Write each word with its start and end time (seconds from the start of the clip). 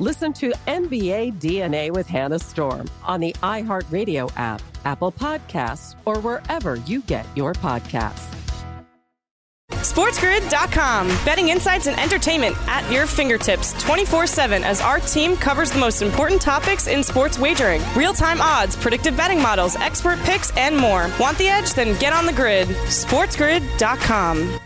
Listen 0.00 0.32
to 0.34 0.50
NBA 0.66 1.34
DNA 1.40 1.90
with 1.92 2.08
Hannah 2.08 2.38
Storm 2.40 2.90
on 3.04 3.20
the 3.20 3.32
iHeartRadio 3.42 4.32
app, 4.36 4.60
Apple 4.84 5.12
Podcasts, 5.12 5.94
or 6.04 6.18
wherever 6.18 6.76
you 6.76 7.00
get 7.02 7.26
your 7.36 7.52
podcasts. 7.52 8.34
SportsGrid.com. 9.70 11.06
Betting 11.24 11.50
insights 11.50 11.86
and 11.86 11.98
entertainment 12.00 12.56
at 12.66 12.90
your 12.90 13.06
fingertips 13.06 13.72
24 13.82 14.26
7 14.26 14.64
as 14.64 14.80
our 14.80 14.98
team 14.98 15.36
covers 15.36 15.70
the 15.70 15.78
most 15.78 16.02
important 16.02 16.40
topics 16.42 16.88
in 16.88 17.04
sports 17.04 17.38
wagering 17.38 17.80
real 17.94 18.14
time 18.14 18.40
odds, 18.40 18.74
predictive 18.74 19.16
betting 19.16 19.40
models, 19.40 19.76
expert 19.76 20.18
picks, 20.20 20.56
and 20.56 20.76
more. 20.76 21.08
Want 21.20 21.38
the 21.38 21.48
edge? 21.48 21.72
Then 21.74 21.96
get 22.00 22.12
on 22.12 22.26
the 22.26 22.32
grid. 22.32 22.66
SportsGrid.com. 22.66 24.58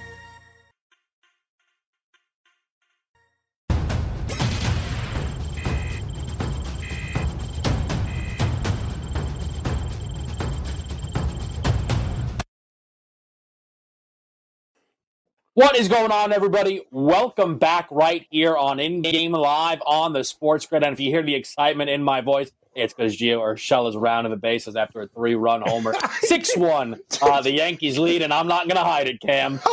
What 15.58 15.74
is 15.74 15.88
going 15.88 16.12
on, 16.12 16.32
everybody? 16.32 16.86
Welcome 16.92 17.58
back 17.58 17.88
right 17.91 18.24
here 18.30 18.56
on 18.56 18.78
In 18.78 19.02
Game 19.02 19.32
Live 19.32 19.82
on 19.84 20.12
the 20.12 20.22
Sports 20.22 20.64
Grid. 20.66 20.84
And 20.84 20.92
if 20.92 21.00
you 21.00 21.10
hear 21.10 21.20
the 21.20 21.34
excitement 21.34 21.91
in 21.91 22.00
my 22.00 22.20
voice, 22.20 22.52
it's 22.76 22.94
because 22.94 23.16
Gio 23.16 23.41
Urshela 23.41 23.88
is 23.88 23.97
rounding 23.97 24.30
the 24.30 24.36
bases 24.36 24.76
after 24.76 25.00
a 25.00 25.08
three 25.08 25.34
run 25.34 25.62
homer. 25.66 25.94
6 26.20 26.56
1. 26.56 27.00
Uh, 27.20 27.41
the 27.41 27.50
Yankees 27.50 27.98
lead, 27.98 28.22
and 28.22 28.32
I'm 28.32 28.47
not 28.47 28.68
going 28.68 28.76
to 28.76 28.84
hide 28.84 29.08
it, 29.08 29.20
Cam. 29.20 29.58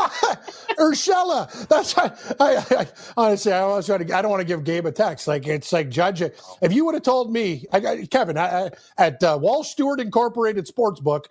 Urshela. 0.80 1.68
That's 1.68 1.96
I, 1.96 2.06
I, 2.40 2.80
I, 2.82 2.88
honestly, 3.16 3.54
I 3.54 3.64
was 3.68 3.86
trying 3.86 4.08
to. 4.08 4.18
I 4.18 4.24
don't 4.24 4.32
want 4.32 4.42
to 4.42 4.48
give 4.48 4.64
Gabe 4.64 4.88
a 4.88 4.92
text. 4.92 5.28
Like 5.28 5.46
it's 5.46 5.72
like 5.72 5.90
judge 5.90 6.24
it. 6.24 6.42
If 6.64 6.74
you 6.74 6.86
would 6.86 6.96
have 6.96 7.04
told 7.04 7.32
me, 7.32 7.68
I 7.72 7.80
got 7.80 8.10
Kevin 8.10 8.38
at 8.38 9.24
uh, 9.24 9.38
Walsh 9.40 9.68
Stewart 9.68 10.00
Incorporated 10.00 10.66
Sportsbook. 10.66 11.26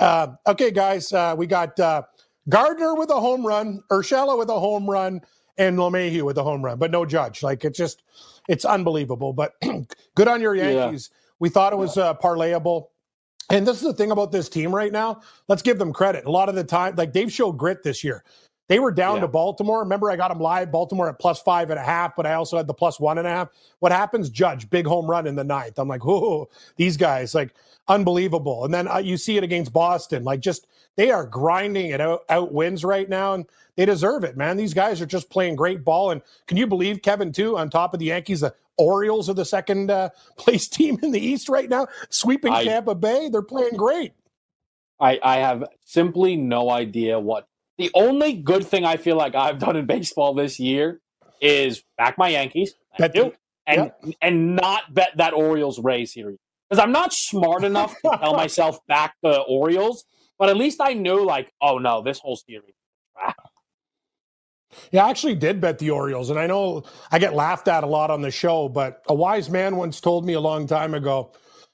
Uh, 0.00 0.32
okay, 0.48 0.72
guys, 0.72 1.12
uh, 1.12 1.36
we 1.38 1.46
got 1.46 1.78
uh, 1.78 2.02
Gardner 2.50 2.94
with 2.94 3.10
a 3.10 3.20
home 3.20 3.46
run, 3.46 3.82
Urshela 3.90 4.36
with 4.38 4.50
a 4.50 4.58
home 4.60 4.88
run, 4.88 5.22
and 5.56 5.78
LeMahieu 5.78 6.22
with 6.22 6.38
a 6.38 6.42
home 6.42 6.64
run, 6.64 6.78
but 6.78 6.90
no 6.90 7.06
judge. 7.06 7.42
Like 7.42 7.64
it's 7.64 7.78
just, 7.78 8.02
it's 8.48 8.64
unbelievable. 8.64 9.32
But 9.32 9.54
good 10.14 10.28
on 10.28 10.40
your 10.40 10.54
Yankees. 10.54 11.10
Yeah. 11.10 11.16
We 11.38 11.48
thought 11.48 11.72
it 11.72 11.76
was 11.76 11.96
uh, 11.96 12.14
parlayable. 12.14 12.88
And 13.50 13.66
this 13.66 13.78
is 13.78 13.82
the 13.82 13.94
thing 13.94 14.10
about 14.10 14.30
this 14.30 14.48
team 14.48 14.74
right 14.74 14.92
now. 14.92 15.22
Let's 15.48 15.62
give 15.62 15.78
them 15.78 15.92
credit. 15.92 16.24
A 16.24 16.30
lot 16.30 16.48
of 16.48 16.54
the 16.54 16.64
time, 16.64 16.94
like 16.96 17.12
they've 17.12 17.32
showed 17.32 17.52
grit 17.52 17.82
this 17.82 18.04
year. 18.04 18.24
They 18.68 18.78
were 18.78 18.92
down 18.92 19.16
yeah. 19.16 19.22
to 19.22 19.28
Baltimore. 19.28 19.80
Remember, 19.80 20.12
I 20.12 20.16
got 20.16 20.28
them 20.28 20.38
live, 20.38 20.70
Baltimore 20.70 21.08
at 21.08 21.18
plus 21.18 21.42
five 21.42 21.70
and 21.70 21.78
a 21.78 21.82
half, 21.82 22.14
but 22.14 22.24
I 22.24 22.34
also 22.34 22.56
had 22.56 22.68
the 22.68 22.74
plus 22.74 23.00
one 23.00 23.18
and 23.18 23.26
a 23.26 23.30
half. 23.30 23.48
What 23.80 23.90
happens? 23.90 24.30
Judge, 24.30 24.70
big 24.70 24.86
home 24.86 25.10
run 25.10 25.26
in 25.26 25.34
the 25.34 25.42
ninth. 25.42 25.76
I'm 25.76 25.88
like, 25.88 26.04
whoa, 26.04 26.48
these 26.76 26.96
guys, 26.96 27.34
like, 27.34 27.52
unbelievable. 27.90 28.64
And 28.64 28.72
then 28.72 28.88
uh, 28.88 28.98
you 28.98 29.16
see 29.16 29.36
it 29.36 29.44
against 29.44 29.72
Boston. 29.72 30.22
Like, 30.22 30.40
just 30.40 30.66
they 30.96 31.10
are 31.10 31.26
grinding 31.26 31.90
it 31.90 32.00
out, 32.00 32.20
out 32.28 32.52
wins 32.52 32.84
right 32.84 33.08
now, 33.08 33.34
and 33.34 33.46
they 33.76 33.84
deserve 33.84 34.24
it, 34.24 34.36
man. 34.36 34.56
These 34.56 34.74
guys 34.74 35.00
are 35.00 35.06
just 35.06 35.28
playing 35.28 35.56
great 35.56 35.84
ball. 35.84 36.12
And 36.12 36.22
can 36.46 36.56
you 36.56 36.66
believe, 36.66 37.02
Kevin, 37.02 37.32
too, 37.32 37.58
on 37.58 37.68
top 37.68 37.92
of 37.92 38.00
the 38.00 38.06
Yankees, 38.06 38.40
the 38.40 38.54
Orioles 38.78 39.28
are 39.28 39.34
the 39.34 39.44
second 39.44 39.90
uh, 39.90 40.10
place 40.38 40.68
team 40.68 40.98
in 41.02 41.10
the 41.10 41.20
East 41.20 41.48
right 41.48 41.68
now, 41.68 41.88
sweeping 42.08 42.52
I, 42.52 42.64
Tampa 42.64 42.94
Bay? 42.94 43.28
They're 43.28 43.42
playing 43.42 43.76
great. 43.76 44.12
I, 45.00 45.18
I 45.22 45.38
have 45.38 45.64
simply 45.84 46.36
no 46.36 46.70
idea 46.70 47.18
what 47.18 47.48
the 47.76 47.90
only 47.94 48.34
good 48.34 48.66
thing 48.66 48.84
I 48.84 48.98
feel 48.98 49.16
like 49.16 49.34
I've 49.34 49.58
done 49.58 49.74
in 49.74 49.86
baseball 49.86 50.34
this 50.34 50.60
year 50.60 51.00
is 51.40 51.82
back 51.96 52.18
my 52.18 52.28
Yankees. 52.28 52.74
Bet 52.98 53.16
and 53.16 53.92
yep. 54.02 54.14
and 54.20 54.56
not 54.56 54.92
bet 54.92 55.16
that 55.16 55.32
Orioles 55.32 55.78
Rays 55.78 56.12
series 56.12 56.38
because 56.70 56.82
I'm 56.82 56.92
not 56.92 57.12
smart 57.12 57.64
enough 57.64 57.94
to 58.02 58.18
tell 58.20 58.34
myself 58.36 58.78
back 58.86 59.14
the 59.22 59.40
Orioles, 59.40 60.04
but 60.38 60.48
at 60.48 60.56
least 60.56 60.80
I 60.80 60.94
knew 60.94 61.24
like, 61.24 61.52
oh 61.60 61.78
no, 61.78 62.02
this 62.02 62.20
whole 62.20 62.36
series. 62.36 62.74
Yeah, 64.92 65.04
I 65.04 65.10
actually 65.10 65.34
did 65.34 65.60
bet 65.60 65.78
the 65.80 65.90
Orioles, 65.90 66.30
and 66.30 66.38
I 66.38 66.46
know 66.46 66.84
I 67.10 67.18
get 67.18 67.34
laughed 67.34 67.66
at 67.66 67.82
a 67.82 67.88
lot 67.88 68.10
on 68.10 68.22
the 68.22 68.30
show, 68.30 68.68
but 68.68 69.02
a 69.08 69.14
wise 69.14 69.50
man 69.50 69.74
once 69.76 70.00
told 70.00 70.24
me 70.24 70.34
a 70.34 70.40
long 70.40 70.66
time 70.66 70.94
ago, 70.94 71.32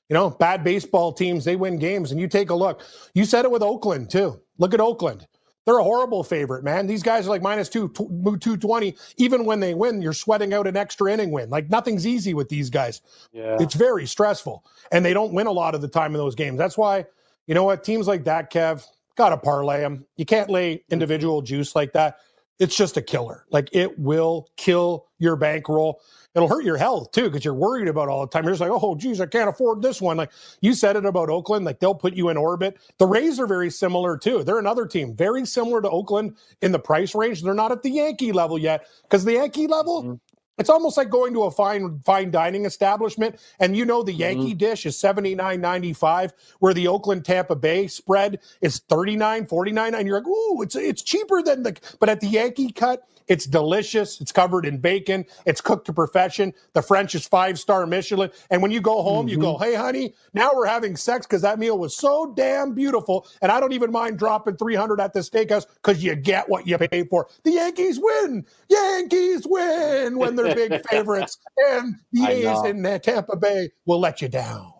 you 0.09 0.15
know, 0.15 0.31
bad 0.31 0.65
baseball 0.65 1.13
teams 1.13 1.45
they 1.45 1.57
win 1.57 1.79
games, 1.79 2.11
and 2.11 2.21
you 2.21 2.27
take 2.27 2.49
a 2.49 2.55
look. 2.55 2.83
You 3.15 3.27
said 3.27 3.45
it 3.45 3.51
with 3.51 3.63
Oakland 3.63 4.09
too. 4.11 4.41
Look 4.59 4.73
at 4.73 4.81
Oakland. 4.81 5.27
They're 5.67 5.79
a 5.79 5.85
horrible 5.85 6.23
favorite, 6.23 6.63
man. 6.63 6.87
These 6.87 7.03
guys 7.03 7.27
are 7.27 7.31
like 7.31 7.43
minus 7.43 7.69
two, 7.69 7.89
220. 7.89 8.97
Even 9.17 9.45
when 9.45 9.59
they 9.59 9.75
win, 9.75 10.01
you're 10.01 10.13
sweating 10.13 10.55
out 10.55 10.69
an 10.69 10.77
extra 10.77 11.13
inning 11.13 11.33
win. 11.33 11.51
Like 11.51 11.69
nothing's 11.69 12.07
easy 12.07 12.35
with 12.35 12.49
these 12.49 12.71
guys. 12.71 13.03
Yeah. 13.33 13.57
It's 13.59 13.75
very 13.75 14.07
stressful. 14.07 14.65
And 14.93 15.05
they 15.05 15.13
don't 15.13 15.33
win 15.33 15.49
a 15.49 15.53
lot 15.53 15.75
of 15.75 15.81
the 15.81 15.89
time 15.89 16.13
in 16.13 16.19
those 16.19 16.37
games. 16.37 16.57
That's 16.57 16.79
why, 16.79 17.07
you 17.49 17.55
know 17.55 17.65
what, 17.65 17.83
teams 17.83 18.07
like 18.07 18.25
that, 18.25 18.53
Kev, 18.53 18.87
got 19.17 19.31
to 19.31 19.37
parlay 19.37 19.81
them. 19.81 20.07
You 20.17 20.25
can't 20.25 20.49
lay 20.49 20.85
individual 20.89 21.43
juice 21.43 21.75
like 21.75 21.93
that. 21.95 22.19
It's 22.59 22.77
just 22.77 22.97
a 22.97 23.03
killer. 23.03 23.45
Like 23.51 23.69
it 23.73 23.99
will 23.99 24.49
kill 24.57 25.07
your 25.19 25.37
bankroll 25.37 26.01
it'll 26.37 26.49
hurt 26.49 26.65
your 26.65 26.77
health 26.77 27.11
too 27.13 27.25
because 27.25 27.45
you're 27.45 27.55
worried 27.55 27.89
about 27.89 28.09
all 28.09 28.21
the 28.21 28.27
time. 28.29 28.45
You're 28.45 28.53
just 28.53 28.61
like, 28.61 28.71
oh, 28.71 28.95
geez, 28.95 29.21
I 29.21 29.27
can't 29.27 29.49
afford 29.49 29.81
this 29.81 30.01
one. 30.03 30.19
Like 30.19 30.31
you 30.61 30.75
said 30.75 30.95
it 30.95 31.07
about 31.07 31.31
Oakland, 31.31 31.65
like 31.65 31.81
they'll 31.81 31.95
put 31.95 32.15
you 32.15 32.29
in 32.29 32.37
orbit. 32.37 32.77
The 32.99 33.07
Rays 33.07 33.41
are 33.41 33.47
very 33.47 33.71
similar 33.71 34.19
too. 34.19 34.45
They're 34.45 34.59
another 34.59 34.87
team, 34.87 35.17
very 35.17 35.47
similar 35.47 35.81
to 35.81 35.89
Oakland 35.89 36.37
in 36.61 36.73
the 36.73 36.79
price 36.79 37.15
range. 37.15 37.43
They're 37.43 37.55
not 37.55 37.73
at 37.73 37.83
the 37.83 37.91
Yankee 37.91 38.33
level 38.33 38.59
yet 38.59 38.87
because 39.03 39.25
the 39.25 39.33
Yankee 39.33 39.67
level, 39.67 40.03
mm-hmm. 40.03 40.15
It's 40.59 40.71
almost 40.71 40.97
like 40.97 41.11
going 41.11 41.35
to 41.35 41.45
a 41.45 41.51
fine 41.51 42.01
fine 42.05 42.31
dining 42.31 42.65
establishment, 42.65 43.37
and 43.61 43.77
you 43.77 43.85
know 43.85 44.03
the 44.03 44.13
Yankee 44.13 44.51
mm-hmm. 44.51 44.59
dish 44.59 44.87
is 44.87 44.99
seventy 44.99 45.35
nine 45.35 45.61
ninety 45.61 45.93
five, 45.93 46.33
where 46.61 46.75
the 46.75 46.89
Oakland 46.89 47.25
Tampa 47.25 47.57
Bay 47.57 47.87
spread 47.87 48.41
is 48.61 48.79
39 48.89 49.47
49 49.47 49.95
and 49.95 50.07
you're 50.07 50.19
like, 50.19 50.29
ooh, 50.29 50.63
it's 50.63 50.77
it's 50.77 51.03
cheaper 51.03 51.43
than 51.43 51.63
the. 51.63 51.79
But 52.01 52.09
at 52.09 52.21
the 52.21 52.29
Yankee 52.29 52.73
cut, 52.73 53.07
it's 53.29 53.47
delicious. 53.47 54.21
It's 54.21 54.33
covered 54.33 54.67
in 54.67 54.79
bacon. 54.79 55.25
It's 55.45 55.61
cooked 55.61 55.87
to 55.87 55.93
perfection. 55.93 56.55
The 56.73 56.83
French 56.83 57.15
is 57.15 57.27
five 57.27 57.59
star 57.59 57.87
Michelin. 57.87 58.31
And 58.51 58.63
when 58.63 58.71
you 58.71 58.81
go 58.81 59.03
home, 59.03 59.27
mm-hmm. 59.27 59.29
you 59.31 59.39
go, 59.39 59.55
mm-hmm. 59.55 59.65
hey, 59.65 59.75
honey, 59.75 60.15
now 60.35 60.51
we're 60.55 60.67
having 60.67 60.97
sex 60.97 61.27
because 61.27 61.43
that 61.43 61.59
meal 61.59 61.79
was 61.79 61.95
so 61.97 62.33
damn 62.37 62.75
beautiful. 62.75 63.27
And 63.43 63.51
I 63.51 63.61
don't 63.61 63.73
even 63.73 63.91
mind 63.91 64.19
dropping 64.19 64.57
300 64.57 65.01
at 65.01 65.13
the 65.13 65.21
steakhouse 65.21 65.67
because 65.75 66.03
you 66.03 66.15
get 66.15 66.49
what 66.49 66.67
you 66.67 66.79
pay 66.79 67.05
for. 67.05 67.29
The 67.45 67.53
Yankees 67.53 67.99
win. 68.01 68.45
Yankees 68.69 69.47
win 69.47 70.19
when 70.19 70.37
they're 70.37 70.55
big 70.55 70.87
favorites. 70.91 71.39
And 71.57 71.97
the 72.13 72.27
A's 72.27 72.65
in 72.65 73.01
Tampa 73.01 73.37
Bay 73.37 73.71
will 73.85 74.01
let 74.01 74.23
you 74.23 74.29
down. 74.29 74.73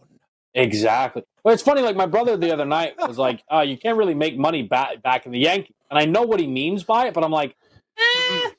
Exactly. 0.55 1.23
But 1.45 1.53
it's 1.53 1.63
funny, 1.63 1.83
like 1.83 1.97
my 1.97 2.07
brother 2.07 2.37
the 2.37 2.51
other 2.51 2.65
night 2.65 2.95
was 3.07 3.19
like, 3.19 3.45
uh, 3.53 3.61
you 3.61 3.77
can't 3.77 3.99
really 3.99 4.15
make 4.15 4.39
money 4.39 4.63
back 4.63 5.03
back 5.03 5.27
in 5.27 5.33
the 5.33 5.39
Yankees. 5.39 5.77
And 5.91 5.99
I 5.99 6.07
know 6.07 6.23
what 6.23 6.41
he 6.41 6.47
means 6.47 6.83
by 6.83 7.07
it, 7.07 7.15
but 7.15 7.23
I'm 7.23 7.31
like, 7.31 7.55
eh, 7.99 8.51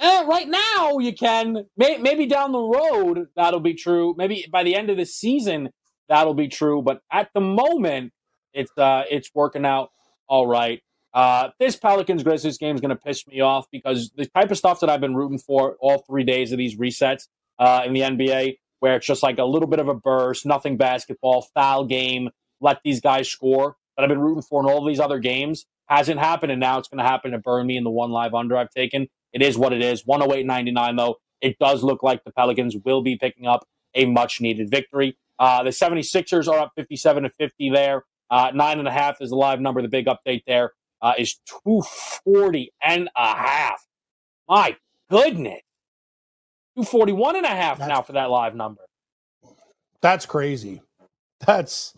eh, 0.00 0.24
right 0.24 0.48
now 0.48 0.98
you 0.98 1.14
can. 1.14 1.66
May, 1.76 1.98
maybe 1.98 2.26
down 2.26 2.52
the 2.52 2.60
road 2.60 3.28
that'll 3.36 3.60
be 3.60 3.74
true. 3.74 4.14
Maybe 4.16 4.46
by 4.50 4.62
the 4.62 4.74
end 4.74 4.90
of 4.90 4.96
the 4.96 5.06
season 5.06 5.70
that'll 6.08 6.34
be 6.34 6.48
true. 6.48 6.82
But 6.82 7.00
at 7.10 7.30
the 7.32 7.40
moment, 7.40 8.12
it's 8.52 8.70
uh, 8.76 9.04
it's 9.10 9.30
working 9.34 9.64
out 9.64 9.90
all 10.28 10.46
right. 10.46 10.82
Uh, 11.12 11.48
this 11.58 11.76
Pelicans 11.76 12.22
Grizzlies 12.22 12.58
game 12.58 12.74
is 12.74 12.80
going 12.80 12.90
to 12.90 12.96
piss 12.96 13.26
me 13.26 13.40
off 13.40 13.66
because 13.72 14.12
the 14.16 14.26
type 14.26 14.50
of 14.50 14.58
stuff 14.58 14.80
that 14.80 14.90
I've 14.90 15.00
been 15.00 15.16
rooting 15.16 15.38
for 15.38 15.76
all 15.80 15.98
three 15.98 16.24
days 16.24 16.52
of 16.52 16.58
these 16.58 16.76
resets 16.76 17.26
uh, 17.58 17.82
in 17.84 17.94
the 17.94 18.00
NBA, 18.00 18.58
where 18.78 18.96
it's 18.96 19.06
just 19.06 19.22
like 19.22 19.38
a 19.38 19.44
little 19.44 19.68
bit 19.68 19.80
of 19.80 19.88
a 19.88 19.94
burst, 19.94 20.46
nothing 20.46 20.76
basketball, 20.76 21.48
foul 21.54 21.84
game, 21.84 22.30
let 22.60 22.80
these 22.84 23.00
guys 23.00 23.28
score. 23.28 23.76
That 23.96 24.04
I've 24.04 24.08
been 24.08 24.20
rooting 24.20 24.42
for 24.42 24.62
in 24.62 24.70
all 24.70 24.86
these 24.86 25.00
other 25.00 25.18
games 25.18 25.66
Hasn't 25.90 26.20
happened, 26.20 26.52
and 26.52 26.60
now 26.60 26.78
it's 26.78 26.88
going 26.88 26.98
to 26.98 27.04
happen 27.04 27.32
to 27.32 27.38
burn 27.38 27.66
me 27.66 27.76
in 27.76 27.84
the 27.84 27.90
one 27.90 28.10
live 28.10 28.32
under 28.32 28.56
I've 28.56 28.70
taken. 28.70 29.08
It 29.32 29.42
is 29.42 29.58
what 29.58 29.72
it 29.72 29.82
is. 29.82 30.04
108.99, 30.04 30.96
though. 30.96 31.16
It 31.40 31.58
does 31.58 31.82
look 31.82 32.02
like 32.02 32.24
the 32.24 32.30
Pelicans 32.30 32.76
will 32.84 33.02
be 33.02 33.16
picking 33.16 33.46
up 33.46 33.66
a 33.94 34.06
much 34.06 34.40
needed 34.40 34.70
victory. 34.70 35.18
Uh, 35.38 35.64
the 35.64 35.70
76ers 35.70 36.46
are 36.46 36.60
up 36.60 36.72
57 36.76 37.24
to 37.24 37.30
50 37.30 37.70
there. 37.70 38.04
Uh, 38.30 38.52
nine 38.54 38.78
and 38.78 38.86
a 38.86 38.92
half 38.92 39.20
is 39.20 39.30
the 39.30 39.36
live 39.36 39.60
number. 39.60 39.82
The 39.82 39.88
big 39.88 40.06
update 40.06 40.42
there 40.46 40.72
uh, 41.02 41.14
is 41.18 41.40
240 41.64 42.72
and 42.82 43.08
a 43.16 43.34
half. 43.34 43.84
My 44.48 44.76
goodness. 45.10 45.60
241 46.76 47.36
and 47.36 47.46
a 47.46 47.48
half 47.48 47.78
that's, 47.78 47.88
now 47.88 48.02
for 48.02 48.12
that 48.12 48.30
live 48.30 48.54
number. 48.54 48.82
That's 50.00 50.24
crazy. 50.24 50.82
That's 51.44 51.94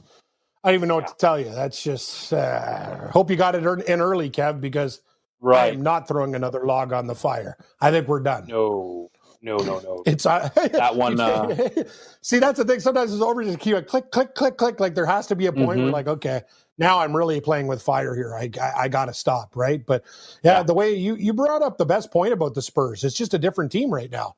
I 0.65 0.69
don't 0.69 0.75
even 0.77 0.89
know 0.89 0.97
what 0.97 1.09
to 1.09 1.17
tell 1.17 1.41
you. 1.41 1.51
That's 1.51 1.83
just 1.83 2.33
uh, 2.33 3.09
hope 3.09 3.31
you 3.31 3.37
got 3.37 3.55
it 3.57 3.65
in 3.89 4.01
early, 4.01 4.31
Kev, 4.31 4.61
because 4.61 5.01
right. 5.41 5.73
I'm 5.73 5.83
not 5.83 6.07
throwing 6.07 6.35
another 6.37 6.65
log 6.65 6.93
on 6.93 7.07
the 7.09 7.17
fire. 7.17 7.57
I 7.81 7.91
think 7.91 8.07
we're 8.07 8.21
done. 8.21 8.47
No, 8.47 9.11
no, 9.43 9.57
no, 9.59 9.81
no. 9.81 10.03
It's 10.07 10.25
uh, 10.25 10.49
that 10.73 10.95
one. 10.95 11.19
Uh... 11.19 11.57
See, 12.21 12.39
that's 12.39 12.59
the 12.59 12.65
thing. 12.65 12.79
Sometimes 12.79 13.13
it's 13.13 13.23
over 13.23 13.43
just 13.43 13.59
keep 13.59 13.75
it 13.75 13.89
click, 13.89 14.13
click, 14.13 14.37
click, 14.37 14.57
click. 14.57 14.79
Like 14.79 14.95
there 14.95 15.07
has 15.07 15.27
to 15.29 15.37
be 15.37 15.47
a 15.47 15.53
point 15.53 15.79
mm-hmm. 15.79 15.83
where, 15.85 15.93
like, 15.93 16.07
okay, 16.07 16.43
now 16.79 17.01
I'm 17.01 17.17
really 17.17 17.41
playing 17.41 17.67
with 17.67 17.83
fire 17.83 18.15
here. 18.15 18.37
I 18.37 18.49
I, 18.61 18.83
I 18.83 18.89
got 18.89 19.07
to 19.07 19.15
stop, 19.15 19.57
right? 19.57 19.85
But 19.85 20.05
yeah, 20.45 20.59
yeah, 20.59 20.63
the 20.63 20.75
way 20.75 20.95
you 20.95 21.17
you 21.17 21.33
brought 21.33 21.63
up 21.63 21.77
the 21.77 21.87
best 21.87 22.13
point 22.13 22.33
about 22.33 22.55
the 22.55 22.63
Spurs, 22.63 23.03
it's 23.03 23.17
just 23.17 23.35
a 23.35 23.39
different 23.39 23.73
team 23.73 23.93
right 23.93 24.11
now. 24.13 24.37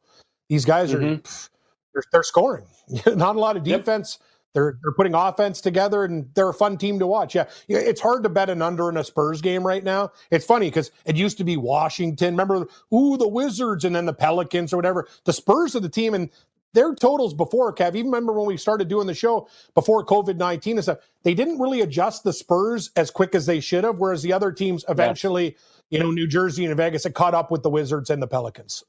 These 0.48 0.64
guys 0.64 0.94
are 0.94 1.00
mm-hmm. 1.00 1.46
they're, 1.92 2.02
they're 2.12 2.22
scoring. 2.22 2.64
not 3.06 3.36
a 3.36 3.40
lot 3.40 3.58
of 3.58 3.62
defense. 3.62 4.18
Yep 4.18 4.30
they're 4.54 4.78
they're 4.82 4.92
putting 4.92 5.14
offense 5.14 5.60
together, 5.60 6.04
and 6.04 6.30
they're 6.34 6.48
a 6.48 6.54
fun 6.54 6.78
team 6.78 6.98
to 7.00 7.06
watch. 7.06 7.34
Yeah, 7.34 7.46
it's 7.68 8.00
hard 8.00 8.22
to 8.22 8.28
bet 8.28 8.48
an 8.48 8.62
under 8.62 8.88
in 8.88 8.96
a 8.96 9.04
Spurs 9.04 9.42
game 9.42 9.66
right 9.66 9.84
now. 9.84 10.12
It's 10.30 10.46
funny 10.46 10.68
because 10.68 10.90
it 11.04 11.16
used 11.16 11.36
to 11.38 11.44
be 11.44 11.56
Washington. 11.56 12.34
Remember, 12.34 12.66
ooh, 12.94 13.16
the 13.16 13.28
Wizards, 13.28 13.84
and 13.84 13.94
then 13.94 14.06
the 14.06 14.14
Pelicans 14.14 14.72
or 14.72 14.76
whatever. 14.76 15.06
The 15.24 15.32
Spurs 15.32 15.76
are 15.76 15.80
the 15.80 15.88
team, 15.88 16.14
and 16.14 16.30
their 16.72 16.94
totals 16.94 17.34
before 17.34 17.74
Kev. 17.74 17.94
Even 17.94 18.06
remember 18.06 18.32
when 18.32 18.46
we 18.46 18.56
started 18.56 18.88
doing 18.88 19.06
the 19.06 19.14
show 19.14 19.48
before 19.74 20.04
COVID 20.06 20.36
nineteen 20.36 20.76
and 20.76 20.84
stuff. 20.84 20.98
They 21.22 21.34
didn't 21.34 21.58
really 21.58 21.80
adjust 21.80 22.22
the 22.22 22.32
Spurs 22.32 22.90
as 22.96 23.10
quick 23.10 23.34
as 23.34 23.46
they 23.46 23.60
should 23.60 23.84
have. 23.84 23.98
Whereas 23.98 24.22
the 24.22 24.32
other 24.32 24.52
teams 24.52 24.84
eventually, 24.88 25.44
yes. 25.44 25.54
you 25.90 25.98
know, 25.98 26.10
New 26.10 26.26
Jersey 26.26 26.64
and 26.64 26.76
Vegas 26.76 27.04
had 27.04 27.14
caught 27.14 27.34
up 27.34 27.50
with 27.50 27.62
the 27.62 27.70
Wizards 27.70 28.10
and 28.10 28.22
the 28.22 28.28
Pelicans. 28.28 28.84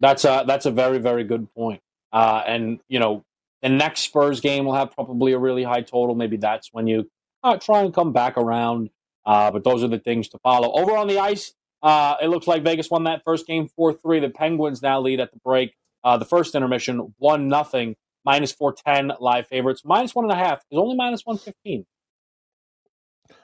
That's 0.00 0.24
a 0.24 0.44
that's 0.46 0.66
a 0.66 0.70
very 0.72 0.98
very 0.98 1.22
good 1.22 1.52
point. 1.54 1.80
Uh, 2.12 2.42
and 2.46 2.80
you 2.88 2.98
know, 2.98 3.24
the 3.62 3.68
next 3.68 4.00
Spurs 4.00 4.40
game 4.40 4.64
will 4.64 4.74
have 4.74 4.90
probably 4.90 5.32
a 5.32 5.38
really 5.38 5.62
high 5.62 5.82
total. 5.82 6.14
Maybe 6.14 6.36
that's 6.36 6.70
when 6.72 6.86
you 6.86 7.10
uh, 7.42 7.56
try 7.56 7.82
and 7.82 7.94
come 7.94 8.12
back 8.12 8.36
around. 8.36 8.90
Uh, 9.24 9.50
but 9.50 9.62
those 9.62 9.84
are 9.84 9.88
the 9.88 10.00
things 10.00 10.28
to 10.28 10.38
follow. 10.38 10.72
Over 10.72 10.96
on 10.96 11.06
the 11.06 11.18
ice, 11.18 11.54
uh, 11.82 12.16
it 12.20 12.28
looks 12.28 12.46
like 12.46 12.64
Vegas 12.64 12.90
won 12.90 13.04
that 13.04 13.22
first 13.24 13.46
game 13.46 13.68
4 13.68 13.94
3. 13.94 14.20
The 14.20 14.30
Penguins 14.30 14.82
now 14.82 15.00
lead 15.00 15.20
at 15.20 15.32
the 15.32 15.38
break. 15.44 15.74
Uh, 16.04 16.16
the 16.16 16.24
first 16.24 16.56
intermission, 16.56 17.14
1 17.18 17.48
nothing, 17.48 17.94
minus 18.24 18.50
410 18.52 19.16
live 19.20 19.46
favorites. 19.46 19.82
Minus 19.84 20.12
1.5 20.12 20.52
is 20.54 20.60
only 20.72 20.96
minus 20.96 21.24
115. 21.24 21.86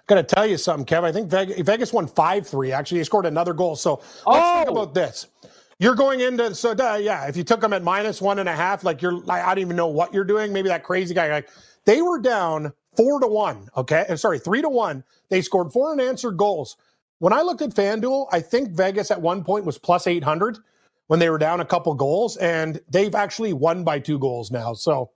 Got 0.08 0.14
to 0.16 0.22
tell 0.22 0.46
you 0.46 0.56
something, 0.56 0.86
Kev. 0.86 1.04
I 1.04 1.12
think 1.12 1.30
Vegas, 1.30 1.60
Vegas 1.60 1.92
won 1.92 2.08
5 2.08 2.46
3. 2.46 2.72
Actually, 2.72 2.98
He 2.98 3.04
scored 3.04 3.26
another 3.26 3.52
goal. 3.52 3.76
So 3.76 3.94
let's 3.94 4.24
oh. 4.26 4.58
think 4.58 4.70
about 4.70 4.94
this. 4.94 5.26
You're 5.78 5.94
going 5.94 6.20
into 6.20 6.54
so 6.54 6.72
uh, 6.72 6.96
yeah. 6.96 7.26
If 7.28 7.36
you 7.36 7.44
took 7.44 7.60
them 7.60 7.72
at 7.72 7.82
minus 7.82 8.20
one 8.20 8.38
and 8.40 8.48
a 8.48 8.54
half, 8.54 8.82
like 8.82 9.00
you're, 9.00 9.12
like, 9.20 9.44
I 9.44 9.54
don't 9.54 9.62
even 9.62 9.76
know 9.76 9.86
what 9.88 10.12
you're 10.12 10.24
doing. 10.24 10.52
Maybe 10.52 10.68
that 10.68 10.82
crazy 10.82 11.14
guy, 11.14 11.30
like 11.30 11.48
they 11.84 12.02
were 12.02 12.18
down 12.18 12.72
four 12.96 13.20
to 13.20 13.28
one. 13.28 13.68
Okay, 13.76 14.04
uh, 14.08 14.16
sorry, 14.16 14.40
three 14.40 14.60
to 14.62 14.68
one. 14.68 15.04
They 15.28 15.40
scored 15.42 15.72
four 15.72 15.92
unanswered 15.92 16.36
goals. 16.36 16.76
When 17.20 17.32
I 17.32 17.42
looked 17.42 17.62
at 17.62 17.70
FanDuel, 17.70 18.28
I 18.32 18.40
think 18.40 18.70
Vegas 18.70 19.10
at 19.10 19.20
one 19.20 19.44
point 19.44 19.64
was 19.64 19.78
plus 19.78 20.06
eight 20.08 20.24
hundred 20.24 20.58
when 21.06 21.20
they 21.20 21.30
were 21.30 21.38
down 21.38 21.60
a 21.60 21.64
couple 21.64 21.94
goals, 21.94 22.36
and 22.38 22.80
they've 22.90 23.14
actually 23.14 23.52
won 23.52 23.84
by 23.84 24.00
two 24.00 24.18
goals 24.18 24.50
now. 24.50 24.74
So 24.74 25.10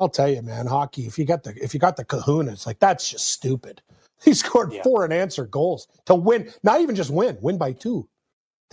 I'll 0.00 0.08
tell 0.08 0.28
you, 0.28 0.42
man, 0.42 0.66
hockey. 0.66 1.06
If 1.06 1.18
you 1.18 1.26
got 1.26 1.42
the 1.42 1.54
if 1.62 1.74
you 1.74 1.80
got 1.80 1.96
the 1.96 2.04
Kahuna, 2.04 2.52
it's 2.52 2.66
like 2.66 2.80
that's 2.80 3.10
just 3.10 3.28
stupid. 3.28 3.82
He 4.24 4.34
scored 4.34 4.72
yeah. 4.72 4.84
four 4.84 5.04
unanswered 5.04 5.50
goals 5.50 5.88
to 6.06 6.14
win, 6.14 6.52
not 6.62 6.80
even 6.80 6.94
just 6.94 7.10
win, 7.10 7.36
win 7.42 7.58
by 7.58 7.72
two. 7.72 8.08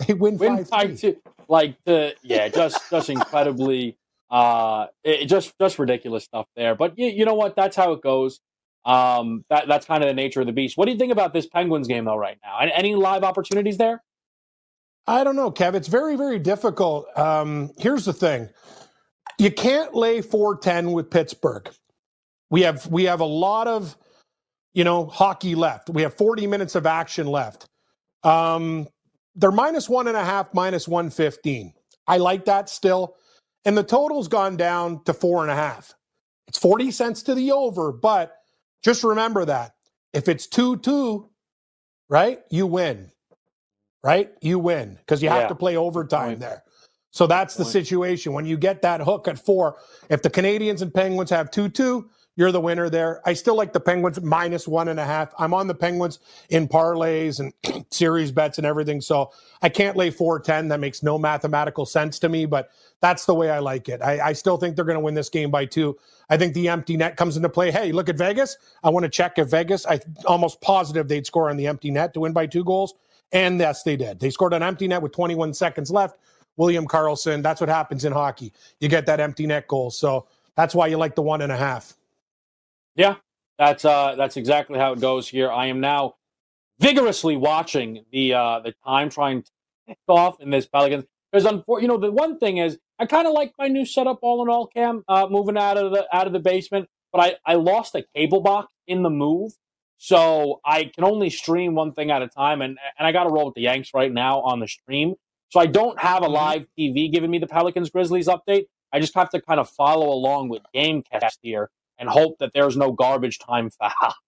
They 0.06 0.14
win, 0.14 0.38
win 0.38 0.64
five, 0.64 0.98
two. 0.98 1.16
Like 1.48 1.76
the 1.84 2.14
yeah, 2.22 2.48
just 2.48 2.90
just 2.90 3.10
incredibly 3.10 3.98
uh 4.30 4.86
it, 5.04 5.26
just 5.26 5.54
just 5.60 5.78
ridiculous 5.78 6.24
stuff 6.24 6.46
there. 6.56 6.74
But 6.74 6.98
you, 6.98 7.08
you 7.08 7.24
know 7.24 7.34
what? 7.34 7.56
That's 7.56 7.76
how 7.76 7.92
it 7.92 8.02
goes. 8.02 8.40
Um 8.84 9.44
that 9.50 9.68
that's 9.68 9.86
kind 9.86 10.02
of 10.02 10.08
the 10.08 10.14
nature 10.14 10.40
of 10.40 10.46
the 10.46 10.52
beast. 10.52 10.76
What 10.78 10.86
do 10.86 10.92
you 10.92 10.98
think 10.98 11.12
about 11.12 11.32
this 11.32 11.46
Penguins 11.46 11.88
game 11.88 12.04
though 12.04 12.16
right 12.16 12.38
now? 12.44 12.58
Any 12.60 12.94
live 12.94 13.24
opportunities 13.24 13.78
there? 13.78 14.02
I 15.06 15.24
don't 15.24 15.36
know, 15.36 15.50
Kev. 15.50 15.74
It's 15.74 15.88
very 15.88 16.16
very 16.16 16.38
difficult. 16.38 17.06
Um 17.18 17.72
here's 17.78 18.04
the 18.04 18.12
thing. 18.12 18.48
You 19.38 19.50
can't 19.50 19.94
lay 19.94 20.22
410 20.22 20.92
with 20.92 21.10
Pittsburgh. 21.10 21.68
We 22.50 22.62
have 22.62 22.86
we 22.86 23.04
have 23.04 23.20
a 23.20 23.26
lot 23.26 23.68
of 23.68 23.96
you 24.74 24.84
know 24.84 25.06
hockey 25.06 25.54
left. 25.56 25.90
We 25.90 26.02
have 26.02 26.14
40 26.14 26.46
minutes 26.46 26.74
of 26.76 26.86
action 26.86 27.26
left. 27.26 27.66
Um 28.24 28.88
they're 29.34 29.52
minus 29.52 29.88
one 29.88 30.08
and 30.08 30.16
a 30.16 30.24
half, 30.24 30.52
minus 30.54 30.88
115. 30.88 31.72
I 32.06 32.18
like 32.18 32.44
that 32.46 32.68
still. 32.68 33.16
And 33.64 33.76
the 33.76 33.84
total's 33.84 34.28
gone 34.28 34.56
down 34.56 35.04
to 35.04 35.12
four 35.14 35.42
and 35.42 35.50
a 35.50 35.54
half. 35.54 35.94
It's 36.48 36.58
40 36.58 36.90
cents 36.90 37.22
to 37.24 37.34
the 37.34 37.52
over, 37.52 37.92
but 37.92 38.36
just 38.82 39.04
remember 39.04 39.44
that 39.44 39.72
if 40.12 40.28
it's 40.28 40.46
2 40.46 40.78
2, 40.78 41.28
right, 42.08 42.40
you 42.50 42.66
win, 42.66 43.10
right? 44.02 44.30
You 44.40 44.58
win 44.58 44.96
because 44.96 45.22
you 45.22 45.28
have 45.28 45.42
yeah. 45.42 45.48
to 45.48 45.54
play 45.54 45.76
overtime 45.76 46.38
there. 46.38 46.64
So 47.12 47.26
that's 47.26 47.56
the 47.56 47.64
situation. 47.64 48.32
When 48.32 48.46
you 48.46 48.56
get 48.56 48.82
that 48.82 49.00
hook 49.00 49.28
at 49.28 49.38
four, 49.38 49.78
if 50.08 50.22
the 50.22 50.30
Canadiens 50.30 50.82
and 50.82 50.92
Penguins 50.92 51.30
have 51.30 51.50
2 51.50 51.68
2, 51.68 52.08
you're 52.36 52.52
the 52.52 52.60
winner 52.60 52.88
there. 52.88 53.20
I 53.26 53.34
still 53.34 53.56
like 53.56 53.72
the 53.72 53.80
Penguins 53.80 54.20
minus 54.20 54.66
one 54.66 54.88
and 54.88 55.00
a 55.00 55.04
half. 55.04 55.34
I'm 55.38 55.52
on 55.52 55.66
the 55.66 55.74
Penguins 55.74 56.20
in 56.48 56.68
parlays 56.68 57.40
and 57.40 57.86
series 57.90 58.32
bets 58.32 58.58
and 58.58 58.66
everything. 58.66 59.00
So 59.00 59.32
I 59.62 59.68
can't 59.68 59.96
lay 59.96 60.10
410. 60.10 60.68
That 60.68 60.80
makes 60.80 61.02
no 61.02 61.18
mathematical 61.18 61.84
sense 61.84 62.18
to 62.20 62.28
me, 62.28 62.46
but 62.46 62.70
that's 63.00 63.26
the 63.26 63.34
way 63.34 63.50
I 63.50 63.58
like 63.58 63.88
it. 63.88 64.00
I, 64.02 64.28
I 64.28 64.32
still 64.32 64.56
think 64.56 64.76
they're 64.76 64.84
going 64.84 64.96
to 64.96 65.04
win 65.04 65.14
this 65.14 65.28
game 65.28 65.50
by 65.50 65.66
two. 65.66 65.98
I 66.28 66.36
think 66.36 66.54
the 66.54 66.68
empty 66.68 66.96
net 66.96 67.16
comes 67.16 67.36
into 67.36 67.48
play. 67.48 67.70
Hey, 67.70 67.92
look 67.92 68.08
at 68.08 68.16
Vegas. 68.16 68.56
I 68.84 68.90
want 68.90 69.04
to 69.04 69.10
check 69.10 69.38
if 69.38 69.48
Vegas, 69.48 69.84
I'm 69.86 70.00
almost 70.26 70.60
positive 70.60 71.08
they'd 71.08 71.26
score 71.26 71.50
on 71.50 71.56
the 71.56 71.66
empty 71.66 71.90
net 71.90 72.14
to 72.14 72.20
win 72.20 72.32
by 72.32 72.46
two 72.46 72.64
goals. 72.64 72.94
And 73.32 73.58
yes, 73.58 73.82
they 73.82 73.96
did. 73.96 74.20
They 74.20 74.30
scored 74.30 74.54
an 74.54 74.62
empty 74.62 74.88
net 74.88 75.02
with 75.02 75.12
21 75.12 75.54
seconds 75.54 75.90
left. 75.90 76.16
William 76.56 76.86
Karlsson. 76.86 77.42
that's 77.42 77.60
what 77.60 77.70
happens 77.70 78.04
in 78.04 78.12
hockey. 78.12 78.52
You 78.80 78.88
get 78.88 79.06
that 79.06 79.20
empty 79.20 79.46
net 79.46 79.66
goal. 79.66 79.90
So 79.90 80.26
that's 80.56 80.74
why 80.74 80.88
you 80.88 80.98
like 80.98 81.14
the 81.14 81.22
one 81.22 81.40
and 81.40 81.52
a 81.52 81.56
half. 81.56 81.96
Yeah, 82.96 83.16
that's 83.58 83.84
uh, 83.84 84.14
that's 84.16 84.36
exactly 84.36 84.78
how 84.78 84.92
it 84.92 85.00
goes 85.00 85.28
here. 85.28 85.50
I 85.50 85.66
am 85.66 85.80
now 85.80 86.14
vigorously 86.78 87.36
watching 87.36 88.04
the 88.10 88.34
uh, 88.34 88.60
the 88.60 88.74
time 88.84 89.10
trying 89.10 89.42
to 89.42 89.50
kick 89.86 89.98
off 90.08 90.40
in 90.40 90.50
this 90.50 90.66
Pelicans. 90.66 91.04
Because 91.32 91.62
you 91.80 91.86
know 91.86 91.98
the 91.98 92.10
one 92.10 92.38
thing 92.38 92.56
is 92.56 92.78
I 92.98 93.06
kind 93.06 93.26
of 93.26 93.32
like 93.32 93.52
my 93.58 93.68
new 93.68 93.86
setup 93.86 94.18
all 94.22 94.42
in 94.42 94.48
all, 94.48 94.66
Cam, 94.66 95.04
uh, 95.08 95.26
moving 95.30 95.56
out 95.56 95.76
of 95.76 95.92
the 95.92 96.06
out 96.14 96.26
of 96.26 96.32
the 96.32 96.40
basement. 96.40 96.88
But 97.12 97.20
I 97.20 97.52
I 97.52 97.54
lost 97.54 97.94
a 97.94 98.04
cable 98.14 98.40
box 98.40 98.72
in 98.86 99.02
the 99.02 99.10
move, 99.10 99.52
so 99.98 100.60
I 100.64 100.84
can 100.84 101.04
only 101.04 101.30
stream 101.30 101.74
one 101.74 101.92
thing 101.92 102.10
at 102.10 102.22
a 102.22 102.28
time, 102.28 102.62
and 102.62 102.78
and 102.98 103.06
I 103.06 103.12
got 103.12 103.24
to 103.24 103.30
roll 103.30 103.46
with 103.46 103.54
the 103.54 103.62
Yanks 103.62 103.90
right 103.94 104.12
now 104.12 104.40
on 104.40 104.58
the 104.58 104.68
stream. 104.68 105.14
So 105.50 105.60
I 105.60 105.66
don't 105.66 106.00
have 106.00 106.22
a 106.22 106.26
mm-hmm. 106.26 106.34
live 106.34 106.66
TV 106.78 107.12
giving 107.12 107.30
me 107.30 107.38
the 107.38 107.46
Pelicans 107.46 107.90
Grizzlies 107.90 108.26
update. 108.26 108.64
I 108.92 109.00
just 109.00 109.14
have 109.14 109.30
to 109.30 109.40
kind 109.40 109.60
of 109.60 109.68
follow 109.68 110.08
along 110.08 110.48
with 110.48 110.62
GameCast 110.74 111.38
here 111.42 111.70
and 112.00 112.08
hope 112.08 112.38
that 112.38 112.50
there's 112.54 112.76
no 112.76 112.90
garbage 112.90 113.38
time 113.38 113.70
foul. 113.70 114.14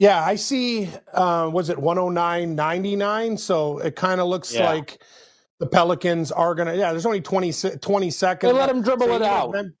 Yeah, 0.00 0.24
I 0.24 0.34
see. 0.34 0.90
Uh, 1.12 1.48
was 1.52 1.70
it 1.70 1.78
109.99? 1.78 3.38
So 3.38 3.78
it 3.78 3.94
kind 3.94 4.20
of 4.20 4.26
looks 4.26 4.52
yeah. 4.52 4.68
like 4.68 5.00
the 5.60 5.66
Pelicans 5.66 6.32
are 6.32 6.56
going 6.56 6.66
to. 6.66 6.76
Yeah, 6.76 6.90
there's 6.90 7.06
only 7.06 7.20
20, 7.20 7.52
20 7.78 8.10
seconds. 8.10 8.52
They 8.52 8.58
let 8.58 8.66
them 8.66 8.82
dribble 8.82 9.06
so, 9.06 9.14
it 9.14 9.22
out. 9.22 9.52
Mem- 9.52 9.76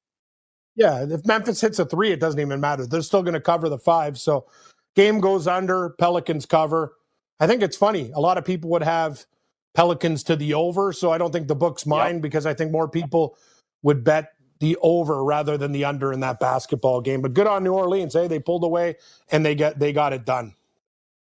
yeah, 0.76 1.04
if 1.08 1.26
Memphis 1.26 1.60
hits 1.60 1.80
a 1.80 1.84
three, 1.84 2.12
it 2.12 2.20
doesn't 2.20 2.38
even 2.38 2.60
matter. 2.60 2.86
They're 2.86 3.02
still 3.02 3.22
going 3.22 3.34
to 3.34 3.40
cover 3.40 3.68
the 3.68 3.76
five. 3.76 4.16
So 4.16 4.46
game 4.94 5.18
goes 5.18 5.48
under, 5.48 5.90
Pelicans 5.98 6.46
cover. 6.46 6.94
I 7.40 7.48
think 7.48 7.62
it's 7.62 7.76
funny. 7.76 8.12
A 8.14 8.20
lot 8.20 8.38
of 8.38 8.44
people 8.44 8.70
would 8.70 8.84
have 8.84 9.26
Pelicans 9.74 10.22
to 10.24 10.36
the 10.36 10.54
over. 10.54 10.92
So 10.92 11.10
I 11.10 11.18
don't 11.18 11.32
think 11.32 11.48
the 11.48 11.56
book's 11.56 11.86
mine 11.86 12.14
yep. 12.14 12.22
because 12.22 12.46
I 12.46 12.54
think 12.54 12.70
more 12.70 12.88
people 12.88 13.36
would 13.82 14.04
bet 14.04 14.33
the 14.60 14.76
over 14.82 15.24
rather 15.24 15.56
than 15.58 15.72
the 15.72 15.84
under 15.84 16.12
in 16.12 16.20
that 16.20 16.40
basketball 16.40 17.00
game. 17.00 17.20
But 17.22 17.34
good 17.34 17.46
on 17.46 17.64
New 17.64 17.72
Orleans. 17.72 18.14
Hey, 18.14 18.28
they 18.28 18.38
pulled 18.38 18.64
away 18.64 18.96
and 19.30 19.44
they 19.44 19.54
get 19.54 19.78
they 19.78 19.92
got 19.92 20.12
it 20.12 20.24
done. 20.24 20.54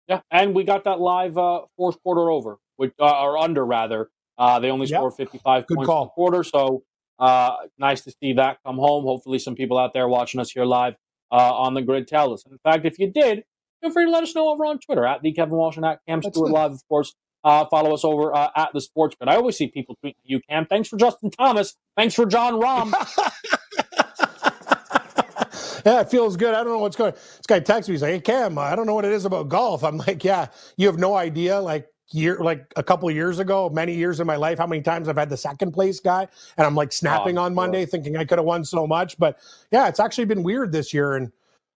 Yeah, 0.07 0.21
and 0.31 0.53
we 0.53 0.63
got 0.63 0.83
that 0.83 0.99
live 0.99 1.37
uh, 1.37 1.61
fourth 1.77 2.01
quarter 2.03 2.29
over, 2.29 2.57
which 2.75 2.93
uh, 2.99 3.23
or 3.23 3.37
under 3.37 3.65
rather. 3.65 4.09
Uh, 4.37 4.59
they 4.59 4.71
only 4.71 4.87
scored 4.87 5.13
55 5.13 5.67
good 5.67 5.75
points 5.75 5.87
call. 5.87 6.09
quarter, 6.09 6.43
so 6.43 6.83
uh, 7.19 7.55
nice 7.77 8.01
to 8.01 8.11
see 8.19 8.33
that 8.33 8.57
come 8.65 8.77
home. 8.77 9.05
Hopefully, 9.05 9.39
some 9.39 9.55
people 9.55 9.77
out 9.77 9.93
there 9.93 10.07
watching 10.07 10.41
us 10.41 10.51
here 10.51 10.65
live 10.65 10.95
uh, 11.31 11.55
on 11.55 11.73
the 11.73 11.81
grid 11.81 12.07
tell 12.07 12.33
us. 12.33 12.43
In 12.49 12.57
fact, 12.63 12.85
if 12.85 12.97
you 12.97 13.11
did, 13.11 13.43
feel 13.81 13.91
free 13.91 14.05
to 14.05 14.11
let 14.11 14.23
us 14.23 14.33
know 14.35 14.49
over 14.49 14.65
on 14.65 14.79
Twitter 14.79 15.05
at 15.05 15.21
the 15.21 15.31
Kevin 15.31 15.55
Walsh 15.55 15.77
and 15.77 15.85
at 15.85 15.99
Cam 16.07 16.21
Stewart 16.21 16.51
Live, 16.51 16.71
of 16.71 16.87
course. 16.87 17.15
Uh, 17.43 17.65
follow 17.65 17.93
us 17.93 18.05
over 18.05 18.35
uh, 18.35 18.49
at 18.55 18.69
the 18.73 18.81
Sports 18.81 19.15
Grid. 19.15 19.29
I 19.29 19.35
always 19.35 19.57
see 19.57 19.67
people 19.67 19.97
tweeting 20.03 20.15
you, 20.23 20.39
Cam. 20.49 20.65
Thanks 20.65 20.89
for 20.89 20.97
Justin 20.97 21.31
Thomas. 21.31 21.75
Thanks 21.97 22.15
for 22.15 22.25
Jon 22.25 22.53
Rahm. 22.53 22.91
yeah, 25.85 26.01
it 26.01 26.09
feels 26.09 26.37
good. 26.37 26.53
I 26.53 26.63
don't 26.63 26.73
know 26.73 26.79
what's 26.79 26.95
going. 26.95 27.13
This 27.13 27.41
guy 27.47 27.59
texts 27.59 27.89
me. 27.89 27.95
He's 27.95 28.01
like, 28.01 28.11
"Hey 28.11 28.21
Cam, 28.21 28.57
I 28.57 28.75
don't 28.75 28.87
know 28.87 28.95
what 28.95 29.05
it 29.05 29.11
is 29.11 29.25
about 29.25 29.49
golf." 29.49 29.83
I'm 29.83 29.97
like, 29.97 30.23
"Yeah, 30.23 30.47
you 30.77 30.87
have 30.87 30.97
no 30.97 31.15
idea." 31.15 31.59
Like 31.59 31.87
year, 32.11 32.37
like 32.39 32.71
a 32.75 32.83
couple 32.83 33.09
years 33.11 33.39
ago, 33.39 33.69
many 33.69 33.93
years 33.93 34.19
in 34.19 34.27
my 34.27 34.35
life, 34.35 34.57
how 34.57 34.67
many 34.67 34.81
times 34.81 35.07
I've 35.07 35.17
had 35.17 35.29
the 35.29 35.37
second 35.37 35.71
place 35.71 35.99
guy, 35.99 36.27
and 36.57 36.65
I'm 36.65 36.75
like 36.75 36.93
snapping 36.93 37.37
oh, 37.37 37.43
on 37.43 37.55
Monday, 37.55 37.85
thinking 37.85 38.17
I 38.17 38.25
could 38.25 38.37
have 38.37 38.45
won 38.45 38.63
so 38.63 38.87
much. 38.87 39.17
But 39.17 39.39
yeah, 39.71 39.87
it's 39.87 39.99
actually 39.99 40.25
been 40.25 40.43
weird 40.43 40.71
this 40.71 40.93
year, 40.93 41.13
and 41.13 41.31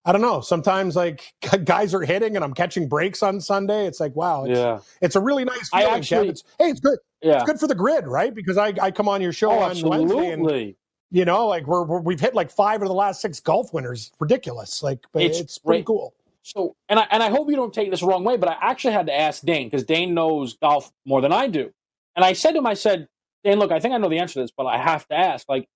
I 0.07 0.13
don't 0.13 0.21
know. 0.21 0.39
Sometimes 0.39 0.95
like 0.95 1.33
guys 1.65 1.93
are 1.93 2.01
hitting 2.01 2.37
and 2.37 2.45
I'm 2.45 2.53
catching 2.53 2.87
breaks 2.87 3.21
on 3.21 3.41
Sunday. 3.41 3.85
It's 3.85 3.99
like, 3.99 4.15
wow. 4.15 4.45
It's, 4.45 4.57
yeah. 4.57 4.79
It's 5.01 5.17
a 5.17 5.19
really 5.19 5.43
nice 5.43 5.69
feeling, 5.69 5.87
I 5.87 5.97
actually, 5.97 6.29
it's, 6.29 6.43
hey, 6.57 6.69
it's 6.69 6.79
good. 6.79 6.97
Yeah. 7.21 7.35
It's 7.35 7.43
good 7.43 7.59
for 7.59 7.67
the 7.67 7.75
grid, 7.75 8.07
right? 8.07 8.33
Because 8.33 8.57
I, 8.57 8.73
I 8.81 8.89
come 8.89 9.09
on 9.09 9.21
your 9.21 9.33
show 9.33 9.51
oh, 9.51 9.59
on 9.59 9.71
absolutely. 9.71 10.15
Wednesday 10.15 10.63
and 10.63 10.75
you 11.11 11.25
know, 11.25 11.47
like 11.47 11.67
we're, 11.67 11.83
we 11.99 12.13
have 12.13 12.21
hit 12.21 12.35
like 12.35 12.49
five 12.49 12.81
of 12.81 12.87
the 12.87 12.93
last 12.93 13.21
six 13.21 13.39
golf 13.39 13.73
winners. 13.73 14.11
Ridiculous. 14.19 14.81
Like, 14.81 14.99
but 15.11 15.23
it's, 15.23 15.39
it's 15.39 15.57
pretty 15.57 15.83
cool. 15.83 16.13
So, 16.41 16.75
and 16.87 16.99
I, 16.99 17.07
and 17.11 17.21
I 17.21 17.29
hope 17.29 17.49
you 17.49 17.57
don't 17.57 17.73
take 17.73 17.91
this 17.91 17.99
the 17.99 18.07
wrong 18.07 18.23
way, 18.23 18.37
but 18.37 18.47
I 18.47 18.57
actually 18.61 18.93
had 18.93 19.07
to 19.07 19.17
ask 19.17 19.43
Dane 19.43 19.67
because 19.67 19.83
Dane 19.83 20.13
knows 20.13 20.55
golf 20.61 20.91
more 21.05 21.19
than 21.19 21.33
I 21.33 21.47
do. 21.47 21.73
And 22.15 22.23
I 22.23 22.31
said 22.31 22.53
to 22.53 22.59
him, 22.59 22.65
I 22.65 22.73
said, 22.73 23.09
Dane, 23.43 23.59
look, 23.59 23.71
I 23.71 23.79
think 23.79 23.93
I 23.93 23.97
know 23.97 24.09
the 24.09 24.19
answer 24.19 24.35
to 24.35 24.39
this, 24.39 24.51
but 24.55 24.65
I 24.65 24.77
have 24.77 25.05
to 25.09 25.15
ask, 25.15 25.47
like, 25.49 25.67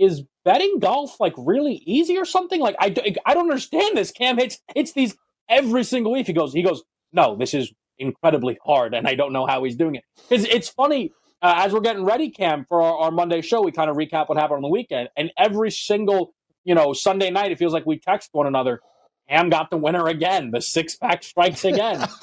is 0.00 0.22
betting 0.44 0.78
golf 0.80 1.20
like 1.20 1.34
really 1.36 1.74
easy 1.86 2.16
or 2.18 2.24
something? 2.24 2.60
Like 2.60 2.74
I, 2.80 2.94
I 3.26 3.34
don't 3.34 3.44
understand 3.44 3.96
this. 3.96 4.10
Cam 4.10 4.38
hits 4.38 4.58
hits 4.74 4.92
these 4.92 5.16
every 5.48 5.84
single 5.84 6.12
week. 6.12 6.26
He 6.26 6.32
goes 6.32 6.52
he 6.52 6.62
goes 6.62 6.82
no, 7.12 7.36
this 7.36 7.54
is 7.54 7.72
incredibly 7.98 8.58
hard, 8.64 8.94
and 8.94 9.06
I 9.06 9.14
don't 9.14 9.32
know 9.32 9.46
how 9.46 9.62
he's 9.64 9.76
doing 9.76 9.96
it. 9.96 10.04
Because 10.28 10.44
it's 10.46 10.68
funny 10.68 11.12
uh, 11.42 11.54
as 11.58 11.72
we're 11.72 11.80
getting 11.80 12.04
ready, 12.04 12.30
Cam, 12.30 12.64
for 12.64 12.82
our, 12.82 12.98
our 12.98 13.10
Monday 13.10 13.40
show, 13.42 13.62
we 13.62 13.72
kind 13.72 13.90
of 13.90 13.96
recap 13.96 14.28
what 14.28 14.38
happened 14.38 14.56
on 14.56 14.62
the 14.62 14.68
weekend, 14.68 15.08
and 15.16 15.30
every 15.38 15.70
single 15.70 16.34
you 16.64 16.74
know 16.74 16.92
Sunday 16.92 17.30
night, 17.30 17.52
it 17.52 17.58
feels 17.58 17.72
like 17.72 17.86
we 17.86 17.98
text 17.98 18.30
one 18.32 18.46
another. 18.46 18.80
Cam 19.28 19.50
got 19.50 19.70
the 19.70 19.76
winner 19.76 20.08
again. 20.08 20.50
The 20.50 20.60
six 20.60 20.96
pack 20.96 21.22
strikes 21.22 21.64
again. 21.64 22.04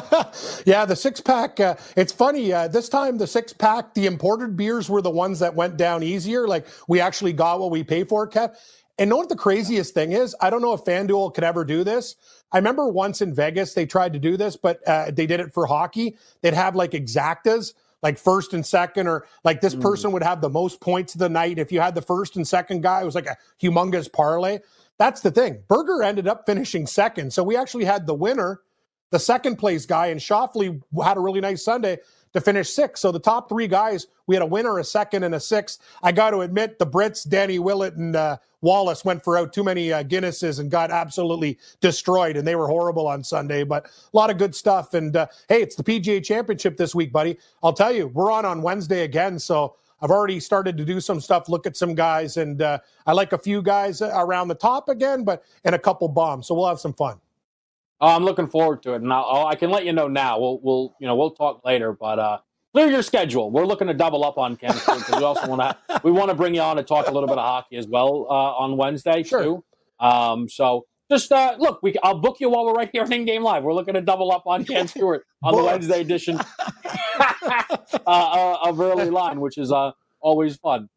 yeah, 0.66 0.84
the 0.84 0.96
six 0.96 1.20
pack. 1.20 1.60
Uh, 1.60 1.76
it's 1.96 2.12
funny. 2.12 2.52
Uh, 2.52 2.68
this 2.68 2.88
time, 2.88 3.18
the 3.18 3.26
six 3.26 3.52
pack, 3.52 3.94
the 3.94 4.06
imported 4.06 4.56
beers 4.56 4.88
were 4.88 5.02
the 5.02 5.10
ones 5.10 5.38
that 5.40 5.54
went 5.54 5.76
down 5.76 6.02
easier. 6.02 6.46
Like 6.46 6.66
we 6.88 7.00
actually 7.00 7.32
got 7.32 7.60
what 7.60 7.70
we 7.70 7.84
pay 7.84 8.04
for, 8.04 8.28
Kev. 8.28 8.54
And 8.98 9.10
know 9.10 9.16
what 9.16 9.28
the 9.28 9.36
craziest 9.36 9.94
thing 9.94 10.12
is? 10.12 10.34
I 10.40 10.50
don't 10.50 10.60
know 10.60 10.74
if 10.74 10.82
FanDuel 10.82 11.32
could 11.32 11.44
ever 11.44 11.64
do 11.64 11.84
this. 11.84 12.16
I 12.50 12.58
remember 12.58 12.88
once 12.88 13.22
in 13.22 13.32
Vegas 13.32 13.74
they 13.74 13.86
tried 13.86 14.12
to 14.14 14.18
do 14.18 14.36
this, 14.36 14.56
but 14.56 14.80
uh, 14.88 15.10
they 15.12 15.26
did 15.26 15.38
it 15.38 15.54
for 15.54 15.66
hockey. 15.66 16.16
They'd 16.40 16.54
have 16.54 16.74
like 16.74 16.90
exactas, 16.92 17.74
like 18.02 18.18
first 18.18 18.54
and 18.54 18.66
second, 18.66 19.06
or 19.06 19.26
like 19.44 19.60
this 19.60 19.74
mm. 19.74 19.82
person 19.82 20.10
would 20.12 20.24
have 20.24 20.40
the 20.40 20.50
most 20.50 20.80
points 20.80 21.14
of 21.14 21.20
the 21.20 21.28
night. 21.28 21.58
If 21.60 21.70
you 21.70 21.80
had 21.80 21.94
the 21.94 22.02
first 22.02 22.34
and 22.36 22.46
second 22.46 22.82
guy, 22.82 23.02
it 23.02 23.04
was 23.04 23.14
like 23.14 23.26
a 23.26 23.36
humongous 23.62 24.12
parlay. 24.12 24.58
That's 24.98 25.20
the 25.20 25.30
thing. 25.30 25.62
Berger 25.68 26.02
ended 26.02 26.26
up 26.26 26.44
finishing 26.44 26.86
second, 26.86 27.32
so 27.32 27.44
we 27.44 27.56
actually 27.56 27.84
had 27.84 28.06
the 28.06 28.14
winner 28.14 28.62
the 29.10 29.18
second 29.18 29.56
place 29.56 29.86
guy, 29.86 30.08
and 30.08 30.20
Schauffele 30.20 30.82
had 31.02 31.16
a 31.16 31.20
really 31.20 31.40
nice 31.40 31.64
Sunday 31.64 31.98
to 32.32 32.40
finish 32.40 32.70
sixth. 32.70 33.00
So 33.00 33.12
the 33.12 33.18
top 33.18 33.48
three 33.48 33.68
guys, 33.68 34.06
we 34.26 34.34
had 34.34 34.42
a 34.42 34.46
winner, 34.46 34.78
a 34.78 34.84
second, 34.84 35.24
and 35.24 35.34
a 35.34 35.40
sixth. 35.40 35.80
I 36.02 36.12
got 36.12 36.30
to 36.30 36.40
admit, 36.40 36.78
the 36.78 36.86
Brits, 36.86 37.28
Danny 37.28 37.58
Willett 37.58 37.94
and 37.94 38.14
uh, 38.14 38.36
Wallace, 38.60 39.04
went 39.04 39.24
for 39.24 39.38
out 39.38 39.52
too 39.52 39.64
many 39.64 39.92
uh, 39.92 40.02
Guinnesses 40.02 40.60
and 40.60 40.70
got 40.70 40.90
absolutely 40.90 41.58
destroyed, 41.80 42.36
and 42.36 42.46
they 42.46 42.54
were 42.54 42.68
horrible 42.68 43.06
on 43.06 43.24
Sunday. 43.24 43.64
But 43.64 43.86
a 43.86 44.16
lot 44.16 44.30
of 44.30 44.38
good 44.38 44.54
stuff. 44.54 44.94
And 44.94 45.16
uh, 45.16 45.26
hey, 45.48 45.62
it's 45.62 45.76
the 45.76 45.84
PGA 45.84 46.22
Championship 46.22 46.76
this 46.76 46.94
week, 46.94 47.12
buddy. 47.12 47.38
I'll 47.62 47.72
tell 47.72 47.92
you, 47.92 48.08
we're 48.08 48.30
on 48.30 48.44
on 48.44 48.62
Wednesday 48.62 49.02
again, 49.02 49.38
so. 49.38 49.76
I've 50.00 50.12
already 50.12 50.38
started 50.38 50.76
to 50.76 50.84
do 50.84 51.00
some 51.00 51.18
stuff, 51.20 51.48
look 51.48 51.66
at 51.66 51.76
some 51.76 51.92
guys, 51.96 52.36
and 52.36 52.62
uh, 52.62 52.78
I 53.04 53.14
like 53.14 53.32
a 53.32 53.38
few 53.38 53.60
guys 53.60 54.00
around 54.00 54.46
the 54.46 54.54
top 54.54 54.88
again, 54.88 55.24
but 55.24 55.42
and 55.64 55.74
a 55.74 55.78
couple 55.80 56.06
bombs. 56.06 56.46
So 56.46 56.54
we'll 56.54 56.68
have 56.68 56.78
some 56.78 56.94
fun. 56.94 57.18
Oh, 58.00 58.14
I'm 58.14 58.24
looking 58.24 58.46
forward 58.46 58.82
to 58.84 58.92
it, 58.92 59.02
and 59.02 59.12
I'll, 59.12 59.46
i 59.46 59.56
can 59.56 59.70
let 59.70 59.84
you 59.84 59.92
know 59.92 60.06
now. 60.06 60.38
We'll 60.38 60.60
we'll 60.62 60.96
you 61.00 61.06
know 61.06 61.16
we'll 61.16 61.32
talk 61.32 61.64
later, 61.64 61.92
but 61.92 62.18
uh, 62.18 62.38
clear 62.72 62.88
your 62.88 63.02
schedule. 63.02 63.50
We're 63.50 63.66
looking 63.66 63.88
to 63.88 63.94
double 63.94 64.24
up 64.24 64.38
on 64.38 64.56
Ken 64.56 64.72
Stewart 64.72 64.98
because 64.98 65.16
we 65.16 65.24
also 65.24 65.48
want 65.48 65.60
to 65.62 66.00
we 66.04 66.12
want 66.12 66.28
to 66.28 66.34
bring 66.34 66.54
you 66.54 66.60
on 66.60 66.76
to 66.76 66.84
talk 66.84 67.08
a 67.08 67.10
little 67.10 67.28
bit 67.28 67.38
of 67.38 67.44
hockey 67.44 67.76
as 67.76 67.88
well 67.88 68.26
uh, 68.30 68.32
on 68.32 68.76
Wednesday 68.76 69.22
sure. 69.22 69.42
too. 69.42 69.64
Um, 69.98 70.48
so 70.48 70.86
just 71.10 71.32
uh, 71.32 71.56
look, 71.58 71.82
we 71.82 71.94
I'll 72.02 72.20
book 72.20 72.36
you 72.38 72.50
while 72.50 72.66
we're 72.66 72.74
right 72.74 72.90
here 72.92 73.04
in 73.04 73.24
game 73.24 73.42
live. 73.42 73.64
We're 73.64 73.74
looking 73.74 73.94
to 73.94 74.00
double 74.00 74.30
up 74.30 74.44
on 74.46 74.64
Ken 74.64 74.86
Stewart 74.86 75.24
on 75.42 75.56
the 75.56 75.64
Wednesday 75.64 76.00
edition 76.00 76.38
uh, 77.18 77.66
uh, 78.06 78.58
of 78.62 78.80
early 78.80 79.10
line, 79.10 79.40
which 79.40 79.58
is 79.58 79.72
uh, 79.72 79.92
always 80.20 80.56
fun. 80.56 80.88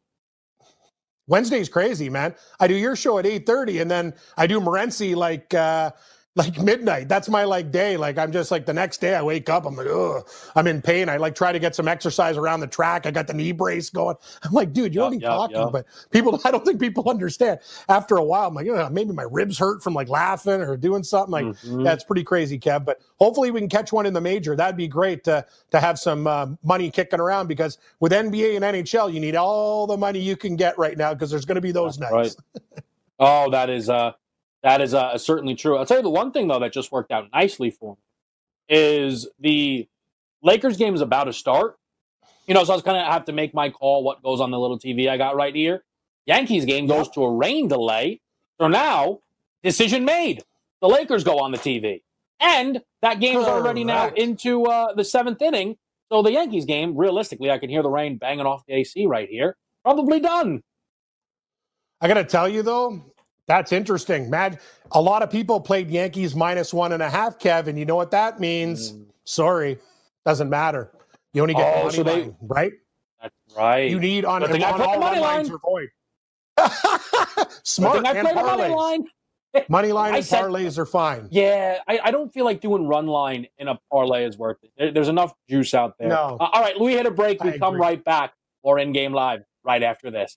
Wednesday's 1.26 1.68
crazy, 1.68 2.10
man. 2.10 2.34
I 2.60 2.66
do 2.66 2.74
your 2.74 2.94
show 2.94 3.18
at 3.18 3.26
eight 3.26 3.46
thirty, 3.46 3.78
and 3.78 3.90
then 3.90 4.14
I 4.36 4.46
do 4.46 4.60
Morency 4.60 5.16
like 5.16 5.54
uh, 5.54 5.92
like 6.34 6.58
midnight. 6.58 7.08
That's 7.08 7.28
my 7.28 7.44
like 7.44 7.70
day. 7.70 7.96
Like 7.98 8.16
I'm 8.16 8.32
just 8.32 8.50
like 8.50 8.64
the 8.64 8.72
next 8.72 9.02
day 9.02 9.14
I 9.14 9.22
wake 9.22 9.50
up, 9.50 9.66
I'm 9.66 9.76
like, 9.76 9.86
oh, 9.86 10.22
I'm 10.56 10.66
in 10.66 10.80
pain. 10.80 11.10
I 11.10 11.18
like 11.18 11.34
try 11.34 11.52
to 11.52 11.58
get 11.58 11.74
some 11.74 11.86
exercise 11.86 12.38
around 12.38 12.60
the 12.60 12.66
track. 12.66 13.04
I 13.04 13.10
got 13.10 13.26
the 13.26 13.34
knee 13.34 13.52
brace 13.52 13.90
going. 13.90 14.16
I'm 14.42 14.52
like, 14.52 14.72
dude, 14.72 14.94
yep, 14.94 15.04
only 15.04 15.18
yep, 15.18 15.30
talking, 15.30 15.56
yep. 15.56 15.72
but 15.72 15.86
people, 16.10 16.40
I 16.44 16.50
don't 16.50 16.64
think 16.64 16.80
people 16.80 17.08
understand. 17.08 17.60
After 17.88 18.16
a 18.16 18.24
while, 18.24 18.48
I'm 18.48 18.54
like, 18.54 18.66
oh, 18.68 18.88
maybe 18.90 19.12
my 19.12 19.26
ribs 19.30 19.58
hurt 19.58 19.82
from 19.82 19.92
like 19.92 20.08
laughing 20.08 20.62
or 20.62 20.76
doing 20.76 21.02
something. 21.02 21.32
Like 21.32 21.44
mm-hmm. 21.44 21.82
that's 21.82 22.04
pretty 22.04 22.24
crazy, 22.24 22.58
Kev. 22.58 22.86
But 22.86 23.00
hopefully 23.18 23.50
we 23.50 23.60
can 23.60 23.68
catch 23.68 23.92
one 23.92 24.06
in 24.06 24.14
the 24.14 24.20
major. 24.20 24.56
That'd 24.56 24.76
be 24.76 24.88
great 24.88 25.24
to 25.24 25.44
to 25.70 25.80
have 25.80 25.98
some 25.98 26.26
uh, 26.26 26.46
money 26.62 26.90
kicking 26.90 27.20
around 27.20 27.46
because 27.46 27.76
with 28.00 28.12
NBA 28.12 28.56
and 28.56 28.64
NHL, 28.64 29.12
you 29.12 29.20
need 29.20 29.36
all 29.36 29.86
the 29.86 29.98
money 29.98 30.18
you 30.18 30.36
can 30.36 30.56
get 30.56 30.78
right 30.78 30.96
now 30.96 31.12
because 31.12 31.30
there's 31.30 31.44
going 31.44 31.56
to 31.56 31.60
be 31.60 31.72
those 31.72 31.98
that's 31.98 32.12
nights. 32.12 32.36
Right. 32.54 32.84
oh, 33.18 33.50
that 33.50 33.68
is 33.68 33.90
uh 33.90 34.12
that 34.62 34.80
is 34.80 34.94
uh, 34.94 35.18
certainly 35.18 35.54
true. 35.54 35.76
I'll 35.76 35.86
tell 35.86 35.98
you 35.98 36.02
the 36.02 36.10
one 36.10 36.32
thing 36.32 36.48
though 36.48 36.60
that 36.60 36.72
just 36.72 36.92
worked 36.92 37.10
out 37.10 37.28
nicely 37.32 37.70
for 37.70 37.96
me 37.96 38.02
is 38.68 39.28
the 39.38 39.88
Lakers 40.42 40.76
game 40.76 40.94
is 40.94 41.00
about 41.00 41.24
to 41.24 41.32
start. 41.32 41.78
You 42.46 42.54
know, 42.54 42.64
so 42.64 42.72
I 42.72 42.76
was 42.76 42.82
kind 42.82 42.96
of 42.96 43.06
have 43.06 43.24
to 43.26 43.32
make 43.32 43.54
my 43.54 43.70
call. 43.70 44.02
What 44.02 44.22
goes 44.22 44.40
on 44.40 44.50
the 44.50 44.58
little 44.58 44.78
TV 44.78 45.08
I 45.08 45.16
got 45.16 45.36
right 45.36 45.54
here? 45.54 45.84
Yankees 46.26 46.64
game 46.64 46.86
goes 46.86 47.08
to 47.10 47.22
a 47.22 47.32
rain 47.32 47.68
delay. 47.68 48.20
So 48.60 48.68
now, 48.68 49.20
decision 49.62 50.04
made. 50.04 50.42
The 50.80 50.88
Lakers 50.88 51.24
go 51.24 51.38
on 51.38 51.52
the 51.52 51.58
TV, 51.58 52.02
and 52.40 52.80
that 53.02 53.20
game's 53.20 53.44
already 53.44 53.84
now 53.84 54.08
into 54.08 54.64
uh, 54.64 54.94
the 54.94 55.04
seventh 55.04 55.40
inning. 55.40 55.76
So 56.10 56.22
the 56.22 56.32
Yankees 56.32 56.64
game, 56.64 56.96
realistically, 56.96 57.50
I 57.50 57.58
can 57.58 57.70
hear 57.70 57.82
the 57.82 57.90
rain 57.90 58.18
banging 58.18 58.46
off 58.46 58.66
the 58.66 58.74
AC 58.74 59.06
right 59.06 59.28
here. 59.28 59.56
Probably 59.84 60.20
done. 60.20 60.62
I 62.00 62.08
got 62.08 62.14
to 62.14 62.24
tell 62.24 62.48
you 62.48 62.62
though, 62.62 63.11
that's 63.46 63.72
interesting. 63.72 64.30
Mad 64.30 64.60
a 64.92 65.00
lot 65.00 65.22
of 65.22 65.30
people 65.30 65.60
played 65.60 65.90
Yankees 65.90 66.34
minus 66.34 66.72
one 66.72 66.92
and 66.92 67.02
a 67.02 67.10
half, 67.10 67.38
Kevin. 67.38 67.76
You 67.76 67.84
know 67.84 67.96
what 67.96 68.10
that 68.10 68.40
means? 68.40 68.92
Mm. 68.92 69.06
Sorry. 69.24 69.78
Doesn't 70.24 70.50
matter. 70.50 70.92
You 71.32 71.42
only 71.42 71.54
get 71.54 71.76
oh, 71.76 71.84
money 71.84 71.96
so 71.96 72.02
they, 72.02 72.22
line, 72.22 72.36
right? 72.42 72.72
That's 73.20 73.34
right. 73.56 73.90
You 73.90 73.98
need 73.98 74.24
on, 74.24 74.42
on 74.42 74.80
all 74.80 74.98
money 74.98 75.20
lines 75.20 75.50
are 75.50 75.58
void. 75.58 75.88
Smart 77.64 78.06
and 78.06 78.28
parlays. 78.28 79.04
Money 79.68 79.92
line 79.92 80.14
and 80.14 80.24
said, 80.24 80.42
parlays 80.42 80.78
are 80.78 80.86
fine. 80.86 81.28
Yeah, 81.30 81.78
I, 81.88 82.00
I, 82.04 82.10
don't 82.10 82.32
feel 82.32 82.44
like 82.44 82.60
doing 82.60 82.86
run 82.86 83.06
line 83.06 83.46
in 83.58 83.68
a 83.68 83.78
parlay 83.90 84.24
is 84.24 84.36
worth 84.36 84.58
it. 84.76 84.94
There's 84.94 85.08
enough 85.08 85.34
juice 85.48 85.72
out 85.74 85.94
there. 85.98 86.08
No. 86.08 86.36
Uh, 86.38 86.48
all 86.52 86.62
right, 86.62 86.78
we 86.78 86.92
hit 86.92 87.06
a 87.06 87.10
break. 87.10 87.42
We 87.42 87.50
I 87.50 87.58
come 87.58 87.74
agree. 87.74 87.80
right 87.80 88.04
back. 88.04 88.34
Or 88.64 88.78
in 88.78 88.92
game 88.92 89.12
live 89.12 89.42
right 89.64 89.82
after 89.82 90.10
this. 90.12 90.36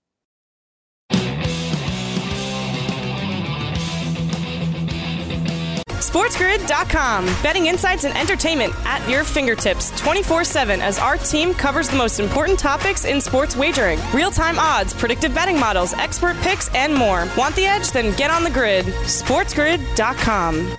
SportsGrid.com. 6.16 7.26
Betting 7.44 7.66
insights 7.66 8.06
and 8.06 8.18
entertainment 8.18 8.74
at 8.86 9.06
your 9.10 9.26
fingertips 9.26 9.92
24 10.00 10.46
7 10.46 10.80
as 10.82 10.98
our 10.98 11.18
team 11.18 11.54
covers 11.54 11.90
the 11.90 11.98
most 11.98 12.22
important 12.22 12.58
topics 12.58 13.04
in 13.04 13.20
sports 13.20 13.58
wagering 13.58 14.00
real 14.14 14.32
time 14.32 14.58
odds, 14.58 14.94
predictive 14.94 15.36
betting 15.36 15.60
models, 15.60 15.92
expert 15.96 16.38
picks, 16.38 16.74
and 16.74 16.96
more. 16.96 17.28
Want 17.38 17.54
the 17.58 17.66
edge? 17.66 17.92
Then 17.92 18.16
get 18.16 18.32
on 18.32 18.46
the 18.46 18.50
grid. 18.50 18.86
SportsGrid.com. 18.86 20.78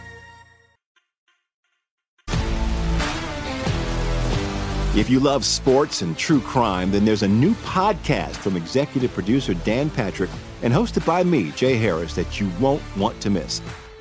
If 4.96 5.10
you 5.10 5.20
love 5.20 5.44
sports 5.44 6.00
and 6.00 6.16
true 6.16 6.40
crime, 6.40 6.90
then 6.90 7.04
there's 7.04 7.24
a 7.24 7.28
new 7.28 7.52
podcast 7.56 8.36
from 8.36 8.56
executive 8.56 9.12
producer 9.12 9.52
Dan 9.52 9.90
Patrick 9.90 10.30
and 10.62 10.72
hosted 10.72 11.04
by 11.04 11.22
me, 11.22 11.50
Jay 11.50 11.76
Harris, 11.76 12.14
that 12.14 12.40
you 12.40 12.50
won't 12.58 12.80
want 12.96 13.20
to 13.20 13.28
miss. 13.28 13.60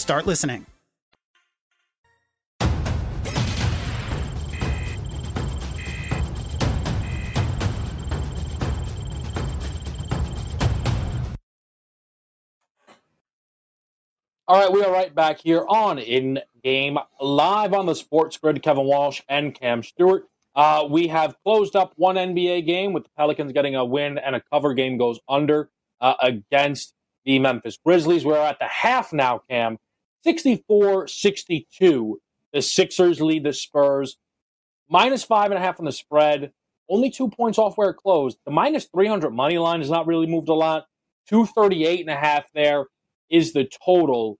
start 0.00 0.26
listening. 0.26 0.66
All 14.48 14.58
right, 14.58 14.72
we 14.72 14.82
are 14.82 14.90
right 14.90 15.14
back 15.14 15.38
here 15.40 15.64
on 15.68 16.00
In 16.00 16.40
Game 16.64 16.98
Live 17.20 17.72
on 17.72 17.86
the 17.86 17.94
Sports 17.94 18.36
Grid. 18.36 18.60
Kevin 18.64 18.84
Walsh 18.84 19.22
and 19.28 19.54
Cam 19.54 19.84
Stewart. 19.84 20.24
Uh, 20.56 20.88
we 20.90 21.06
have 21.06 21.36
closed 21.44 21.76
up 21.76 21.92
one 21.94 22.16
NBA 22.16 22.66
game 22.66 22.92
with 22.92 23.04
the 23.04 23.10
Pelicans 23.16 23.52
getting 23.52 23.76
a 23.76 23.84
win 23.84 24.18
and 24.18 24.34
a 24.34 24.42
cover 24.52 24.74
game 24.74 24.98
goes 24.98 25.20
under 25.28 25.70
uh, 26.00 26.14
against 26.20 26.94
the 27.24 27.38
Memphis 27.38 27.78
Grizzlies. 27.84 28.24
We're 28.24 28.38
at 28.38 28.58
the 28.58 28.66
half 28.66 29.12
now, 29.12 29.42
Cam. 29.48 29.78
64 30.24 31.08
62. 31.08 32.20
The 32.52 32.62
Sixers 32.62 33.20
lead 33.20 33.44
the 33.44 33.52
Spurs. 33.52 34.16
Minus 34.88 35.22
five 35.22 35.50
and 35.50 35.58
a 35.58 35.60
half 35.60 35.78
on 35.78 35.86
the 35.86 35.92
spread. 35.92 36.52
Only 36.88 37.10
two 37.10 37.28
points 37.28 37.58
off 37.58 37.76
where 37.76 37.90
it 37.90 37.96
closed. 37.96 38.38
The 38.44 38.50
minus 38.50 38.86
300 38.86 39.30
money 39.30 39.58
line 39.58 39.80
has 39.80 39.90
not 39.90 40.08
really 40.08 40.26
moved 40.26 40.48
a 40.48 40.54
lot. 40.54 40.86
238 41.28 42.00
and 42.00 42.10
a 42.10 42.16
half 42.16 42.52
there 42.52 42.86
is 43.30 43.52
the 43.52 43.68
total. 43.86 44.38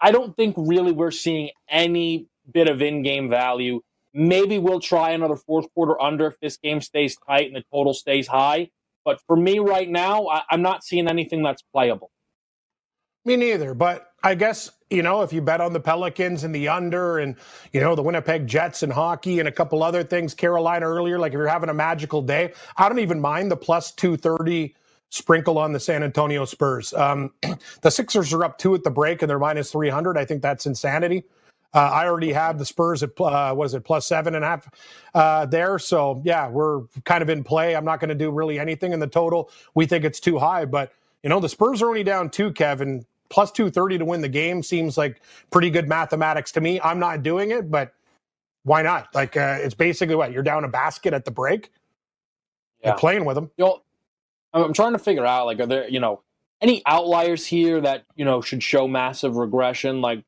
I 0.00 0.10
don't 0.10 0.34
think 0.34 0.54
really 0.56 0.92
we're 0.92 1.10
seeing 1.10 1.50
any 1.68 2.28
bit 2.50 2.68
of 2.68 2.80
in 2.80 3.02
game 3.02 3.28
value. 3.28 3.82
Maybe 4.14 4.58
we'll 4.58 4.80
try 4.80 5.10
another 5.10 5.36
fourth 5.36 5.66
quarter 5.74 6.00
under 6.00 6.26
if 6.28 6.40
this 6.40 6.56
game 6.56 6.80
stays 6.80 7.18
tight 7.26 7.48
and 7.48 7.56
the 7.56 7.64
total 7.70 7.92
stays 7.92 8.26
high. 8.26 8.70
But 9.04 9.20
for 9.26 9.36
me 9.36 9.58
right 9.58 9.88
now, 9.88 10.28
I, 10.28 10.42
am 10.50 10.62
not 10.62 10.84
seeing 10.84 11.08
anything 11.08 11.42
that's 11.42 11.62
playable. 11.62 12.10
Me 13.24 13.36
neither. 13.36 13.74
But 13.74 14.10
I 14.22 14.34
guess, 14.34 14.70
you 14.90 15.02
know, 15.02 15.22
if 15.22 15.32
you 15.32 15.42
bet 15.42 15.60
on 15.60 15.72
the 15.72 15.80
Pelicans 15.80 16.44
and 16.44 16.54
the 16.54 16.68
under 16.68 17.18
and, 17.18 17.36
you 17.72 17.80
know, 17.80 17.94
the 17.94 18.02
Winnipeg 18.02 18.46
Jets 18.46 18.82
and 18.82 18.92
hockey 18.92 19.38
and 19.38 19.48
a 19.48 19.52
couple 19.52 19.82
other 19.82 20.02
things, 20.02 20.34
Carolina 20.34 20.86
earlier, 20.86 21.18
like 21.18 21.32
if 21.32 21.36
you're 21.36 21.46
having 21.46 21.68
a 21.68 21.74
magical 21.74 22.22
day, 22.22 22.52
I 22.76 22.88
don't 22.88 22.98
even 22.98 23.20
mind 23.20 23.50
the 23.50 23.56
plus 23.56 23.92
230 23.92 24.74
sprinkle 25.10 25.58
on 25.58 25.72
the 25.72 25.80
San 25.80 26.02
Antonio 26.02 26.44
Spurs. 26.44 26.92
Um, 26.94 27.32
the 27.82 27.90
Sixers 27.90 28.32
are 28.32 28.44
up 28.44 28.58
two 28.58 28.74
at 28.74 28.84
the 28.84 28.90
break 28.90 29.22
and 29.22 29.28
they're 29.28 29.38
minus 29.38 29.72
300. 29.72 30.16
I 30.16 30.24
think 30.24 30.42
that's 30.42 30.66
insanity. 30.66 31.24
Uh, 31.74 31.80
I 31.80 32.06
already 32.06 32.32
have 32.32 32.58
the 32.58 32.64
Spurs 32.64 33.02
at 33.02 33.10
uh, 33.20 33.52
was 33.54 33.74
it 33.74 33.84
plus 33.84 34.06
seven 34.06 34.34
and 34.34 34.42
a 34.42 34.48
half 34.48 34.68
uh, 35.14 35.44
there. 35.44 35.78
So 35.78 36.22
yeah, 36.24 36.48
we're 36.48 36.84
kind 37.04 37.22
of 37.22 37.28
in 37.28 37.44
play. 37.44 37.76
I'm 37.76 37.84
not 37.84 38.00
going 38.00 38.08
to 38.08 38.14
do 38.14 38.30
really 38.30 38.58
anything 38.58 38.92
in 38.92 39.00
the 39.00 39.06
total. 39.06 39.50
We 39.74 39.84
think 39.84 40.04
it's 40.04 40.18
too 40.18 40.38
high, 40.38 40.64
but 40.64 40.92
you 41.22 41.28
know 41.28 41.40
the 41.40 41.48
Spurs 41.48 41.82
are 41.82 41.88
only 41.88 42.04
down 42.04 42.30
two. 42.30 42.52
Kevin 42.52 43.04
plus 43.30 43.50
230 43.52 43.98
to 43.98 44.04
win 44.04 44.20
the 44.20 44.28
game 44.28 44.62
seems 44.62 44.96
like 44.96 45.22
pretty 45.50 45.70
good 45.70 45.88
mathematics 45.88 46.52
to 46.52 46.60
me. 46.60 46.80
I'm 46.82 46.98
not 46.98 47.22
doing 47.22 47.50
it, 47.50 47.70
but 47.70 47.92
why 48.64 48.82
not? 48.82 49.14
Like, 49.14 49.36
uh, 49.36 49.58
it's 49.60 49.74
basically 49.74 50.14
what 50.14 50.32
you're 50.32 50.42
down 50.42 50.64
a 50.64 50.68
basket 50.68 51.12
at 51.12 51.24
the 51.24 51.30
break. 51.30 51.70
Yeah. 52.80 52.88
You're 52.90 52.98
playing 52.98 53.24
with 53.24 53.34
them. 53.34 53.50
You 53.56 53.64
know, 53.64 53.82
I'm 54.52 54.72
trying 54.72 54.92
to 54.92 54.98
figure 54.98 55.26
out, 55.26 55.46
like, 55.46 55.60
are 55.60 55.66
there, 55.66 55.88
you 55.88 56.00
know, 56.00 56.22
any 56.60 56.82
outliers 56.86 57.46
here 57.46 57.80
that, 57.80 58.04
you 58.16 58.24
know, 58.24 58.40
should 58.40 58.62
show 58.62 58.88
massive 58.88 59.36
regression? 59.36 60.00
Like 60.00 60.24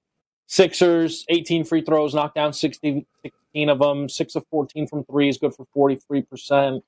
Sixers, 0.47 1.25
18 1.29 1.65
free 1.65 1.83
throws, 1.83 2.15
knocked 2.15 2.35
down 2.35 2.53
60, 2.53 3.07
16 3.23 3.69
of 3.69 3.79
them, 3.79 4.09
6 4.09 4.35
of 4.35 4.45
14 4.51 4.87
from 4.87 5.05
three 5.05 5.29
is 5.29 5.39
good 5.39 5.55
for 5.55 5.67
43%. 5.77 6.83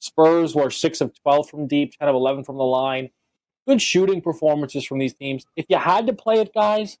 Spurs 0.00 0.54
were 0.54 0.70
6 0.70 1.00
of 1.00 1.12
12 1.22 1.48
from 1.48 1.66
deep, 1.66 1.96
10 1.98 2.08
of 2.08 2.14
11 2.14 2.44
from 2.44 2.56
the 2.56 2.64
line 2.64 3.10
good 3.66 3.80
shooting 3.80 4.20
performances 4.20 4.84
from 4.84 4.98
these 4.98 5.14
teams. 5.14 5.44
If 5.56 5.66
you 5.68 5.78
had 5.78 6.06
to 6.06 6.12
play 6.12 6.40
it, 6.40 6.52
guys, 6.54 6.98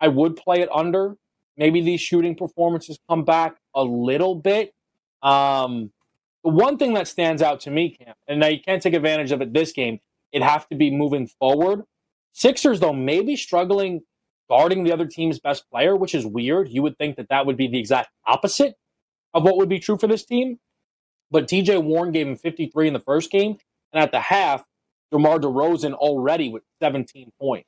I 0.00 0.08
would 0.08 0.36
play 0.36 0.60
it 0.60 0.68
under. 0.74 1.16
maybe 1.56 1.82
these 1.82 2.00
shooting 2.00 2.34
performances 2.34 2.98
come 3.08 3.24
back 3.24 3.56
a 3.74 3.84
little 3.84 4.34
bit. 4.34 4.72
Um, 5.22 5.92
the 6.42 6.50
one 6.50 6.78
thing 6.78 6.94
that 6.94 7.06
stands 7.06 7.42
out 7.42 7.60
to 7.60 7.70
me, 7.70 7.90
Cam, 7.90 8.14
and 8.26 8.40
now 8.40 8.46
you 8.46 8.60
can't 8.60 8.82
take 8.82 8.94
advantage 8.94 9.30
of 9.30 9.42
it 9.42 9.52
this 9.52 9.72
game, 9.72 9.98
it'd 10.32 10.46
have 10.46 10.66
to 10.68 10.74
be 10.76 10.90
moving 10.90 11.26
forward. 11.26 11.82
Sixers, 12.32 12.80
though, 12.80 12.94
maybe 12.94 13.36
struggling 13.36 14.02
guarding 14.48 14.84
the 14.84 14.92
other 14.92 15.06
team's 15.06 15.38
best 15.38 15.70
player, 15.70 15.94
which 15.94 16.14
is 16.14 16.26
weird. 16.26 16.68
You 16.70 16.82
would 16.82 16.98
think 16.98 17.16
that 17.16 17.28
that 17.28 17.46
would 17.46 17.56
be 17.56 17.68
the 17.68 17.78
exact 17.78 18.10
opposite 18.26 18.74
of 19.32 19.44
what 19.44 19.56
would 19.56 19.68
be 19.68 19.78
true 19.78 19.96
for 19.96 20.08
this 20.08 20.24
team. 20.24 20.58
But 21.30 21.46
TJ 21.46 21.84
Warren 21.84 22.10
gave 22.10 22.26
him 22.26 22.36
53 22.36 22.88
in 22.88 22.92
the 22.94 23.00
first 23.00 23.30
game. 23.30 23.58
And 23.92 24.02
at 24.02 24.10
the 24.10 24.20
half, 24.20 24.64
DeMar 25.12 25.38
DeRozan 25.38 25.94
already 25.94 26.50
with 26.50 26.62
17 26.80 27.32
points. 27.40 27.66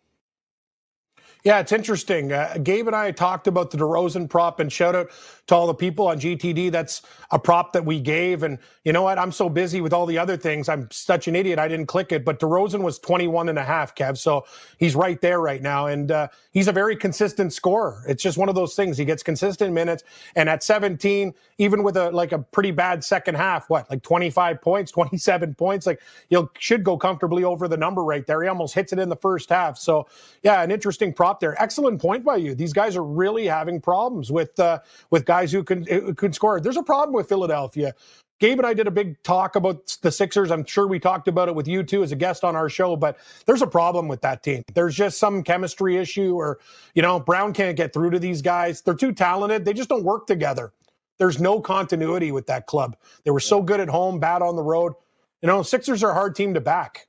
Yeah, 1.45 1.59
it's 1.59 1.73
interesting. 1.73 2.33
Uh, 2.33 2.57
Gabe 2.63 2.87
and 2.87 2.95
I 2.95 3.11
talked 3.11 3.49
about 3.49 3.73
the 3.73 3.79
DeRozan 3.79 4.31
prop, 4.31 4.61
and 4.61 4.73
shout 4.73 4.95
out 4.95 5.11
to 5.53 5.57
all 5.57 5.69
the 5.69 5.75
people 5.75 6.09
on 6.09 6.21
GTD. 6.21 6.73
That's 6.73 7.03
a 7.31 7.39
prop 7.39 7.73
that 7.75 7.85
we 7.85 8.01
gave. 8.01 8.43
And 8.43 8.59
you 8.85 8.93
know 8.93 9.03
what? 9.03 9.19
I'm 9.19 9.33
so 9.33 9.49
busy 9.49 9.81
with 9.81 9.93
all 9.93 10.07
the 10.07 10.19
other 10.19 10.37
things. 10.37 10.69
I'm 10.69 10.91
such 10.91 11.29
an 11.29 11.37
idiot. 11.37 11.59
I 11.59 11.69
didn't 11.69 11.87
click 11.87 12.13
it. 12.13 12.25
But 12.25 12.41
DeRozan 12.41 12.83
was 12.83 12.99
21 12.99 13.49
and 13.51 13.59
a 13.59 13.65
half, 13.65 13.95
Kev. 13.95 14.19
So 14.19 14.47
he's 14.79 14.97
right 14.97 15.21
there 15.21 15.41
right 15.41 15.63
now. 15.63 15.87
And 15.87 16.11
uh, 16.11 16.29
he's 16.53 16.69
a 16.69 16.73
very 16.73 16.97
consistent 16.97 17.53
scorer. 17.53 18.03
It's 18.09 18.23
just 18.23 18.39
one 18.39 18.49
of 18.49 18.55
those 18.55 18.75
things. 18.75 18.99
He 18.99 19.05
gets 19.05 19.23
consistent 19.23 19.73
minutes. 19.73 20.05
And 20.37 20.49
at 20.49 20.63
17, 20.63 21.35
even 21.59 21.83
with 21.83 21.97
a 21.97 22.11
like 22.11 22.33
a 22.33 22.39
pretty 22.39 22.71
bad 22.71 23.05
second 23.05 23.37
half, 23.37 23.71
what, 23.71 23.91
like 23.91 24.03
25 24.03 24.61
points, 24.61 24.91
27 24.93 25.55
points, 25.55 25.87
like 25.87 26.01
you 26.31 26.51
should 26.59 26.85
go 26.85 26.97
comfortably 26.97 27.45
over 27.45 27.69
the 27.69 27.77
number 27.77 28.05
right 28.05 28.27
there. 28.27 28.43
He 28.43 28.49
almost 28.49 28.75
hits 28.75 28.93
it 28.93 28.99
in 28.99 29.09
the 29.09 29.17
first 29.17 29.51
half. 29.51 29.79
So 29.79 30.07
yeah, 30.43 30.63
an 30.63 30.71
interesting 30.71 31.13
prop 31.13 31.41
there. 31.41 31.61
Excellent 31.63 32.01
point 32.01 32.25
by 32.25 32.37
you. 32.37 32.55
These 32.55 32.73
guys 32.73 32.97
are 32.97 33.05
really 33.05 33.47
having 33.47 33.81
problems 33.81 34.31
with 34.31 34.59
uh, 34.61 34.81
with 35.11 35.25
guys 35.25 35.42
who 35.51 35.65
can 35.65 35.85
who 35.87 36.15
can 36.15 36.33
score. 36.33 36.61
There's 36.61 36.77
a 36.77 36.83
problem 36.83 37.15
with 37.15 37.29
Philadelphia. 37.29 37.95
Gabe 38.39 38.59
and 38.59 38.67
I 38.67 38.75
did 38.75 38.89
a 38.89 38.91
big 38.91 39.23
talk 39.23 39.55
about 39.55 39.97
the 40.03 40.11
Sixers. 40.11 40.51
I'm 40.51 40.65
sure 40.65 40.89
we 40.89 40.99
talked 40.99 41.29
about 41.29 41.49
it 41.49 41.55
with 41.55 41.69
you 41.69 41.85
too 41.85 42.03
as 42.03 42.11
a 42.11 42.17
guest 42.17 42.43
on 42.43 42.57
our 42.57 42.69
show, 42.69 42.97
but 42.97 43.19
there's 43.47 43.63
a 43.63 43.69
problem 43.69 44.09
with 44.09 44.21
that 44.23 44.43
team. 44.43 44.65
There's 44.75 44.97
just 44.97 45.19
some 45.21 45.45
chemistry 45.45 45.97
issue, 45.97 46.35
or, 46.35 46.59
you 46.95 47.03
know, 47.03 47.21
Brown 47.21 47.53
can't 47.53 47.77
get 47.77 47.93
through 47.93 48.11
to 48.11 48.19
these 48.19 48.43
guys. 48.43 48.83
They're 48.83 48.95
too 48.95 49.13
talented. 49.13 49.65
They 49.65 49.73
just 49.73 49.89
don't 49.89 50.03
work 50.03 50.27
together. 50.27 50.73
There's 51.19 51.41
no 51.41 51.61
continuity 51.61 52.33
with 52.33 52.49
that 52.49 52.67
club. 52.67 52.97
They 53.25 53.31
were 53.31 53.39
so 53.39 53.63
good 53.63 53.79
at 53.79 53.89
home, 53.89 54.19
bad 54.19 54.43
on 54.43 54.57
the 54.57 54.63
road. 54.63 54.95
You 55.41 55.47
know, 55.47 55.63
Sixers 55.63 56.03
are 56.03 56.11
a 56.11 56.15
hard 56.15 56.35
team 56.35 56.55
to 56.55 56.61
back. 56.61 57.07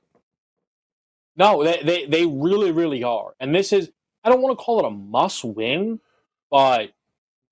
No, 1.36 1.64
they, 1.64 1.80
they, 1.82 2.06
they 2.06 2.26
really, 2.26 2.70
really 2.70 3.02
are. 3.02 3.34
And 3.40 3.52
this 3.52 3.72
is, 3.72 3.90
I 4.22 4.28
don't 4.28 4.40
want 4.40 4.56
to 4.56 4.64
call 4.64 4.78
it 4.78 4.86
a 4.86 4.90
must 4.90 5.42
win, 5.42 5.98
but 6.48 6.92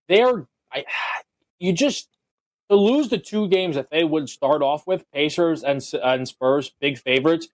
they're, 0.09 0.47
I, 0.73 0.85
you 1.59 1.73
just, 1.73 2.09
to 2.71 2.77
lose 2.77 3.09
the 3.09 3.19
two 3.19 3.49
games 3.49 3.77
that 3.77 3.91
they 3.91 4.05
would 4.05 4.29
start 4.29 4.63
off 4.63 4.87
with, 4.87 5.05
Pacers 5.13 5.63
and, 5.63 5.83
and 6.03 6.27
Spurs, 6.27 6.73
big 6.81 6.99
favorites, 6.99 7.49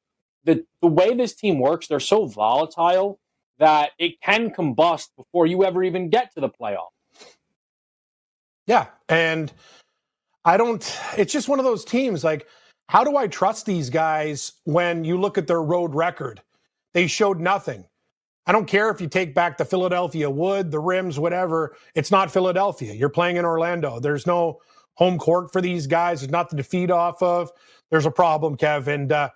the, 0.45 0.65
the 0.81 0.89
way 0.89 1.15
this 1.15 1.35
team 1.35 1.59
works, 1.59 1.89
they're 1.89 2.01
so 2.01 2.27
volatile 2.27 3.19
that 3.59 3.91
it 3.99 4.21
can 4.21 4.51
combust 4.51 5.09
before 5.17 5.47
you 5.47 5.65
ever 5.65 5.83
even 5.83 6.11
get 6.11 6.33
to 6.35 6.41
the 6.41 6.49
playoff. 6.49 6.91
Yeah. 8.67 8.87
And 9.09 9.53
I 10.45 10.57
don't, 10.57 11.01
it's 11.17 11.33
just 11.33 11.49
one 11.49 11.59
of 11.59 11.65
those 11.65 11.85
teams 11.85 12.23
like, 12.23 12.47
how 12.89 13.05
do 13.05 13.17
I 13.17 13.27
trust 13.27 13.67
these 13.67 13.91
guys 13.91 14.53
when 14.65 15.05
you 15.05 15.19
look 15.21 15.37
at 15.37 15.47
their 15.47 15.63
road 15.63 15.95
record? 15.95 16.41
They 16.95 17.07
showed 17.07 17.41
nothing. 17.41 17.85
I 18.49 18.53
don't 18.53 18.67
care 18.67 18.89
if 18.89 18.99
you 18.99 19.09
take 19.09 19.35
back 19.35 19.59
the 19.59 19.65
Philadelphia 19.67 20.29
wood, 20.29 20.71
the 20.71 20.81
rims, 20.81 21.19
whatever. 21.19 21.77
It's 21.95 22.11
not 22.11 22.31
Philadelphia. 22.31 22.95
You're 22.95 23.11
playing 23.11 23.37
in 23.37 23.45
Orlando. 23.45 24.01
There's 24.01 24.27
no 24.27 24.63
home 24.95 25.19
court 25.19 25.53
for 25.53 25.61
these 25.61 25.87
guys. 25.87 26.21
There's 26.21 26.33
not 26.33 26.49
the 26.49 26.57
defeat 26.57 26.91
off 26.91 27.23
of. 27.23 27.53
There's 27.91 28.07
a 28.07 28.11
problem, 28.11 28.57
Kev, 28.57 28.87
and 28.87 29.13
uh, 29.13 29.29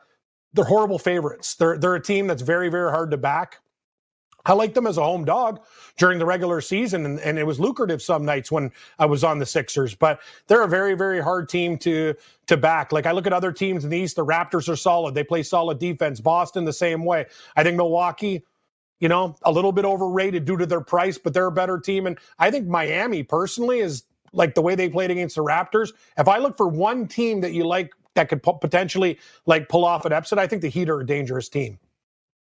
they're 0.55 0.65
horrible 0.65 0.99
favorites. 0.99 1.57
They're 1.57 1.77
they're 1.77 1.95
a 1.95 2.03
team 2.03 2.27
that's 2.27 2.41
very 2.41 2.71
very 2.71 2.91
hard 2.91 3.11
to 3.11 3.19
back. 3.19 3.59
I 4.45 4.55
like 4.55 4.75
them 4.75 4.87
as 4.87 4.97
a 4.97 5.03
home 5.03 5.25
dog 5.25 5.61
during 5.99 6.19
the 6.19 6.27
regular 6.27 6.61
season, 6.61 7.07
and, 7.07 7.21
and, 7.21 7.39
it 7.39 7.47
was 7.47 7.61
lucrative 7.61 8.03
some 8.03 8.25
nights 8.25 8.51
when 8.51 8.73
I 8.99 9.07
was 9.07 9.23
on 9.23 9.39
the 9.39 9.47
Sixers. 9.47 9.95
But 9.95 10.21
they're 10.49 10.65
a 10.65 10.69
very, 10.69 10.95
very 10.95 11.21
hard 11.21 11.49
team 11.49 11.79
to 11.79 12.15
to 12.47 12.57
back. 12.57 12.93
Like 12.93 13.07
I 13.07 13.13
look 13.13 13.27
at 13.27 13.33
other 13.33 13.53
teams 13.53 13.85
in 13.85 13.91
the 13.91 13.99
East, 13.99 14.17
the 14.17 14.25
Raptors 14.25 14.69
are 14.69 14.77
solid. 14.77 15.15
They 15.15 15.23
play 15.23 15.43
solid 15.43 15.79
defense. 15.79 16.21
Boston 16.21 16.65
the 16.65 16.73
same 16.73 17.05
way. 17.05 17.27
I 17.57 17.63
think 17.63 17.77
Milwaukee, 17.77 18.43
you 19.03 19.09
know, 19.09 19.35
a 19.43 19.51
little 19.51 19.73
bit 19.73 19.85
overrated 19.85 20.45
due 20.45 20.57
to 20.57 20.65
their 20.65 20.81
price, 20.81 21.19
but 21.19 21.35
they're 21.35 21.49
a 21.49 21.53
better 21.53 21.77
team. 21.77 22.07
And 22.07 22.17
I 22.39 22.53
think 22.53 22.69
Miami 22.69 23.25
personally 23.25 23.81
is 23.81 24.05
like 24.33 24.55
the 24.55 24.63
way 24.63 24.77
they 24.77 24.89
played 24.89 25.11
against 25.11 25.35
the 25.35 25.43
Raptors. 25.43 25.93
If 26.17 26.29
I 26.29 26.39
look 26.39 26.57
for 26.57 26.69
one 26.69 27.09
team 27.09 27.41
that 27.41 27.53
you 27.53 27.67
like 27.67 27.93
that 28.15 28.29
could 28.29 28.45
potentially 28.45 29.19
like 29.45 29.69
pull 29.69 29.85
off 29.85 30.05
an 30.05 30.13
upset, 30.13 30.39
I 30.39 30.47
think 30.47 30.63
the 30.63 30.69
Heat 30.69 30.89
are 30.89 31.01
a 31.01 31.05
dangerous 31.05 31.49
team. 31.49 31.81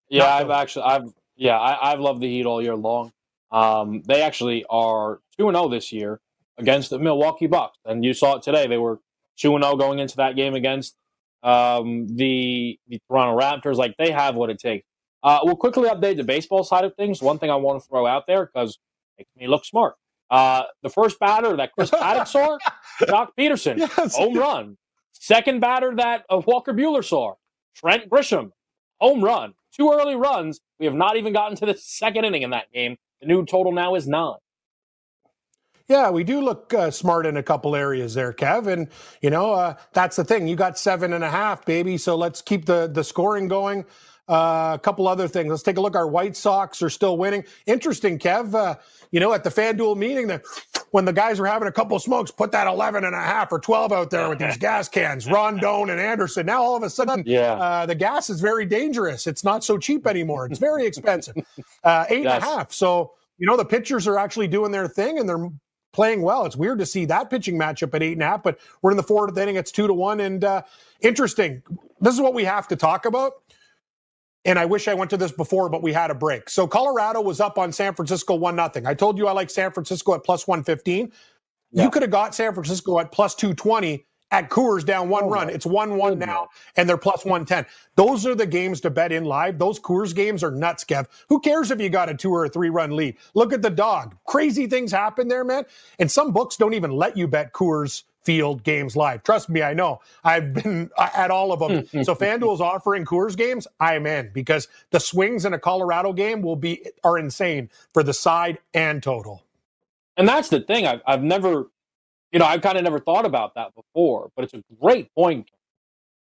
Yeah, 0.09 0.35
I've 0.35 0.51
actually 0.51 0.83
I've 0.83 1.13
yeah, 1.37 1.61
I, 1.61 1.91
have 1.91 2.01
loved 2.01 2.21
the 2.21 2.29
Heat 2.29 2.45
all 2.45 2.61
year 2.61 2.75
long. 2.75 3.13
Um, 3.53 4.03
they 4.03 4.21
actually 4.23 4.65
are 4.69 5.21
2 5.39 5.47
and 5.47 5.57
0 5.57 5.69
this 5.69 5.93
year 5.93 6.21
against 6.59 6.91
the 6.91 6.99
Milwaukee 6.99 7.47
Bucks. 7.47 7.79
And 7.85 8.05
you 8.05 8.15
saw 8.15 8.37
it 8.37 8.43
today. 8.43 8.67
They 8.67 8.79
were 8.79 8.99
2 9.37 9.55
and 9.55 9.63
0 9.63 9.77
going 9.77 10.01
into 10.01 10.17
that 10.17 10.35
game 10.35 10.55
against 10.55 10.97
um, 11.45 12.09
the, 12.17 12.81
the 12.89 13.01
Toronto 13.09 13.41
Raptors. 13.41 13.77
Like, 13.77 13.97
they 13.97 14.11
have 14.11 14.35
what 14.35 14.51
it 14.51 14.59
takes. 14.59 14.87
Uh, 15.23 15.41
we'll 15.45 15.57
quickly 15.57 15.89
update 15.89 16.17
the 16.17 16.25
baseball 16.25 16.65
side 16.65 16.85
of 16.85 16.95
things. 16.97 17.23
One 17.23 17.39
thing 17.39 17.51
I 17.51 17.57
want 17.57 17.83
to 17.83 17.89
throw 17.89 18.07
out 18.07 18.27
there 18.27 18.47
because 18.47 18.79
it 19.19 19.23
makes 19.23 19.31
me 19.37 19.47
look 19.47 19.65
smart. 19.65 19.95
Uh, 20.31 20.65
the 20.83 20.89
first 20.89 21.19
batter 21.21 21.57
that 21.57 21.73
Chris 21.73 21.91
Paddack 21.91 22.27
saw, 22.27 22.59
Joc 23.03 23.29
Pederson, 23.39 23.79
yes. 23.79 24.17
home 24.17 24.35
run. 24.35 24.79
Second 25.13 25.61
batter 25.61 25.95
that 25.97 26.25
uh, 26.31 26.41
Walker 26.47 26.73
Buehler 26.73 27.05
saw, 27.05 27.35
Trent 27.77 28.09
Grisham, 28.11 28.51
home 29.01 29.23
run. 29.23 29.55
Two 29.77 29.91
early 29.93 30.17
runs. 30.17 30.61
We 30.79 30.87
have 30.87 30.95
not 30.95 31.17
even 31.17 31.33
gotten 31.33 31.57
to 31.59 31.67
the 31.67 31.75
second 31.75 32.25
inning 32.25 32.43
in 32.43 32.51
that 32.51 32.73
game. 32.73 32.97
The 33.21 33.27
new 33.27 33.45
total 33.45 33.73
now 33.73 33.95
is 33.95 34.09
nine. 34.09 34.37
Yeah, 35.89 36.11
we 36.11 36.25
do 36.25 36.41
look 36.41 36.73
uh, 36.73 36.91
smart 36.91 37.27
in 37.27 37.37
a 37.37 37.43
couple 37.43 37.77
areas 37.77 38.15
there, 38.15 38.33
Kev. 38.33 38.67
And, 38.67 38.89
you 39.21 39.31
know, 39.31 39.53
uh, 39.53 39.75
that's 39.93 40.17
the 40.17 40.25
thing. 40.25 40.47
You 40.47 40.57
got 40.57 40.79
seven 40.79 41.13
and 41.13 41.25
a 41.25 41.31
half, 41.31 41.67
baby. 41.67 41.99
So 41.99 42.17
let's 42.17 42.41
keep 42.41 42.67
the, 42.67 42.89
the 42.93 43.05
scoring 43.05 43.49
going. 43.49 43.85
Uh, 44.29 44.73
a 44.75 44.79
couple 44.79 45.09
other 45.09 45.27
things. 45.27 45.51
Let's 45.51 45.65
take 45.65 45.79
a 45.79 45.81
look. 45.81 45.97
Our 45.97 46.07
White 46.07 46.37
Sox 46.37 46.81
are 46.81 46.89
still 46.89 47.19
winning. 47.19 47.45
Interesting, 47.67 48.21
Kev. 48.21 48.55
Uh, 48.55 48.77
you 49.11 49.19
know, 49.19 49.33
at 49.33 49.43
the 49.43 49.51
FanDuel 49.51 49.97
meeting, 49.97 50.29
that 50.29 50.45
when 50.93 51.05
the 51.05 51.13
guys 51.13 51.41
were 51.41 51.47
having 51.47 51.67
a 51.67 51.73
couple 51.73 51.99
smokes, 51.99 52.31
put 52.31 52.53
that 52.53 52.69
11 52.69 53.05
and 53.05 53.17
a 53.17 53.21
half 53.21 53.51
or 53.51 53.59
12 53.59 53.91
out 53.91 54.11
there 54.11 54.29
with 54.29 54.39
these 54.39 54.57
gas 54.59 54.89
cans, 54.89 55.27
Rondon 55.27 55.91
and 55.91 56.01
Anderson. 56.01 56.47
Now 56.47 56.63
all 56.63 56.77
of 56.77 56.85
a 56.85 56.91
sudden, 56.91 57.25
yeah. 57.27 57.55
Uh, 57.55 57.87
the 57.87 57.97
gas 57.97 58.31
is 58.31 58.41
very 58.41 58.65
dangerous. 58.65 59.27
It's 59.27 59.43
not 59.43 59.65
so 59.65 59.77
cheap 59.77 60.07
anymore. 60.07 60.47
It's 60.47 60.59
very 60.59 60.87
expensive. 60.87 61.37
Uh, 61.85 62.05
eight 62.11 62.23
yes. 62.23 62.35
and 62.35 62.45
a 62.45 62.47
half. 62.47 62.73
So, 62.73 63.13
you 63.39 63.47
know, 63.47 63.57
the 63.57 63.65
pitchers 63.65 64.07
are 64.07 64.17
actually 64.17 64.47
doing 64.47 64.71
their 64.71 64.87
thing 64.87 65.19
and 65.19 65.29
they're 65.29 65.49
playing 65.93 66.23
well. 66.23 66.47
It's 66.47 66.57
weird 66.57 66.79
to 66.79 66.87
see 66.87 67.05
that 67.07 67.29
pitching 67.29 67.59
matchup 67.59 67.93
at 67.95 68.03
eight 68.05 68.13
and 68.13 68.23
a 68.23 68.27
half, 68.27 68.43
but 68.43 68.59
we're 68.83 68.93
in 68.93 68.97
the 68.97 69.03
fourth 69.03 69.37
inning. 69.37 69.57
It's 69.57 69.73
two 69.73 69.89
to 69.89 69.95
one. 69.95 70.21
And 70.21 70.45
uh, 70.45 70.63
interesting. 71.01 71.63
This 72.01 72.15
is 72.15 72.21
what 72.21 72.35
we 72.35 72.45
have 72.45 72.69
to 72.69 72.77
talk 72.77 73.05
about 73.05 73.33
and 74.45 74.59
I 74.59 74.65
wish 74.65 74.89
I 74.89 74.95
went 74.95 75.11
to 75.11 75.17
this 75.17 75.33
before, 75.33 75.69
but 75.69 75.83
we 75.83 75.93
had 75.93 76.11
a 76.11 76.15
break. 76.15 76.51
So 76.51 76.67
Colorado 76.67 77.21
was 77.21 77.41
up 77.41 77.59
on 77.59 77.73
San 77.73 77.95
Francisco 77.95 78.35
one 78.35 78.57
nothing. 78.57 78.87
I 78.87 78.95
told 78.95 79.19
you 79.19 79.29
I 79.29 79.33
like 79.33 79.51
San 79.51 79.73
Francisco 79.73 80.15
at 80.15 80.25
plus 80.25 80.47
one 80.47 80.65
fifteen. 80.65 81.13
Yeah. 81.71 81.85
You 81.85 81.91
could 81.91 82.03
have 82.03 82.11
got 82.11 82.35
San 82.35 82.53
Francisco 82.55 82.99
at 82.99 83.13
plus 83.13 83.35
two 83.35 83.55
twenty 83.55 84.07
at 84.31 84.49
Coors 84.49 84.85
down 84.85 85.09
one 85.11 85.25
oh, 85.25 85.29
run. 85.29 85.51
It's 85.51 85.67
one 85.67 85.97
one 85.97 86.15
oh, 86.15 86.27
now, 86.27 86.49
and 86.77 86.89
they're 86.89 86.97
plus 86.97 87.25
one 87.25 87.45
ten. 87.45 87.67
Those 87.97 88.27
are 88.27 88.35
the 88.35 88.47
games 88.47 88.81
to 88.81 88.91
bet 88.91 89.13
in 89.13 89.25
live. 89.25 89.59
Those 89.59 89.79
Coors 89.79 90.15
games 90.15 90.43
are 90.43 90.51
nuts, 90.51 90.85
Kev. 90.85 91.07
Who 91.29 91.39
cares 91.41 91.71
if 91.71 91.81
you 91.81 91.91
got 91.91 92.09
a 92.09 92.15
two 92.15 92.33
or 92.33 92.47
a 92.47 92.49
three 92.49 92.71
run 92.71 92.97
lead? 92.97 93.17
Look 93.35 93.53
at 93.53 93.63
the 93.63 93.71
dog. 93.71 94.17
Crazy 94.27 94.67
things 94.67 94.91
happen 94.91 95.29
there, 95.29 95.45
man. 95.45 95.65
And 95.99 96.11
some 96.11 96.33
books 96.33 96.57
don't 96.57 96.75
even 96.75 96.91
let 96.91 97.17
you 97.17 97.29
bet 97.29 97.53
Coors 97.53 98.05
Field 98.25 98.63
games 98.65 98.97
live. 98.97 99.23
Trust 99.23 99.49
me, 99.49 99.63
I 99.63 99.75
know. 99.75 100.01
I've 100.25 100.55
been 100.55 100.91
at 100.99 101.31
all 101.31 101.53
of 101.53 101.61
them. 101.61 101.87
Hmm, 101.87 101.99
hmm, 101.99 102.03
so 102.03 102.15
hmm, 102.15 102.23
FanDuel's 102.23 102.61
offering 102.61 103.05
Coors 103.05 103.37
games. 103.37 103.67
I'm 103.81 104.07
in 104.07 104.31
because 104.33 104.69
the 104.91 105.01
swings 105.01 105.45
in 105.45 105.55
a 105.55 105.59
Colorado 105.59 106.13
game 106.13 106.43
will 106.43 106.57
be 106.57 106.87
are 107.05 107.19
insane 107.19 107.71
for 107.93 108.03
the 108.03 108.15
side 108.15 108.59
and 108.75 109.03
total. 109.03 109.43
And 110.17 110.29
that's 110.29 110.49
the 110.49 110.61
thing. 110.61 110.87
I've, 110.87 111.01
I've 111.07 111.23
never, 111.23 111.67
you 112.33 112.39
know, 112.39 112.47
I've 112.47 112.63
kind 112.63 112.79
of 112.79 112.85
never 112.85 113.01
thought 113.01 113.25
about 113.25 113.55
that 113.55 113.75
before, 113.75 114.31
but 114.37 114.45
it's 114.45 114.55
a 114.55 114.63
great 114.81 115.15
point 115.15 115.51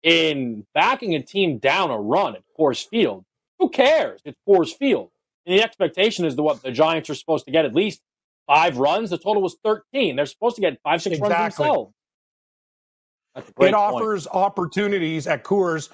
in 0.03 0.65
backing 0.73 1.15
a 1.15 1.21
team 1.21 1.57
down 1.57 1.91
a 1.91 1.99
run 1.99 2.35
at 2.35 2.43
Coors 2.57 2.87
Field. 2.87 3.25
Who 3.59 3.69
cares? 3.69 4.21
It's 4.25 4.37
Coors 4.47 4.75
Field. 4.75 5.11
And 5.45 5.57
the 5.57 5.63
expectation 5.63 6.25
is 6.25 6.35
that 6.35 6.43
what 6.43 6.61
the 6.61 6.71
Giants 6.71 7.09
are 7.09 7.15
supposed 7.15 7.45
to 7.45 7.51
get 7.51 7.65
at 7.65 7.75
least 7.75 8.01
five 8.49 8.77
runs. 8.77 9.11
The 9.11 9.17
total 9.17 9.43
was 9.43 9.57
13. 9.63 10.15
They're 10.15 10.25
supposed 10.25 10.55
to 10.55 10.61
get 10.61 10.81
five, 10.83 11.01
six 11.01 11.17
exactly. 11.17 11.35
runs 11.37 11.55
themselves. 11.55 11.93
it 13.35 13.55
point. 13.55 13.75
offers 13.75 14.27
opportunities 14.27 15.27
at 15.27 15.43
Coors 15.43 15.89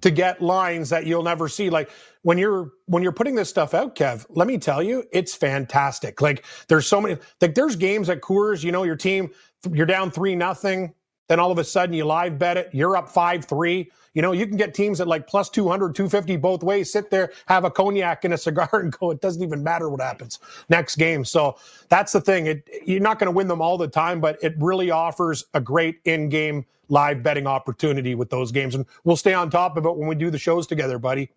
to 0.00 0.10
get 0.10 0.42
lines 0.42 0.90
that 0.90 1.06
you'll 1.06 1.22
never 1.22 1.48
see. 1.48 1.70
Like 1.70 1.90
when 2.22 2.36
you're 2.36 2.72
when 2.86 3.02
you're 3.02 3.12
putting 3.12 3.36
this 3.36 3.48
stuff 3.48 3.74
out, 3.74 3.94
Kev, 3.94 4.26
let 4.30 4.48
me 4.48 4.58
tell 4.58 4.82
you, 4.82 5.04
it's 5.12 5.34
fantastic. 5.34 6.20
Like 6.20 6.44
there's 6.68 6.86
so 6.86 7.00
many 7.00 7.16
like 7.40 7.54
there's 7.54 7.76
games 7.76 8.10
at 8.10 8.20
Coors, 8.20 8.64
you 8.64 8.72
know, 8.72 8.82
your 8.82 8.96
team, 8.96 9.30
you're 9.72 9.86
down 9.86 10.10
three 10.10 10.34
nothing, 10.34 10.92
then 11.30 11.38
all 11.38 11.52
of 11.52 11.58
a 11.58 11.64
sudden 11.64 11.94
you 11.94 12.04
live 12.04 12.40
bet 12.40 12.56
it, 12.56 12.70
you're 12.72 12.96
up 12.96 13.08
five 13.08 13.44
three. 13.44 13.88
You 14.14 14.22
know, 14.22 14.32
you 14.32 14.48
can 14.48 14.56
get 14.56 14.74
teams 14.74 15.00
at 15.00 15.06
like 15.06 15.28
plus 15.28 15.48
200, 15.48 15.94
250 15.94 16.36
both 16.38 16.64
ways, 16.64 16.92
sit 16.92 17.08
there, 17.08 17.30
have 17.46 17.62
a 17.64 17.70
cognac 17.70 18.24
and 18.24 18.34
a 18.34 18.38
cigar 18.48 18.68
and 18.72 18.90
go. 18.90 19.12
It 19.12 19.20
doesn't 19.20 19.40
even 19.40 19.62
matter 19.62 19.88
what 19.88 20.00
happens 20.00 20.40
next 20.68 20.96
game. 20.96 21.24
So 21.24 21.56
that's 21.88 22.10
the 22.10 22.20
thing. 22.20 22.46
It, 22.48 22.68
you're 22.84 22.98
not 22.98 23.20
going 23.20 23.28
to 23.28 23.30
win 23.30 23.46
them 23.46 23.62
all 23.62 23.78
the 23.78 23.86
time, 23.86 24.20
but 24.20 24.42
it 24.42 24.56
really 24.58 24.90
offers 24.90 25.44
a 25.54 25.60
great 25.60 26.00
in 26.04 26.28
game 26.28 26.66
live 26.88 27.22
betting 27.22 27.46
opportunity 27.46 28.16
with 28.16 28.28
those 28.28 28.50
games. 28.50 28.74
And 28.74 28.84
we'll 29.04 29.14
stay 29.14 29.32
on 29.32 29.50
top 29.50 29.76
of 29.76 29.86
it 29.86 29.96
when 29.96 30.08
we 30.08 30.16
do 30.16 30.30
the 30.30 30.38
shows 30.38 30.66
together, 30.66 30.98
buddy. 30.98 31.30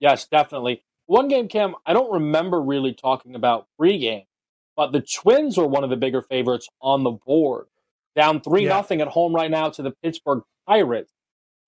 Yes, 0.00 0.26
definitely. 0.26 0.84
One 1.06 1.28
game, 1.28 1.48
Cam, 1.48 1.76
I 1.86 1.94
don't 1.94 2.12
remember 2.12 2.60
really 2.60 2.92
talking 2.92 3.34
about 3.34 3.68
pregame, 3.80 4.26
but 4.76 4.92
the 4.92 5.00
Twins 5.00 5.56
are 5.56 5.66
one 5.66 5.82
of 5.82 5.88
the 5.88 5.96
bigger 5.96 6.20
favorites 6.20 6.68
on 6.82 7.04
the 7.04 7.12
board. 7.12 7.68
Down 8.18 8.40
3 8.40 8.64
yeah. 8.64 8.70
nothing 8.70 9.00
at 9.00 9.06
home 9.06 9.32
right 9.32 9.50
now 9.50 9.70
to 9.70 9.80
the 9.80 9.92
Pittsburgh 10.02 10.42
Pirates. 10.66 11.12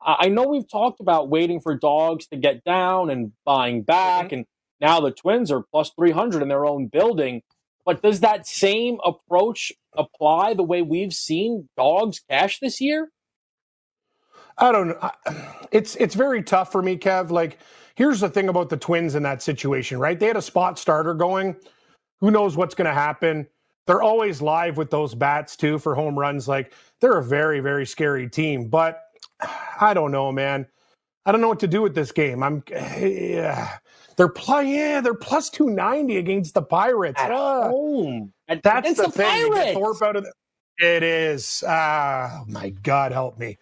I 0.02 0.28
know 0.28 0.48
we've 0.48 0.68
talked 0.68 0.98
about 0.98 1.28
waiting 1.28 1.60
for 1.60 1.76
dogs 1.76 2.26
to 2.28 2.36
get 2.36 2.64
down 2.64 3.08
and 3.08 3.30
buying 3.44 3.82
back, 3.82 4.26
mm-hmm. 4.26 4.34
and 4.34 4.46
now 4.80 4.98
the 4.98 5.12
Twins 5.12 5.52
are 5.52 5.62
plus 5.70 5.92
300 5.94 6.42
in 6.42 6.48
their 6.48 6.66
own 6.66 6.88
building. 6.88 7.42
But 7.86 8.02
does 8.02 8.18
that 8.20 8.48
same 8.48 8.98
approach 9.04 9.70
apply 9.96 10.54
the 10.54 10.64
way 10.64 10.82
we've 10.82 11.12
seen 11.12 11.68
dogs 11.76 12.20
cash 12.28 12.58
this 12.58 12.80
year? 12.80 13.10
I 14.58 14.72
don't 14.72 14.88
know. 14.88 15.10
It's 15.70 15.94
it's 15.96 16.16
very 16.16 16.42
tough 16.42 16.72
for 16.72 16.82
me, 16.82 16.96
Kev. 16.96 17.30
Like, 17.30 17.58
here's 17.94 18.18
the 18.18 18.28
thing 18.28 18.48
about 18.48 18.70
the 18.70 18.76
Twins 18.76 19.14
in 19.14 19.22
that 19.22 19.40
situation, 19.40 20.00
right? 20.00 20.18
They 20.18 20.26
had 20.26 20.36
a 20.36 20.42
spot 20.42 20.80
starter 20.80 21.14
going. 21.14 21.54
Who 22.18 22.32
knows 22.32 22.56
what's 22.56 22.74
going 22.74 22.88
to 22.88 22.92
happen? 22.92 23.46
They're 23.86 24.02
always 24.02 24.40
live 24.40 24.76
with 24.76 24.90
those 24.90 25.14
bats 25.14 25.56
too 25.56 25.78
for 25.78 25.94
home 25.94 26.18
runs. 26.18 26.46
Like, 26.48 26.74
they're 27.00 27.18
a 27.18 27.24
very 27.24 27.60
very 27.60 27.86
scary 27.86 28.28
team, 28.28 28.68
but 28.68 29.02
I 29.80 29.94
don't 29.94 30.12
know, 30.12 30.30
man. 30.32 30.66
I 31.26 31.32
don't 31.32 31.40
know 31.40 31.48
what 31.48 31.60
to 31.60 31.68
do 31.68 31.82
with 31.82 31.94
this 31.94 32.12
game. 32.12 32.42
I'm 32.42 32.62
yeah. 32.70 33.78
They're 34.16 34.28
playing. 34.28 34.74
Yeah, 34.74 35.00
they're 35.00 35.14
plus 35.14 35.48
two 35.48 35.70
ninety 35.70 36.18
against 36.18 36.54
the 36.54 36.62
Pirates. 36.62 37.20
At 37.20 37.30
uh, 37.30 37.70
home. 37.70 38.32
That's 38.48 38.94
the, 38.94 39.04
the 39.04 39.10
thing. 39.10 39.74
Thorpe 39.74 40.02
out 40.02 40.16
of 40.16 40.24
the, 40.24 40.32
it 40.78 41.02
is. 41.02 41.62
Uh, 41.62 42.40
oh 42.40 42.44
my 42.46 42.70
God, 42.70 43.12
help 43.12 43.38
me. 43.38 43.56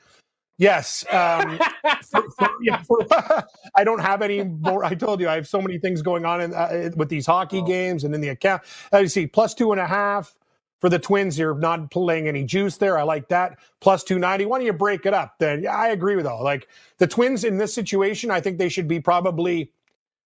Yes. 0.59 1.05
Um, 1.11 1.59
for, 2.03 2.31
for, 2.33 2.51
yeah, 2.62 2.83
for, 2.83 2.99
I 3.77 3.85
don't 3.85 4.01
have 4.01 4.23
any 4.23 4.44
more. 4.44 4.85
I 4.85 4.94
told 4.94 5.21
you 5.21 5.29
I 5.29 5.37
have 5.37 5.49
so 5.49 5.62
many 5.62 5.79
things 5.79 6.03
going 6.03 6.25
on 6.25 6.40
in, 6.40 6.53
uh, 6.53 6.90
with 6.97 7.09
these 7.09 7.27
hockey 7.27 7.59
oh. 7.59 7.64
games 7.64 8.05
and 8.05 8.14
in 8.14 8.21
the 8.21 8.29
account. 8.29 8.62
As 8.92 9.03
you 9.03 9.09
see, 9.09 9.27
plus 9.27 9.55
two 9.55 9.73
and 9.73 9.81
a 9.81 9.87
half 9.87 10.35
for 10.81 10.88
the 10.88 10.99
Twins. 10.99 11.38
You're 11.38 11.55
not 11.55 11.90
playing 11.90 12.29
any 12.29 12.44
juice 12.44 12.77
there. 12.77 12.99
I 12.99 13.03
like 13.03 13.29
that. 13.29 13.59
Plus 13.81 14.05
290. 14.05 14.47
Why 14.47 14.59
don't 14.59 14.66
you 14.66 14.73
break 14.73 15.07
it 15.07 15.14
up? 15.14 15.38
Then 15.38 15.62
yeah, 15.62 15.77
I 15.77 15.88
agree 15.88 16.16
with 16.16 16.27
all. 16.27 16.42
Like 16.42 16.68
the 16.99 17.07
Twins 17.07 17.44
in 17.44 17.59
this 17.59 17.75
situation, 17.75 18.31
I 18.31 18.40
think 18.40 18.59
they 18.59 18.68
should 18.68 18.88
be 18.88 19.01
probably 19.01 19.73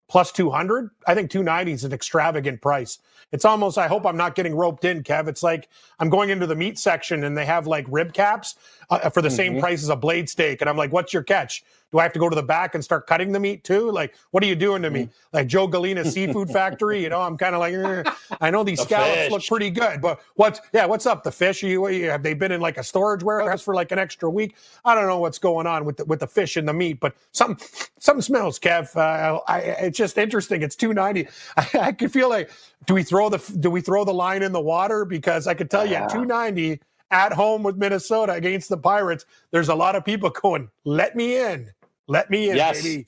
plus 0.08 0.32
200. 0.32 0.90
I 1.06 1.14
think 1.14 1.30
290 1.30 1.72
is 1.72 1.84
an 1.84 1.92
extravagant 1.92 2.60
price. 2.60 2.98
It's 3.32 3.44
almost, 3.44 3.78
I 3.78 3.88
hope 3.88 4.06
I'm 4.06 4.18
not 4.18 4.34
getting 4.34 4.54
roped 4.54 4.84
in, 4.84 5.02
Kev. 5.02 5.28
It's 5.28 5.42
like 5.42 5.68
I'm 5.98 6.10
going 6.10 6.28
into 6.30 6.46
the 6.46 6.54
meat 6.54 6.78
section 6.78 7.24
and 7.24 7.36
they 7.36 7.46
have 7.46 7.66
like 7.66 7.86
rib 7.88 8.12
caps 8.12 8.54
uh, 8.90 9.10
for 9.10 9.22
the 9.22 9.28
mm-hmm. 9.28 9.36
same 9.36 9.60
price 9.60 9.82
as 9.82 9.88
a 9.88 9.96
blade 9.96 10.28
steak. 10.28 10.60
And 10.60 10.70
I'm 10.70 10.76
like, 10.76 10.92
what's 10.92 11.12
your 11.12 11.22
catch? 11.22 11.64
Do 11.94 12.00
I 12.00 12.02
have 12.02 12.12
to 12.14 12.18
go 12.18 12.28
to 12.28 12.34
the 12.34 12.42
back 12.42 12.74
and 12.74 12.82
start 12.82 13.06
cutting 13.06 13.30
the 13.30 13.38
meat 13.38 13.62
too? 13.62 13.88
Like, 13.90 14.16
what 14.32 14.42
are 14.42 14.46
you 14.46 14.56
doing 14.56 14.82
to 14.82 14.90
me? 14.90 15.04
Mm. 15.04 15.10
Like 15.32 15.46
Joe 15.46 15.68
Galena 15.68 16.04
Seafood 16.10 16.50
Factory? 16.50 17.00
You 17.00 17.08
know, 17.08 17.20
I'm 17.20 17.36
kind 17.36 17.54
of 17.54 17.60
like, 17.60 17.74
eh. 17.74 18.10
I 18.40 18.50
know 18.50 18.64
these 18.64 18.80
the 18.80 18.86
scallops 18.86 19.14
fish. 19.14 19.30
look 19.30 19.46
pretty 19.46 19.70
good, 19.70 20.00
but 20.00 20.20
what's, 20.34 20.60
yeah, 20.72 20.86
what's 20.86 21.06
up? 21.06 21.22
The 21.22 21.30
fish? 21.30 21.62
Are 21.62 21.68
you, 21.68 22.10
have 22.10 22.24
they 22.24 22.34
been 22.34 22.50
in 22.50 22.60
like 22.60 22.78
a 22.78 22.82
storage 22.82 23.22
warehouse 23.22 23.62
for 23.62 23.74
like 23.74 23.92
an 23.92 24.00
extra 24.00 24.28
week? 24.28 24.56
I 24.84 24.96
don't 24.96 25.06
know 25.06 25.20
what's 25.20 25.38
going 25.38 25.68
on 25.68 25.84
with 25.84 25.98
the, 25.98 26.04
with 26.06 26.18
the 26.18 26.26
fish 26.26 26.56
and 26.56 26.66
the 26.66 26.72
meat, 26.72 26.98
but 26.98 27.14
some, 27.30 27.56
something 28.00 28.22
smells, 28.22 28.58
Kev. 28.58 28.96
Uh, 28.96 29.40
I, 29.46 29.60
it's 29.60 29.96
just 29.96 30.18
interesting. 30.18 30.62
It's 30.62 30.74
290. 30.74 31.30
I, 31.56 31.68
I 31.88 31.92
could 31.92 32.12
feel 32.12 32.28
like, 32.28 32.50
do 32.86 32.94
we 32.94 33.04
throw 33.04 33.28
the, 33.28 33.38
do 33.60 33.70
we 33.70 33.80
throw 33.80 34.04
the 34.04 34.12
line 34.12 34.42
in 34.42 34.50
the 34.50 34.60
water? 34.60 35.04
Because 35.04 35.46
I 35.46 35.54
could 35.54 35.70
tell 35.70 35.86
you 35.86 35.94
at 35.94 36.10
290, 36.10 36.80
at 37.14 37.32
home 37.32 37.62
with 37.62 37.76
Minnesota 37.76 38.32
against 38.32 38.68
the 38.68 38.76
Pirates, 38.76 39.24
there's 39.52 39.68
a 39.68 39.74
lot 39.74 39.94
of 39.94 40.04
people 40.04 40.30
going, 40.30 40.68
let 40.84 41.14
me 41.14 41.38
in. 41.40 41.70
Let 42.08 42.28
me 42.28 42.50
in, 42.50 42.56
yes. 42.56 42.82
baby. 42.82 43.06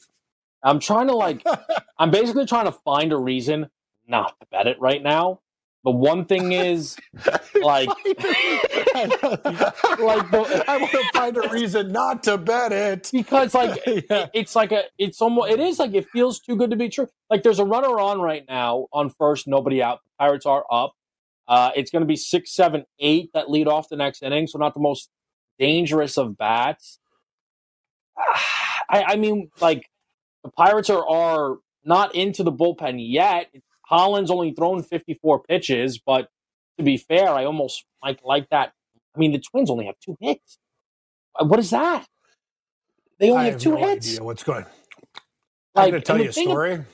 I'm 0.62 0.79
trying 0.79 1.09
to 1.09 1.14
like, 1.14 1.45
I'm 1.99 2.11
basically 2.11 2.47
trying 2.47 2.66
to 2.66 2.73
find 2.73 3.12
a 3.12 3.16
reason 3.16 3.69
not 4.07 4.38
to 4.40 4.47
bet 4.51 4.69
it 4.69 4.81
right 4.81 5.03
now. 5.03 5.40
The 5.85 5.90
one 5.90 6.25
thing 6.25 6.53
is, 6.53 6.97
like, 7.62 7.88
like 7.97 7.97
the, 10.31 10.64
I 10.66 10.79
want 10.79 10.90
to 10.90 11.05
find 11.12 11.37
a 11.37 11.49
reason 11.51 11.92
not 11.92 12.25
to 12.25 12.38
bet 12.38 12.73
it 12.73 13.11
because, 13.12 13.55
like, 13.55 13.81
yeah. 13.87 14.01
it, 14.11 14.31
it's 14.35 14.57
like 14.57 14.73
a, 14.73 14.85
it's 14.99 15.21
almost, 15.21 15.53
it 15.53 15.61
is 15.61 15.79
like 15.79 15.95
it 15.95 16.09
feels 16.11 16.40
too 16.40 16.57
good 16.57 16.71
to 16.71 16.77
be 16.77 16.88
true. 16.88 17.09
Like, 17.31 17.45
there's 17.45 17.61
a 17.61 17.64
runner 17.64 18.01
on 18.01 18.21
right 18.21 18.45
now 18.49 18.87
on 18.92 19.11
first, 19.11 19.47
nobody 19.47 19.81
out. 19.81 20.01
The 20.03 20.11
Pirates 20.25 20.47
are 20.47 20.64
up. 20.73 20.95
Uh, 21.48 21.70
it's 21.76 21.90
going 21.90 22.00
to 22.02 22.06
be 22.06 22.16
six, 22.16 22.52
seven, 22.52 22.85
eight 22.98 23.30
that 23.35 23.50
lead 23.50 23.68
off 23.68 23.88
the 23.88 23.96
next 23.96 24.22
inning, 24.22 24.46
so 24.46 24.59
not 24.59 24.74
the 24.74 24.80
most 24.80 25.11
dangerous 25.59 26.18
of 26.18 26.37
bats. 26.37 26.98
I, 28.88 29.04
I 29.09 29.16
mean, 29.16 29.50
like 29.61 29.88
the 30.44 30.50
Pirates 30.50 30.90
are 30.90 31.09
are 31.09 31.59
not 31.85 32.14
into 32.14 32.42
the 32.42 32.52
bullpen 32.52 32.96
yet. 32.98 33.50
Holland's 33.82 34.30
only 34.30 34.52
thrown 34.52 34.82
54 34.82 35.42
pitches, 35.44 35.98
but 35.98 36.28
to 36.78 36.85
be 36.85 36.96
fair, 36.96 37.28
I 37.28 37.44
almost 37.44 37.85
like 38.02 38.20
like 38.24 38.48
that. 38.50 38.72
I 39.14 39.18
mean, 39.18 39.32
the 39.32 39.38
Twins 39.38 39.70
only 39.70 39.87
have 39.87 39.96
two 40.04 40.16
hits. 40.20 40.59
Uh, 41.38 41.44
what 41.46 41.59
is 41.59 41.70
that? 41.70 42.06
They 43.18 43.30
only 43.30 43.42
I 43.42 43.44
have, 43.44 43.54
have 43.54 43.62
two 43.62 43.70
no 43.70 43.76
hits. 43.78 44.09
Idea 44.09 44.24
what's 44.24 44.42
going? 44.42 44.66
Like, 45.74 45.85
I'm 45.85 45.90
going 45.90 46.02
to 46.02 46.06
tell 46.06 46.20
you 46.20 46.28
a 46.28 46.32
story. 46.32 46.72
Of, 46.74 46.87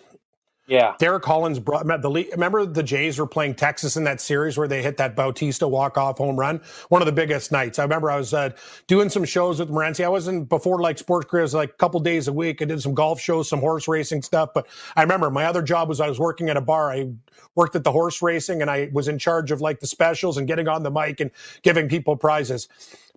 yeah. 0.68 0.94
Derek 0.98 1.24
Collins 1.24 1.58
brought 1.58 1.86
the 1.86 2.28
remember 2.32 2.64
the 2.64 2.84
Jays 2.84 3.18
were 3.18 3.26
playing 3.26 3.56
Texas 3.56 3.96
in 3.96 4.04
that 4.04 4.20
series 4.20 4.56
where 4.56 4.68
they 4.68 4.80
hit 4.80 4.96
that 4.98 5.16
Bautista 5.16 5.66
walk 5.66 5.98
off 5.98 6.18
home 6.18 6.36
run. 6.38 6.60
One 6.88 7.02
of 7.02 7.06
the 7.06 7.12
biggest 7.12 7.50
nights. 7.50 7.80
I 7.80 7.82
remember 7.82 8.10
I 8.10 8.16
was 8.16 8.32
uh, 8.32 8.50
doing 8.86 9.08
some 9.08 9.24
shows 9.24 9.58
with 9.58 9.70
Morency. 9.70 10.04
I 10.04 10.08
wasn't 10.08 10.48
before 10.48 10.80
like 10.80 10.98
sports 10.98 11.28
careers 11.28 11.52
like 11.52 11.70
a 11.70 11.74
couple 11.74 11.98
days 11.98 12.28
a 12.28 12.32
week. 12.32 12.62
I 12.62 12.66
did 12.66 12.80
some 12.80 12.94
golf 12.94 13.20
shows, 13.20 13.48
some 13.48 13.58
horse 13.58 13.88
racing 13.88 14.22
stuff. 14.22 14.50
But 14.54 14.68
I 14.94 15.02
remember 15.02 15.30
my 15.30 15.46
other 15.46 15.62
job 15.62 15.88
was 15.88 16.00
I 16.00 16.08
was 16.08 16.20
working 16.20 16.48
at 16.48 16.56
a 16.56 16.60
bar. 16.60 16.92
I 16.92 17.10
worked 17.56 17.74
at 17.74 17.82
the 17.82 17.92
horse 17.92 18.22
racing 18.22 18.62
and 18.62 18.70
I 18.70 18.88
was 18.92 19.08
in 19.08 19.18
charge 19.18 19.50
of 19.50 19.60
like 19.60 19.80
the 19.80 19.86
specials 19.88 20.38
and 20.38 20.46
getting 20.46 20.68
on 20.68 20.84
the 20.84 20.90
mic 20.90 21.20
and 21.20 21.32
giving 21.62 21.88
people 21.88 22.16
prizes. 22.16 22.68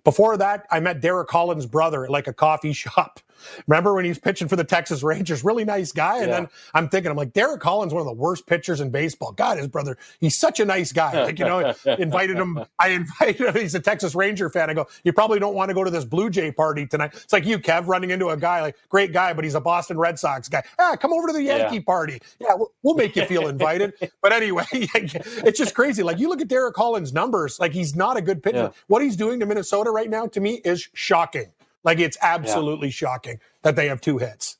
Before 0.04 0.36
that, 0.36 0.66
I 0.70 0.78
met 0.80 1.00
Derek 1.00 1.28
Collins' 1.28 1.66
brother 1.66 2.04
at 2.04 2.10
like 2.10 2.26
a 2.26 2.32
coffee 2.32 2.72
shop. 2.74 3.20
Remember 3.66 3.94
when 3.94 4.04
he 4.04 4.10
was 4.10 4.18
pitching 4.18 4.48
for 4.48 4.56
the 4.56 4.64
Texas 4.64 5.02
Rangers? 5.02 5.44
Really 5.44 5.64
nice 5.64 5.92
guy. 5.92 6.18
And 6.18 6.28
yeah. 6.28 6.40
then 6.40 6.48
I'm 6.74 6.88
thinking, 6.88 7.10
I'm 7.10 7.16
like, 7.16 7.32
Derek 7.32 7.60
Collins, 7.60 7.92
one 7.92 8.00
of 8.00 8.06
the 8.06 8.12
worst 8.12 8.46
pitchers 8.46 8.80
in 8.80 8.90
baseball. 8.90 9.32
God, 9.32 9.58
his 9.58 9.68
brother, 9.68 9.96
he's 10.20 10.36
such 10.36 10.60
a 10.60 10.64
nice 10.64 10.92
guy. 10.92 11.24
Like, 11.24 11.38
you 11.38 11.44
know, 11.44 11.74
invited 11.98 12.36
him. 12.36 12.64
I 12.78 12.88
invited 12.88 13.40
him. 13.40 13.54
He's 13.54 13.74
a 13.74 13.80
Texas 13.80 14.14
Ranger 14.14 14.50
fan. 14.50 14.70
I 14.70 14.74
go, 14.74 14.86
you 15.04 15.12
probably 15.12 15.38
don't 15.38 15.54
want 15.54 15.70
to 15.70 15.74
go 15.74 15.84
to 15.84 15.90
this 15.90 16.04
Blue 16.04 16.30
Jay 16.30 16.50
party 16.52 16.86
tonight. 16.86 17.12
It's 17.14 17.32
like 17.32 17.44
you, 17.44 17.58
Kev, 17.58 17.86
running 17.86 18.10
into 18.10 18.28
a 18.28 18.36
guy, 18.36 18.60
like, 18.62 18.76
great 18.88 19.12
guy, 19.12 19.32
but 19.32 19.44
he's 19.44 19.54
a 19.54 19.60
Boston 19.60 19.98
Red 19.98 20.18
Sox 20.18 20.48
guy. 20.48 20.62
Ah, 20.78 20.96
come 20.96 21.12
over 21.12 21.26
to 21.26 21.32
the 21.32 21.42
Yankee 21.42 21.76
yeah. 21.76 21.82
party. 21.82 22.20
Yeah, 22.40 22.54
we'll, 22.54 22.72
we'll 22.82 22.94
make 22.94 23.16
you 23.16 23.24
feel 23.26 23.48
invited. 23.48 23.94
but 24.22 24.32
anyway, 24.32 24.64
it's 24.72 25.58
just 25.58 25.74
crazy. 25.74 26.02
Like, 26.02 26.18
you 26.18 26.28
look 26.28 26.40
at 26.40 26.48
Derek 26.48 26.74
Collins' 26.74 27.12
numbers, 27.12 27.58
like, 27.60 27.72
he's 27.72 27.94
not 27.94 28.16
a 28.16 28.22
good 28.22 28.42
pitcher. 28.42 28.56
Yeah. 28.56 28.70
What 28.86 29.02
he's 29.02 29.16
doing 29.16 29.40
to 29.40 29.46
Minnesota 29.46 29.90
right 29.90 30.10
now, 30.10 30.26
to 30.26 30.40
me, 30.40 30.60
is 30.64 30.88
shocking. 30.94 31.52
Like 31.86 32.00
it's 32.00 32.18
absolutely 32.20 32.88
yeah. 32.88 32.92
shocking 32.92 33.40
that 33.62 33.76
they 33.76 33.86
have 33.86 34.00
two 34.00 34.18
hits. 34.18 34.58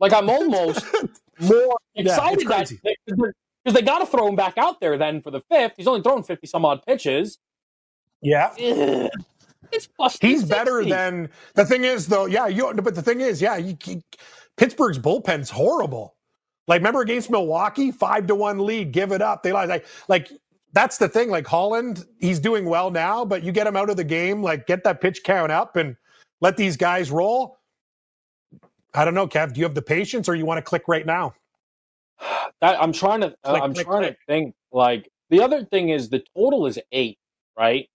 Like 0.00 0.14
I'm 0.14 0.30
almost 0.30 0.84
more 1.40 1.76
excited 1.94 2.48
yeah, 2.48 2.64
because 2.64 3.74
they, 3.74 3.82
got 3.82 3.98
to 3.98 4.06
throw 4.06 4.26
him 4.26 4.36
back 4.36 4.56
out 4.56 4.80
there 4.80 4.96
then 4.96 5.20
for 5.20 5.30
the 5.30 5.42
fifth. 5.50 5.74
He's 5.76 5.86
only 5.86 6.00
thrown 6.00 6.22
fifty 6.22 6.46
some 6.46 6.64
odd 6.64 6.82
pitches. 6.84 7.38
Yeah. 8.22 8.54
It's 9.70 9.86
plus 9.86 10.16
He's 10.18 10.44
better 10.44 10.82
than 10.84 11.28
the 11.54 11.64
thing 11.66 11.84
is 11.84 12.06
though. 12.06 12.26
Yeah, 12.26 12.46
you. 12.46 12.72
But 12.72 12.94
the 12.94 13.02
thing 13.02 13.20
is, 13.20 13.42
yeah, 13.42 13.56
you, 13.56 13.76
you, 13.84 14.00
Pittsburgh's 14.56 14.98
bullpen's 14.98 15.50
horrible. 15.50 16.14
Like 16.68 16.78
remember 16.78 17.02
against 17.02 17.30
Milwaukee, 17.30 17.90
five 17.90 18.26
to 18.28 18.34
one 18.34 18.64
lead, 18.64 18.92
give 18.92 19.12
it 19.12 19.20
up. 19.20 19.42
They 19.42 19.52
like 19.52 19.84
like 20.08 20.30
that's 20.72 20.96
the 20.96 21.08
thing. 21.08 21.28
Like 21.28 21.46
Holland, 21.46 22.06
he's 22.18 22.38
doing 22.38 22.64
well 22.64 22.90
now, 22.90 23.24
but 23.24 23.42
you 23.42 23.52
get 23.52 23.66
him 23.66 23.76
out 23.76 23.90
of 23.90 23.96
the 23.96 24.04
game, 24.04 24.42
like 24.42 24.66
get 24.66 24.84
that 24.84 25.02
pitch 25.02 25.22
count 25.22 25.52
up 25.52 25.76
and 25.76 25.96
let 26.40 26.56
these 26.56 26.76
guys 26.76 27.10
roll. 27.10 27.58
I 28.94 29.04
don't 29.04 29.14
know, 29.14 29.28
Kev. 29.28 29.54
Do 29.54 29.60
you 29.60 29.66
have 29.66 29.74
the 29.74 29.82
patience, 29.82 30.28
or 30.28 30.34
you 30.34 30.46
want 30.46 30.58
to 30.58 30.62
click 30.62 30.84
right 30.88 31.06
now? 31.06 31.34
That, 32.60 32.82
I'm 32.82 32.92
trying 32.92 33.22
to. 33.22 33.36
Uh, 33.44 33.52
click, 33.52 33.62
I'm 33.62 33.74
click, 33.74 33.86
trying 33.86 34.02
click. 34.02 34.12
to 34.12 34.16
think. 34.26 34.54
Like 34.72 35.10
the 35.30 35.42
other 35.42 35.64
thing 35.64 35.90
is 35.90 36.10
the 36.10 36.24
total 36.36 36.66
is 36.66 36.78
eight, 36.92 37.18
right? 37.58 37.88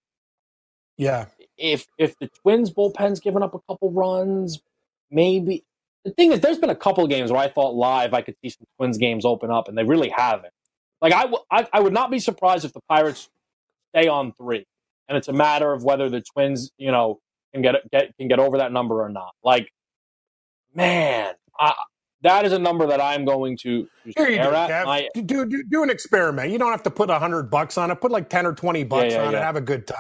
Yeah. 0.97 1.27
if 1.57 1.87
if 1.99 2.17
the 2.19 2.29
Twins 2.43 2.71
bullpen's 2.71 3.21
given 3.21 3.43
up 3.43 3.55
a 3.55 3.59
couple 3.69 3.91
runs, 3.91 4.61
maybe 5.11 5.65
the 6.05 6.11
thing 6.11 6.33
is, 6.33 6.41
there's 6.41 6.59
been 6.59 6.71
a 6.71 6.75
couple 6.77 7.07
games 7.07 7.31
where 7.31 7.41
I 7.41 7.49
thought 7.49 7.75
live 7.75 8.13
I 8.15 8.23
could 8.23 8.35
see 8.43 8.51
some 8.51 8.67
Twins 8.77 8.99
games 8.99 9.25
open 9.25 9.51
up, 9.51 9.69
and 9.69 9.77
they 9.77 9.85
really 9.85 10.09
haven't. 10.15 10.53
Like 11.01 11.13
I, 11.13 11.23
w- 11.23 11.43
I, 11.51 11.67
I 11.73 11.81
would 11.81 11.93
not 11.93 12.11
be 12.11 12.19
surprised 12.19 12.65
if 12.65 12.73
the 12.73 12.81
Pirates 12.89 13.29
stay 13.95 14.07
on 14.09 14.33
three, 14.33 14.65
and 15.09 15.17
it's 15.17 15.29
a 15.29 15.33
matter 15.33 15.73
of 15.73 15.83
whether 15.83 16.09
the 16.09 16.21
Twins, 16.21 16.71
you 16.77 16.91
know, 16.91 17.19
can 17.53 17.61
get 17.61 17.75
get 17.91 18.15
can 18.17 18.27
get 18.27 18.39
over 18.39 18.57
that 18.59 18.71
number 18.71 19.03
or 19.03 19.09
not. 19.09 19.33
Like, 19.43 19.71
man, 20.73 21.33
I, 21.59 21.73
that 22.21 22.45
is 22.45 22.53
a 22.53 22.59
number 22.59 22.85
that 22.87 23.01
I'm 23.01 23.25
going 23.25 23.57
to, 23.57 23.87
Here 24.05 24.27
you 24.27 24.35
stare 24.35 24.51
go, 24.51 24.55
at. 24.55 24.69
Kev. 24.69 24.87
I- 24.87 25.09
do, 25.15 25.45
do, 25.45 25.63
do 25.69 25.83
an 25.83 25.89
experiment. 25.89 26.51
You 26.51 26.59
don't 26.59 26.71
have 26.71 26.83
to 26.83 26.91
put 26.91 27.09
a 27.09 27.17
hundred 27.19 27.49
bucks 27.49 27.77
on 27.77 27.91
it. 27.91 27.95
Put 27.99 28.11
like 28.11 28.29
ten 28.29 28.45
or 28.45 28.53
twenty 28.53 28.83
bucks 28.83 29.13
yeah, 29.13 29.23
on 29.23 29.35
it. 29.35 29.39
Have 29.39 29.55
a 29.55 29.61
good 29.61 29.87
time. 29.87 29.97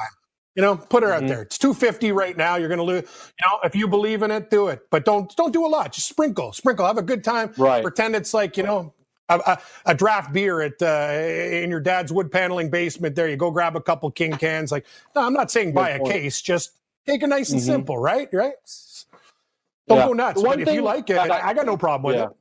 You 0.55 0.61
know, 0.61 0.75
put 0.75 1.01
her 1.03 1.13
out 1.13 1.23
Mhm. 1.23 1.29
there. 1.29 1.41
It's 1.43 1.57
two 1.57 1.73
fifty 1.73 2.11
right 2.11 2.35
now. 2.35 2.57
You're 2.57 2.67
going 2.67 2.77
to 2.79 2.83
lose. 2.83 3.03
You 3.03 3.47
know, 3.47 3.59
if 3.63 3.75
you 3.75 3.87
believe 3.87 4.21
in 4.21 4.31
it, 4.31 4.49
do 4.49 4.67
it. 4.67 4.81
But 4.91 5.05
don't 5.05 5.33
don't 5.37 5.53
do 5.53 5.65
a 5.65 5.69
lot. 5.69 5.93
Just 5.93 6.09
sprinkle, 6.09 6.51
sprinkle. 6.53 6.85
Have 6.85 6.97
a 6.97 7.01
good 7.01 7.23
time. 7.23 7.53
Right. 7.57 7.81
Pretend 7.81 8.15
it's 8.15 8.33
like 8.33 8.57
you 8.57 8.63
know. 8.63 8.93
A, 9.29 9.35
a, 9.35 9.91
a 9.91 9.95
draft 9.95 10.33
beer 10.33 10.59
at 10.59 10.73
uh, 10.81 11.13
in 11.63 11.69
your 11.69 11.79
dad's 11.79 12.11
wood 12.11 12.29
paneling 12.33 12.69
basement. 12.69 13.15
There, 13.15 13.29
you 13.29 13.37
go 13.37 13.49
grab 13.49 13.77
a 13.77 13.81
couple 13.81 14.11
king 14.11 14.33
cans. 14.37 14.73
Like, 14.73 14.85
no, 15.15 15.25
I'm 15.25 15.31
not 15.31 15.49
saying 15.49 15.71
buy 15.73 15.91
a 15.91 16.03
case. 16.03 16.41
Just 16.41 16.71
take 17.07 17.23
it 17.23 17.27
nice 17.27 17.49
and 17.51 17.59
Mhm. 17.61 17.65
simple, 17.65 17.97
right? 17.97 18.29
Right. 18.33 18.53
Don't 19.87 19.97
Yeah. 19.97 20.07
go 20.07 20.13
nuts. 20.13 20.37
One 20.41 20.45
But 20.45 20.53
if 20.53 20.59
you 20.59 20.65
thing 20.75 20.83
like 20.83 21.09
it, 21.09 21.17
I, 21.17 21.49
I 21.49 21.53
got 21.53 21.65
no 21.65 21.77
problem 21.77 22.03
with 22.03 22.15
Yeah. 22.15 22.25
it. 22.25 22.31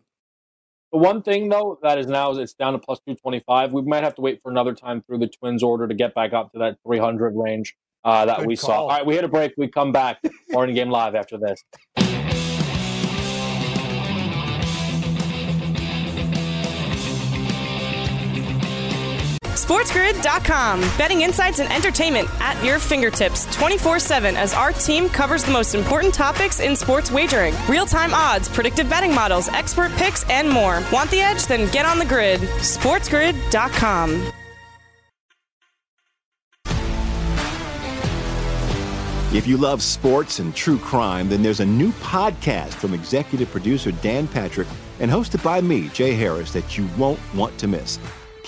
The 0.93 0.99
one 0.99 1.23
thing 1.23 1.49
though 1.49 1.79
that 1.83 1.99
is 1.99 2.07
now 2.09 2.31
is 2.33 2.39
it's 2.39 2.53
down 2.55 2.73
to 2.73 2.79
plus 2.79 3.01
two 3.07 3.15
twenty 3.15 3.41
five. 3.41 3.73
We 3.73 3.83
might 3.83 4.03
have 4.03 4.15
to 4.17 4.21
wait 4.21 4.43
for 4.43 4.51
another 4.51 4.75
time 4.75 5.03
through 5.03 5.19
the 5.19 5.29
Twins 5.29 5.63
order 5.63 5.87
to 5.87 5.95
get 5.95 6.15
back 6.15 6.33
up 6.33 6.53
to 6.53 6.59
that 6.59 6.79
three 6.85 6.99
hundred 6.99 7.35
range 7.37 7.77
uh, 8.05 8.25
that 8.27 8.39
Good 8.39 8.47
we 8.49 8.57
saw. 8.57 8.73
All 8.83 8.89
right, 8.89 9.07
we 9.07 9.15
hit 9.15 9.23
a 9.25 9.29
break. 9.29 9.53
We 9.57 9.69
come 9.69 9.93
back. 9.93 10.19
Morning 10.51 10.75
game 10.75 10.91
live 10.91 11.15
after 11.15 11.39
this. 11.39 11.63
SportsGrid.com. 19.71 20.81
Betting 20.99 21.21
insights 21.21 21.61
and 21.61 21.73
entertainment 21.73 22.29
at 22.41 22.61
your 22.65 22.81
fingertips 22.81 23.47
24 23.55 24.01
7 24.01 24.37
as 24.37 24.53
our 24.53 24.73
team 24.73 25.09
covers 25.09 25.45
the 25.45 25.53
most 25.53 25.77
important 25.77 26.13
topics 26.13 26.59
in 26.59 26.75
sports 26.75 27.13
wagering 27.13 27.55
real 27.69 27.87
time 27.87 28.13
odds, 28.13 28.49
predictive 28.49 28.91
betting 28.91 29.15
models, 29.15 29.47
expert 29.51 29.93
picks, 29.93 30.29
and 30.29 30.51
more. 30.51 30.83
Want 30.93 31.09
the 31.13 31.21
edge? 31.21 31.47
Then 31.47 31.71
get 31.71 31.87
on 31.87 32.01
the 32.01 32.05
grid. 32.05 32.41
SportsGrid.com. 32.41 34.33
If 39.33 39.47
you 39.47 39.57
love 39.57 39.85
sports 39.85 40.41
and 40.41 40.53
true 40.53 40.79
crime, 40.79 41.29
then 41.29 41.45
there's 41.45 41.61
a 41.61 41.67
new 41.67 41.93
podcast 41.93 42.71
from 42.71 42.93
executive 42.93 43.49
producer 43.53 43.93
Dan 43.93 44.27
Patrick 44.27 44.67
and 44.99 45.09
hosted 45.09 45.45
by 45.45 45.61
me, 45.61 45.89
Jay 45.91 46.15
Harris, 46.15 46.53
that 46.55 46.77
you 46.77 46.89
won't 46.99 47.21
want 47.37 47.57
to 47.59 47.69
miss. 47.69 48.01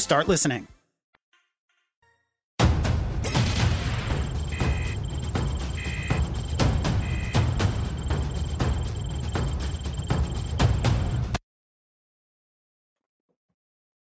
start 0.00 0.28
listening. 0.28 0.68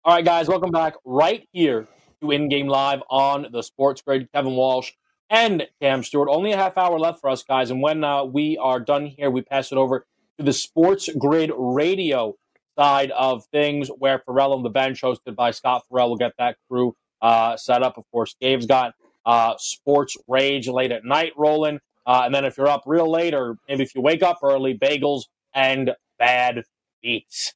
All 0.09 0.15
right, 0.15 0.25
guys, 0.25 0.47
welcome 0.47 0.71
back 0.71 0.95
right 1.05 1.47
here 1.51 1.87
to 2.21 2.31
In 2.31 2.49
Game 2.49 2.67
Live 2.67 3.03
on 3.11 3.45
the 3.51 3.61
Sports 3.61 4.01
Grid. 4.01 4.27
Kevin 4.33 4.55
Walsh 4.55 4.93
and 5.29 5.67
Cam 5.79 6.03
Stewart. 6.03 6.29
Only 6.31 6.51
a 6.51 6.57
half 6.57 6.79
hour 6.79 6.97
left 6.97 7.21
for 7.21 7.29
us, 7.29 7.43
guys. 7.43 7.69
And 7.69 7.79
when 7.79 8.03
uh, 8.03 8.23
we 8.23 8.57
are 8.57 8.79
done 8.79 9.05
here, 9.05 9.29
we 9.29 9.41
pass 9.41 9.71
it 9.71 9.77
over 9.77 10.07
to 10.39 10.43
the 10.43 10.51
Sports 10.51 11.09
Grid 11.19 11.51
radio 11.55 12.35
side 12.79 13.11
of 13.11 13.43
things, 13.51 13.89
where 13.89 14.19
Ferrall 14.19 14.53
on 14.53 14.63
the 14.63 14.69
bench, 14.69 15.01
hosted 15.01 15.35
by 15.35 15.51
Scott 15.51 15.83
Ferrall, 15.89 16.09
will 16.09 16.17
get 16.17 16.31
that 16.37 16.55
crew 16.69 16.95
uh, 17.21 17.57
set 17.57 17.83
up. 17.83 17.97
Of 17.97 18.05
course, 18.11 18.35
Gabe's 18.41 18.65
got 18.65 18.93
uh, 19.25 19.55
Sports 19.57 20.15
Rage 20.27 20.67
late 20.69 20.91
at 20.91 21.03
night 21.03 21.33
rolling. 21.35 21.79
Uh, 22.07 22.21
and 22.25 22.33
then 22.33 22.45
if 22.45 22.57
you're 22.57 22.67
up 22.69 22.83
real 22.85 23.09
late, 23.11 23.33
or 23.33 23.57
maybe 23.67 23.83
if 23.83 23.93
you 23.93 24.01
wake 24.01 24.23
up 24.23 24.37
early, 24.43 24.77
bagels 24.77 25.23
and 25.53 25.91
bad 26.17 26.63
beats. 27.03 27.53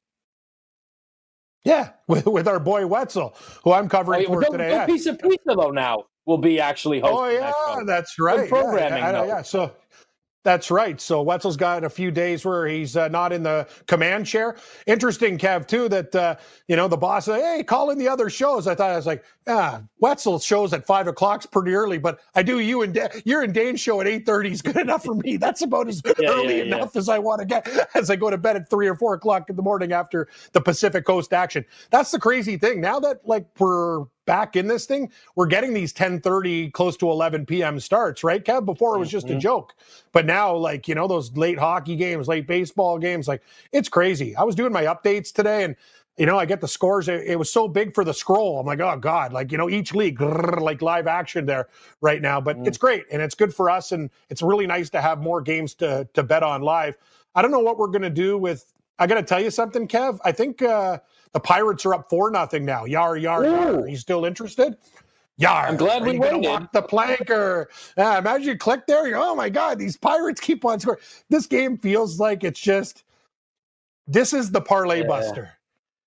Yeah, 1.64 1.90
with, 2.08 2.26
with 2.26 2.46
our 2.46 2.60
boy 2.60 2.86
Wetzel, 2.86 3.34
who 3.64 3.72
I'm 3.72 3.88
covering 3.88 4.26
Oh, 4.28 4.34
for 4.34 4.42
yeah, 4.42 4.48
today. 4.50 4.70
Yeah. 4.70 4.86
Piece 4.86 5.06
of 5.06 5.18
Pizza, 5.18 5.54
though, 5.56 5.70
now 5.70 6.04
will 6.26 6.38
be 6.38 6.60
actually 6.60 7.00
hosting 7.00 7.18
Oh 7.18 7.28
yeah, 7.28 7.52
that 7.76 7.86
that's 7.86 8.18
right. 8.18 8.40
Good 8.40 8.48
programming, 8.50 8.98
yeah, 8.98 9.12
though. 9.12 9.22
yeah, 9.24 9.36
yeah. 9.36 9.42
So 9.42 9.72
that's 10.44 10.70
right. 10.70 11.00
So 11.00 11.22
Wetzel's 11.22 11.56
got 11.56 11.84
a 11.84 11.90
few 11.90 12.10
days 12.10 12.44
where 12.44 12.66
he's 12.66 12.96
uh, 12.96 13.08
not 13.08 13.32
in 13.32 13.42
the 13.42 13.66
command 13.86 14.26
chair. 14.26 14.56
Interesting, 14.86 15.38
Kev, 15.38 15.66
too, 15.66 15.88
that 15.88 16.14
uh, 16.14 16.36
you 16.68 16.76
know 16.76 16.86
the 16.88 16.96
boss 16.98 17.24
said, 17.24 17.40
"Hey, 17.40 17.64
call 17.64 17.90
in 17.90 17.98
the 17.98 18.08
other 18.08 18.30
shows." 18.30 18.66
I 18.68 18.74
thought 18.74 18.90
I 18.90 18.96
was 18.96 19.06
like, 19.06 19.24
"Ah, 19.46 19.82
Wetzel 20.00 20.38
shows 20.38 20.72
at 20.72 20.86
five 20.86 21.06
o'clock's 21.06 21.46
pretty 21.46 21.74
early, 21.74 21.98
but 21.98 22.20
I 22.34 22.42
do 22.42 22.60
you 22.60 22.82
and 22.82 22.94
da- 22.94 23.08
your 23.24 23.42
and 23.42 23.52
Dane's 23.52 23.80
show 23.80 24.00
at 24.00 24.06
eight 24.06 24.26
thirty 24.26 24.50
is 24.50 24.62
good 24.62 24.76
enough 24.76 25.04
for 25.04 25.14
me. 25.14 25.36
That's 25.36 25.62
about 25.62 25.88
as 25.88 26.02
Yeah, 26.18 26.30
early 26.30 26.58
yeah, 26.58 26.64
yeah. 26.64 26.76
enough 26.76 26.96
as 26.96 27.08
I 27.08 27.18
want 27.18 27.40
to 27.40 27.46
get 27.46 27.68
as 27.94 28.10
I 28.10 28.16
go 28.16 28.30
to 28.30 28.38
bed 28.38 28.56
at 28.56 28.70
three 28.70 28.88
or 28.88 28.94
four 28.94 29.14
o'clock 29.14 29.50
in 29.50 29.56
the 29.56 29.62
morning 29.62 29.92
after 29.92 30.28
the 30.52 30.60
Pacific 30.60 31.04
Coast 31.04 31.32
action. 31.32 31.64
That's 31.90 32.10
the 32.10 32.18
crazy 32.18 32.56
thing. 32.56 32.80
Now 32.80 33.00
that 33.00 33.26
like 33.26 33.46
we're 33.58 34.04
back 34.26 34.56
in 34.56 34.66
this 34.66 34.86
thing, 34.86 35.10
we're 35.34 35.46
getting 35.46 35.74
these 35.74 35.92
10:30, 35.92 36.72
close 36.72 36.96
to 36.98 37.10
11 37.10 37.46
p.m. 37.46 37.78
starts, 37.80 38.24
right, 38.24 38.44
Kev? 38.44 38.64
Before 38.64 38.96
it 38.96 38.98
was 38.98 39.10
just 39.10 39.26
mm-hmm. 39.26 39.36
a 39.36 39.40
joke, 39.40 39.74
but 40.12 40.26
now, 40.26 40.54
like 40.54 40.88
you 40.88 40.94
know, 40.94 41.06
those 41.06 41.32
late 41.36 41.58
hockey 41.58 41.96
games, 41.96 42.28
late 42.28 42.46
baseball 42.46 42.98
games, 42.98 43.28
like 43.28 43.42
it's 43.72 43.88
crazy. 43.88 44.34
I 44.36 44.42
was 44.44 44.54
doing 44.54 44.72
my 44.72 44.84
updates 44.84 45.32
today, 45.32 45.64
and 45.64 45.76
you 46.16 46.26
know, 46.26 46.38
I 46.38 46.46
get 46.46 46.60
the 46.60 46.68
scores. 46.68 47.08
It, 47.08 47.24
it, 47.26 47.38
was 47.38 47.52
so 47.52 47.66
big 47.66 47.94
for 47.94 48.04
the 48.04 48.14
scroll. 48.14 48.60
I'm 48.60 48.66
like, 48.66 48.80
oh 48.80 48.96
god, 48.96 49.32
like 49.32 49.50
you 49.50 49.58
know, 49.58 49.68
each 49.68 49.94
league 49.94 50.18
grrr, 50.18 50.60
like 50.60 50.80
live 50.80 51.06
action 51.06 51.44
there 51.44 51.68
right 52.00 52.22
now. 52.22 52.40
But 52.40 52.58
mm. 52.58 52.66
it's 52.66 52.78
great 52.78 53.04
and 53.10 53.20
it's 53.20 53.34
good 53.34 53.52
for 53.54 53.68
us, 53.68 53.92
and 53.92 54.10
it's 54.30 54.42
really 54.42 54.66
nice 54.66 54.90
to 54.90 55.00
have 55.00 55.20
more 55.20 55.40
games 55.40 55.74
to 55.74 56.08
to 56.14 56.22
bet 56.22 56.42
on 56.42 56.62
live. 56.62 56.96
I 57.34 57.42
don't 57.42 57.50
know 57.50 57.60
what 57.60 57.78
we're 57.78 57.88
gonna 57.88 58.10
do 58.10 58.38
with. 58.38 58.72
I 58.96 59.08
got 59.08 59.16
to 59.16 59.24
tell 59.24 59.42
you 59.42 59.50
something, 59.50 59.88
Kev. 59.88 60.20
I 60.24 60.30
think 60.30 60.62
uh, 60.62 61.00
the 61.32 61.40
Pirates 61.40 61.84
are 61.84 61.94
up 61.94 62.08
four 62.08 62.30
nothing 62.30 62.64
now. 62.64 62.84
Yar 62.84 63.16
yar 63.16 63.42
Ooh. 63.42 63.50
yar. 63.50 63.80
Are 63.80 63.88
you 63.88 63.96
still 63.96 64.24
interested? 64.24 64.76
Yar. 65.36 65.66
I'm 65.66 65.76
glad 65.76 66.04
we 66.04 66.16
waited. 66.16 66.44
Walk 66.44 66.70
the 66.70 66.80
plank 66.80 67.28
or 67.28 67.70
yeah, 67.98 68.18
imagine 68.18 68.46
you 68.46 68.56
click 68.56 68.86
there. 68.86 69.04
You 69.04 69.14
go, 69.14 69.32
oh 69.32 69.34
my 69.34 69.48
god, 69.48 69.80
these 69.80 69.96
Pirates 69.96 70.40
keep 70.40 70.64
on 70.64 70.78
scoring. 70.78 71.00
This 71.28 71.46
game 71.46 71.76
feels 71.76 72.20
like 72.20 72.44
it's 72.44 72.60
just. 72.60 73.02
This 74.06 74.32
is 74.32 74.50
the 74.50 74.60
parlay 74.60 75.00
yeah. 75.00 75.06
buster 75.08 75.52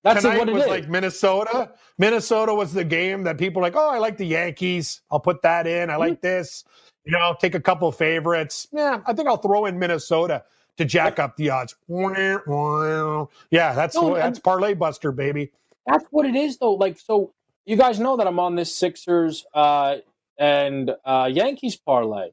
that's 0.08 0.22
Tonight 0.22 0.40
what 0.40 0.50
it 0.50 0.54
was 0.54 0.64
is. 0.64 0.70
like 0.70 0.90
Minnesota. 0.90 1.72
Minnesota 1.98 2.54
was 2.54 2.74
the 2.74 2.84
game 2.84 3.24
that 3.24 3.38
people 3.38 3.62
like, 3.62 3.76
oh, 3.76 3.90
I 3.90 3.98
like 3.98 4.18
the 4.18 4.26
Yankees. 4.26 5.02
I'll 5.12 5.20
put 5.20 5.42
that 5.42 5.68
in. 5.68 5.90
I 5.90 5.94
mm-hmm. 5.94 6.00
like 6.00 6.22
this. 6.22 6.64
You 7.06 7.12
know, 7.12 7.36
take 7.40 7.56
a 7.56 7.60
couple 7.60 7.92
favorites. 7.92 8.68
Yeah, 8.72 9.00
I 9.06 9.14
think 9.14 9.28
I'll 9.28 9.38
throw 9.38 9.66
in 9.66 9.80
Minnesota 9.80 10.44
to 10.78 10.86
jack 10.86 11.20
up 11.20 11.36
the 11.38 11.50
odds. 11.50 11.76
Yeah, 11.90 13.74
that's 13.74 13.96
no, 13.96 14.16
that's 14.16 14.40
parlay 14.40 14.74
buster, 14.74 15.12
baby. 15.12 15.52
That's 15.86 16.06
what 16.12 16.26
it 16.26 16.36
is, 16.36 16.58
though. 16.58 16.74
Like, 16.74 17.00
so 17.00 17.34
you 17.66 17.78
guys 17.78 18.00
know 18.00 18.18
that 18.18 18.28
I'm 18.28 18.40
on 18.40 18.56
this 18.56 18.76
Sixers 18.76 19.46
uh, 19.54 19.98
and 20.38 20.92
uh, 21.06 21.30
Yankees 21.32 21.76
parlay, 21.76 22.30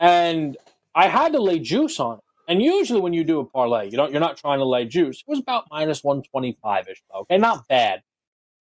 and 0.00 0.56
I 0.94 1.08
had 1.08 1.32
to 1.32 1.40
lay 1.40 1.58
juice 1.58 2.00
on 2.00 2.18
it. 2.18 2.24
And 2.52 2.62
usually 2.62 3.00
when 3.00 3.14
you 3.14 3.24
do 3.24 3.40
a 3.40 3.46
parlay, 3.46 3.88
you 3.88 3.96
don't 3.96 4.12
you're 4.12 4.20
not 4.20 4.36
trying 4.36 4.58
to 4.58 4.66
lay 4.66 4.84
juice. 4.84 5.24
It 5.26 5.30
was 5.30 5.38
about 5.38 5.68
minus 5.70 6.04
125 6.04 6.86
ish. 6.86 7.02
Okay, 7.14 7.38
not 7.38 7.66
bad. 7.66 8.02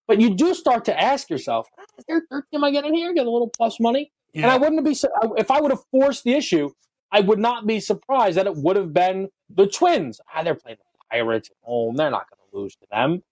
But 0.09 0.21
you 0.21 0.35
do 0.35 0.55
start 0.55 0.85
to 0.87 1.01
ask 1.01 1.31
yourself, 1.31 1.69
is 1.97 2.05
there 2.09 2.27
13 2.29 2.49
am 2.55 2.65
I 2.65 2.73
getting 2.73 2.91
in 2.91 2.97
here? 2.97 3.15
Get 3.15 3.29
a 3.29 3.31
little 3.31 3.49
plus 3.49 3.79
money. 3.79 4.11
Yeah. 4.33 4.43
And 4.43 4.51
I 4.51 4.57
wouldn't 4.57 4.85
be 4.85 4.97
if 5.39 5.53
I 5.53 5.61
would 5.61 5.71
have 5.71 5.85
forced 5.93 6.25
the 6.25 6.33
issue, 6.33 6.71
I 7.13 7.21
would 7.21 7.39
not 7.39 7.65
be 7.65 7.79
surprised 7.79 8.37
that 8.37 8.49
it 8.49 8.57
would 8.57 8.75
have 8.75 8.93
been 8.93 9.29
the 9.49 9.69
Twins. 9.69 10.21
Ah, 10.35 10.43
they're 10.43 10.57
playing 10.57 10.79
the 10.81 10.99
Pirates 11.09 11.51
at 11.51 11.57
home. 11.63 11.95
They're 11.95 12.11
not 12.11 12.27
going 12.29 12.41
to 12.51 12.59
lose 12.59 12.75
to 12.75 12.87
them. 12.91 13.23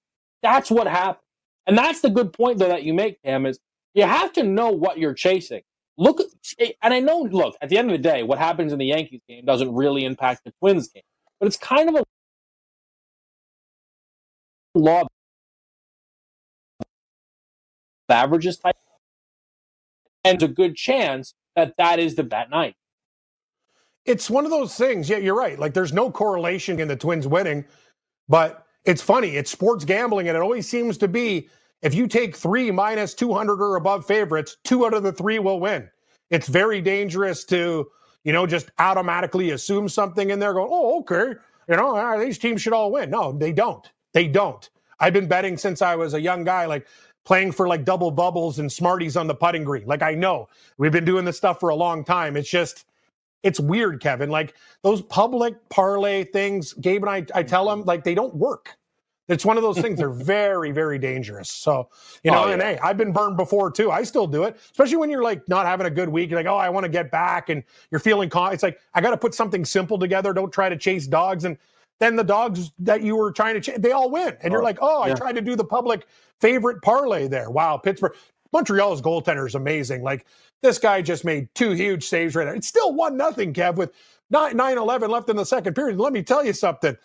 That's 0.40 0.70
what 0.70 0.86
happened. 0.86 1.26
And 1.66 1.76
that's 1.76 2.00
the 2.00 2.11
good 2.11 2.32
point 2.32 2.61
though 2.61 2.68
that 2.68 2.84
you 2.84 2.94
make, 2.94 3.20
Cam, 3.24 3.44
is 3.44 3.59
you 3.92 4.05
have 4.05 4.32
to 4.34 4.44
know 4.44 4.70
what 4.70 4.98
you're 4.98 5.14
chasing. 5.14 5.62
Look, 5.97 6.20
and 6.82 6.95
I 6.95 7.01
know, 7.01 7.20
look, 7.20 7.57
at 7.62 7.68
the 7.68 7.78
end 7.78 7.90
of 7.90 7.97
the 7.97 8.03
day, 8.03 8.22
what 8.24 8.38
happens 8.38 8.72
in 8.72 8.78
the 8.78 8.86
Yankees 8.86 9.20
game 9.28 9.45
doesn't 9.45 9.72
really 9.72 10.05
impact 10.05 10.45
the 10.45 10.53
Twins 10.59 10.88
game, 10.88 11.05
but 11.38 11.47
it's 11.47 11.57
kind 11.57 11.88
of 11.88 11.95
a 11.95 12.05
law 14.74 15.05
averages 18.09 18.59
type, 18.59 18.76
and 20.24 20.42
a 20.42 20.49
good 20.49 20.76
chance 20.76 21.34
that 21.57 21.74
that 21.78 21.99
is 21.99 22.16
the 22.16 22.24
bet 22.24 22.51
night. 22.51 22.74
It's 24.05 24.28
one 24.28 24.45
of 24.45 24.51
those 24.51 24.74
things. 24.74 25.09
Yeah, 25.09 25.18
you're 25.18 25.36
right. 25.36 25.59
Like, 25.59 25.74
there's 25.74 25.92
no 25.92 26.11
correlation 26.11 26.80
in 26.80 26.88
the 26.88 26.97
Twins 26.97 27.26
winning, 27.26 27.64
but 28.28 28.66
it's 28.84 29.01
funny. 29.01 29.36
It's 29.36 29.51
sports 29.51 29.84
gambling, 29.84 30.28
and 30.28 30.36
it 30.36 30.42
always 30.42 30.68
seems 30.68 30.99
to 30.99 31.09
be 31.09 31.49
if 31.85 31.95
you 31.95 32.09
take 32.09 32.35
three 32.37 32.72
minus 32.72 33.14
200 33.14 33.62
or 33.62 33.76
above 33.76 34.07
favorites, 34.07 34.57
two 34.64 34.87
out 34.87 34.95
of 34.95 35.05
the 35.05 35.12
three 35.12 35.39
will 35.39 35.61
win. 35.61 35.89
It's 36.30 36.49
very 36.49 36.80
dangerous 36.80 37.45
to, 37.47 37.89
you 38.24 38.32
know, 38.32 38.47
just 38.47 38.70
automatically 38.80 39.53
assume 39.53 39.91
something 39.91 40.30
in 40.30 40.41
there, 40.41 40.55
go, 40.55 40.66
oh, 40.68 41.01
okay, 41.01 41.39
you 41.68 41.76
know, 41.76 41.95
uh, 41.97 42.18
these 42.18 42.39
teams 42.39 42.62
should 42.62 42.72
all 42.72 42.91
win. 42.91 43.11
No, 43.11 43.32
they 43.32 43.53
don't. 43.53 43.87
They 44.14 44.28
don't. 44.28 44.68
I've 44.99 45.12
been 45.12 45.28
betting 45.28 45.59
since 45.59 45.82
I 45.82 45.95
was 45.95 46.14
a 46.14 46.20
young 46.22 46.45
guy, 46.45 46.66
like 46.66 46.89
playing 47.26 47.53
for 47.53 47.68
like 47.68 47.85
double 47.85 48.11
bubbles 48.11 48.59
and 48.59 48.72
smarties 48.72 49.16
on 49.16 49.26
the 49.26 49.35
putting 49.35 49.64
green. 49.64 49.87
Like 49.87 50.03
I 50.03 50.14
know 50.14 50.49
we've 50.78 50.93
been 50.93 51.05
doing 51.05 51.26
this 51.26 51.37
stuff 51.37 51.61
for 51.61 51.68
a 51.68 51.76
long 51.76 52.05
time. 52.05 52.37
It's 52.37 52.51
just, 52.51 52.87
it's 53.43 53.61
weird, 53.61 54.01
Kevin. 54.01 54.30
Like 54.30 54.55
those 54.82 55.03
public 55.03 55.55
parlay 55.68 56.24
things, 56.24 56.72
Gabe 56.74 57.05
and 57.05 57.11
I, 57.11 57.39
I 57.39 57.43
tell 57.43 57.68
them 57.68 57.85
like 57.85 58.05
they 58.05 58.14
don't 58.14 58.35
work. 58.35 58.76
It's 59.29 59.45
one 59.45 59.57
of 59.57 59.62
those 59.62 59.81
things. 59.81 59.99
They're 59.99 60.11
very, 60.11 60.70
very 60.70 60.99
dangerous. 60.99 61.51
So, 61.51 61.89
you 62.22 62.31
know, 62.31 62.45
oh, 62.45 62.47
yeah. 62.49 62.53
and 62.55 62.62
hey, 62.62 62.79
I've 62.83 62.97
been 62.97 63.12
burned 63.12 63.37
before 63.37 63.70
too. 63.70 63.91
I 63.91 64.03
still 64.03 64.27
do 64.27 64.45
it, 64.45 64.57
especially 64.57 64.97
when 64.97 65.11
you're 65.11 65.22
like 65.22 65.49
not 65.49 65.66
having 65.66 65.87
a 65.87 65.91
good 65.91 66.09
week. 66.09 66.31
You're 66.31 66.39
like, 66.39 66.47
oh, 66.47 66.57
I 66.57 66.68
want 66.68 66.85
to 66.85 66.91
get 66.91 67.11
back, 67.11 67.49
and 67.49 67.62
you're 67.91 68.01
feeling 68.01 68.29
calm. 68.29 68.53
It's 68.53 68.62
like 68.62 68.79
I 68.95 69.01
got 69.01 69.11
to 69.11 69.16
put 69.16 69.35
something 69.35 69.64
simple 69.64 69.99
together. 69.99 70.33
Don't 70.33 70.53
try 70.53 70.68
to 70.68 70.77
chase 70.77 71.07
dogs, 71.07 71.45
and 71.45 71.57
then 72.01 72.16
the 72.16 72.25
dogs 72.25 72.72
that 72.81 73.03
you 73.03 73.16
were 73.16 73.33
trying 73.33 73.55
to 73.55 73.61
chase, 73.61 73.79
they 73.79 73.93
all 73.93 74.11
win, 74.11 74.37
and 74.43 74.53
you're 74.53 74.62
oh, 74.62 74.64
like, 74.64 74.79
oh, 74.81 75.07
yeah. 75.07 75.12
I 75.12 75.16
tried 75.16 75.37
to 75.37 75.41
do 75.41 75.57
the 75.57 75.64
public 75.64 76.07
favorite 76.41 76.83
parlay 76.83 77.29
there. 77.29 77.51
Wow, 77.51 77.79
Pittsburgh, 77.79 78.14
Montreal's 78.53 79.01
goaltender 79.01 79.47
is 79.47 79.55
amazing. 79.55 80.03
Like 80.03 80.27
this 80.62 80.79
guy 80.79 81.03
just 81.03 81.25
made 81.25 81.49
two 81.55 81.72
huge 81.72 82.05
saves 82.05 82.35
right 82.35 82.45
there. 82.45 82.55
It's 82.55 82.68
still 82.68 82.95
one 82.95 83.16
nothing, 83.16 83.53
Kev, 83.53 83.77
with 83.77 83.93
9 84.31 84.59
11 84.59 85.11
left 85.11 85.29
in 85.29 85.37
the 85.37 85.45
second 85.45 85.75
period. 85.75 85.99
Let 85.99 86.12
me 86.12 86.22
tell 86.22 86.45
you 86.45 86.53
something 86.53 86.97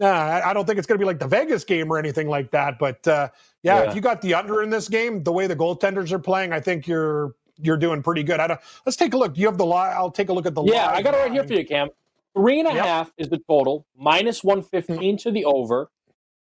uh, 0.00 0.42
I 0.44 0.52
don't 0.52 0.66
think 0.66 0.78
it's 0.78 0.86
going 0.86 0.98
to 0.98 1.02
be 1.02 1.06
like 1.06 1.18
the 1.18 1.26
Vegas 1.26 1.64
game 1.64 1.90
or 1.90 1.98
anything 1.98 2.28
like 2.28 2.50
that. 2.50 2.78
But 2.78 3.06
uh, 3.08 3.28
yeah, 3.62 3.82
yeah, 3.82 3.88
if 3.88 3.94
you 3.94 4.00
got 4.00 4.20
the 4.22 4.34
under 4.34 4.62
in 4.62 4.70
this 4.70 4.88
game, 4.88 5.22
the 5.22 5.32
way 5.32 5.46
the 5.46 5.56
goaltenders 5.56 6.12
are 6.12 6.18
playing, 6.18 6.52
I 6.52 6.60
think 6.60 6.86
you're 6.86 7.34
you're 7.58 7.78
doing 7.78 8.02
pretty 8.02 8.22
good. 8.22 8.38
I 8.40 8.46
don't, 8.46 8.60
let's 8.84 8.96
take 8.96 9.14
a 9.14 9.16
look. 9.16 9.34
Do 9.34 9.40
you 9.40 9.46
have 9.46 9.58
the 9.58 9.66
lie? 9.66 9.90
I'll 9.90 10.10
take 10.10 10.28
a 10.28 10.32
look 10.32 10.46
at 10.46 10.54
the. 10.54 10.62
Yeah, 10.64 10.88
I 10.88 11.02
got 11.02 11.14
it 11.14 11.18
right 11.18 11.32
here 11.32 11.44
for 11.44 11.54
you, 11.54 11.64
Cam. 11.64 11.88
Three 12.36 12.60
and 12.60 12.68
a 12.68 12.74
yep. 12.74 12.84
half 12.84 13.12
is 13.16 13.28
the 13.28 13.38
total. 13.38 13.86
Minus 13.96 14.44
one 14.44 14.62
fifteen 14.62 15.16
to 15.18 15.30
the 15.30 15.44
over. 15.46 15.88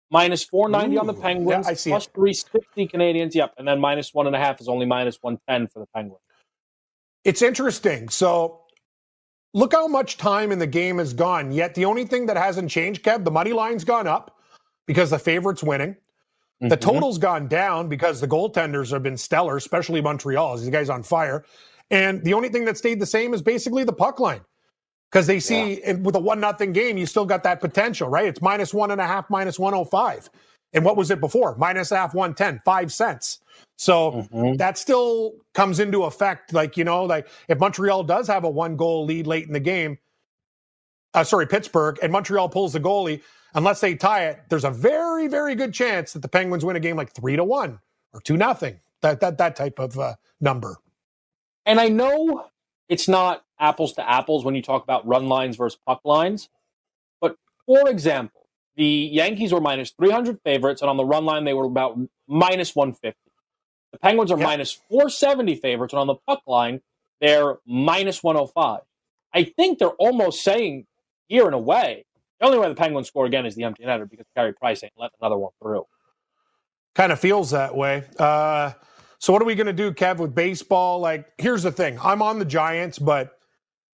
Minus 0.09 0.43
four 0.43 0.69
ninety 0.69 0.97
on 0.97 1.07
the 1.07 1.13
Penguins. 1.13 1.65
Yeah, 1.65 1.71
I 1.71 1.73
see 1.75 1.89
plus 1.91 2.07
three 2.07 2.33
sixty 2.33 2.87
Canadiens. 2.87 3.33
Yep, 3.33 3.55
and 3.57 3.67
then 3.67 3.79
minus 3.79 4.13
one 4.13 4.27
and 4.27 4.35
a 4.35 4.39
half 4.39 4.59
is 4.61 4.67
only 4.67 4.85
minus 4.85 5.17
one 5.21 5.39
ten 5.47 5.67
for 5.67 5.79
the 5.79 5.87
Penguins. 5.87 6.21
It's 7.23 7.41
interesting. 7.41 8.09
So 8.09 8.62
look 9.53 9.73
how 9.73 9.87
much 9.87 10.17
time 10.17 10.51
in 10.51 10.59
the 10.59 10.67
game 10.67 10.97
has 10.97 11.13
gone. 11.13 11.51
Yet 11.51 11.75
the 11.75 11.85
only 11.85 12.05
thing 12.05 12.25
that 12.25 12.37
hasn't 12.37 12.69
changed, 12.69 13.03
Kev, 13.03 13.23
the 13.23 13.31
money 13.31 13.53
line's 13.53 13.83
gone 13.83 14.07
up 14.07 14.37
because 14.85 15.09
the 15.09 15.19
favorite's 15.19 15.63
winning. 15.63 15.91
Mm-hmm. 15.93 16.69
The 16.69 16.77
total's 16.77 17.17
gone 17.17 17.47
down 17.47 17.89
because 17.89 18.19
the 18.19 18.27
goaltenders 18.27 18.91
have 18.91 19.03
been 19.03 19.17
stellar, 19.17 19.57
especially 19.57 20.01
Montreal. 20.01 20.57
These 20.57 20.69
guys 20.69 20.89
on 20.89 21.03
fire. 21.03 21.45
And 21.91 22.23
the 22.23 22.33
only 22.33 22.49
thing 22.49 22.65
that 22.65 22.77
stayed 22.77 22.99
the 22.99 23.05
same 23.05 23.33
is 23.33 23.41
basically 23.41 23.83
the 23.83 23.93
puck 23.93 24.19
line. 24.19 24.41
Because 25.11 25.27
they 25.27 25.39
see 25.39 25.79
yeah. 25.81 25.93
with 25.93 26.15
a 26.15 26.19
one 26.19 26.39
nothing 26.39 26.73
game, 26.73 26.97
you 26.97 27.05
still 27.05 27.25
got 27.25 27.43
that 27.43 27.61
potential, 27.61 28.09
right? 28.09 28.25
It's 28.25 28.41
minus 28.41 28.73
one 28.73 28.89
and 28.89 28.99
a 28.99 29.05
half, 29.05 29.29
minus 29.29 29.59
105. 29.59 30.29
And 30.73 30.83
what 30.83 30.97
was 30.97 31.11
it 31.11 31.19
before? 31.19 31.55
Minus 31.57 31.91
half 31.91 32.13
110, 32.13 32.61
five 32.65 32.91
cents. 32.91 33.39
So 33.77 34.27
mm-hmm. 34.33 34.55
that 34.55 34.77
still 34.77 35.33
comes 35.53 35.79
into 35.79 36.03
effect. 36.03 36.53
Like, 36.53 36.77
you 36.77 36.83
know, 36.83 37.03
like 37.03 37.27
if 37.47 37.59
Montreal 37.59 38.03
does 38.03 38.27
have 38.27 38.43
a 38.43 38.49
one 38.49 38.75
goal 38.75 39.05
lead 39.05 39.27
late 39.27 39.45
in 39.45 39.53
the 39.53 39.59
game, 39.59 39.97
uh, 41.13 41.23
sorry, 41.23 41.45
Pittsburgh, 41.47 41.99
and 42.01 42.11
Montreal 42.11 42.49
pulls 42.49 42.73
the 42.73 42.79
goalie, 42.79 43.21
unless 43.53 43.81
they 43.81 43.95
tie 43.95 44.25
it, 44.25 44.41
there's 44.49 44.63
a 44.63 44.71
very, 44.71 45.27
very 45.27 45.55
good 45.55 45.73
chance 45.73 46.13
that 46.13 46.21
the 46.21 46.27
Penguins 46.27 46.65
win 46.65 46.75
a 46.75 46.79
game 46.79 46.95
like 46.95 47.13
three 47.13 47.35
to 47.35 47.43
one 47.43 47.79
or 48.13 48.21
two 48.21 48.37
nothing. 48.37 48.79
That 49.01 49.19
that 49.19 49.37
that 49.37 49.55
type 49.55 49.79
of 49.79 49.99
uh, 49.99 50.15
number. 50.39 50.77
And 51.65 51.79
I 51.79 51.89
know 51.89 52.45
it's 52.89 53.07
not 53.07 53.43
apples 53.59 53.93
to 53.93 54.09
apples 54.09 54.43
when 54.43 54.55
you 54.55 54.61
talk 54.61 54.83
about 54.83 55.05
run 55.05 55.27
lines 55.27 55.55
versus 55.55 55.79
puck 55.85 56.01
lines, 56.03 56.49
but 57.21 57.35
for 57.65 57.89
example, 57.89 58.42
the 58.75 59.09
Yankees 59.11 59.53
were 59.53 59.61
minus 59.61 59.91
300 59.91 60.39
favorites, 60.43 60.81
and 60.81 60.89
on 60.89 60.97
the 60.97 61.05
run 61.05 61.25
line 61.25 61.43
they 61.43 61.53
were 61.53 61.65
about 61.65 61.97
minus 62.27 62.75
150. 62.75 63.17
The 63.91 63.99
Penguins 63.99 64.31
are 64.31 64.37
yep. 64.37 64.47
minus 64.47 64.73
470 64.89 65.55
favorites, 65.55 65.93
and 65.93 65.99
on 65.99 66.07
the 66.07 66.15
puck 66.15 66.41
line, 66.47 66.81
they're 67.21 67.57
minus 67.65 68.23
105. 68.23 68.81
I 69.33 69.43
think 69.43 69.79
they're 69.79 69.89
almost 69.89 70.43
saying 70.43 70.85
here 71.27 71.47
in 71.47 71.53
a 71.53 71.59
way, 71.59 72.05
the 72.39 72.45
only 72.47 72.59
way 72.59 72.67
the 72.67 72.75
Penguins 72.75 73.07
score 73.07 73.25
again 73.25 73.45
is 73.45 73.55
the 73.55 73.63
empty 73.63 73.83
netter 73.83 74.09
because 74.09 74.25
Carey 74.35 74.53
Price 74.53 74.83
ain't 74.83 74.93
letting 74.97 75.15
another 75.21 75.37
one 75.37 75.51
through. 75.61 75.85
Kind 76.95 77.11
of 77.11 77.19
feels 77.19 77.51
that 77.51 77.75
way. 77.75 78.03
Uh, 78.19 78.73
so 79.19 79.31
what 79.31 79.41
are 79.41 79.45
we 79.45 79.55
going 79.55 79.67
to 79.67 79.73
do, 79.73 79.91
Kev, 79.91 80.17
with 80.17 80.35
baseball? 80.35 80.99
Like, 80.99 81.31
here's 81.37 81.63
the 81.63 81.71
thing: 81.71 81.97
I'm 82.03 82.21
on 82.21 82.39
the 82.39 82.45
Giants, 82.45 82.99
but 82.99 83.37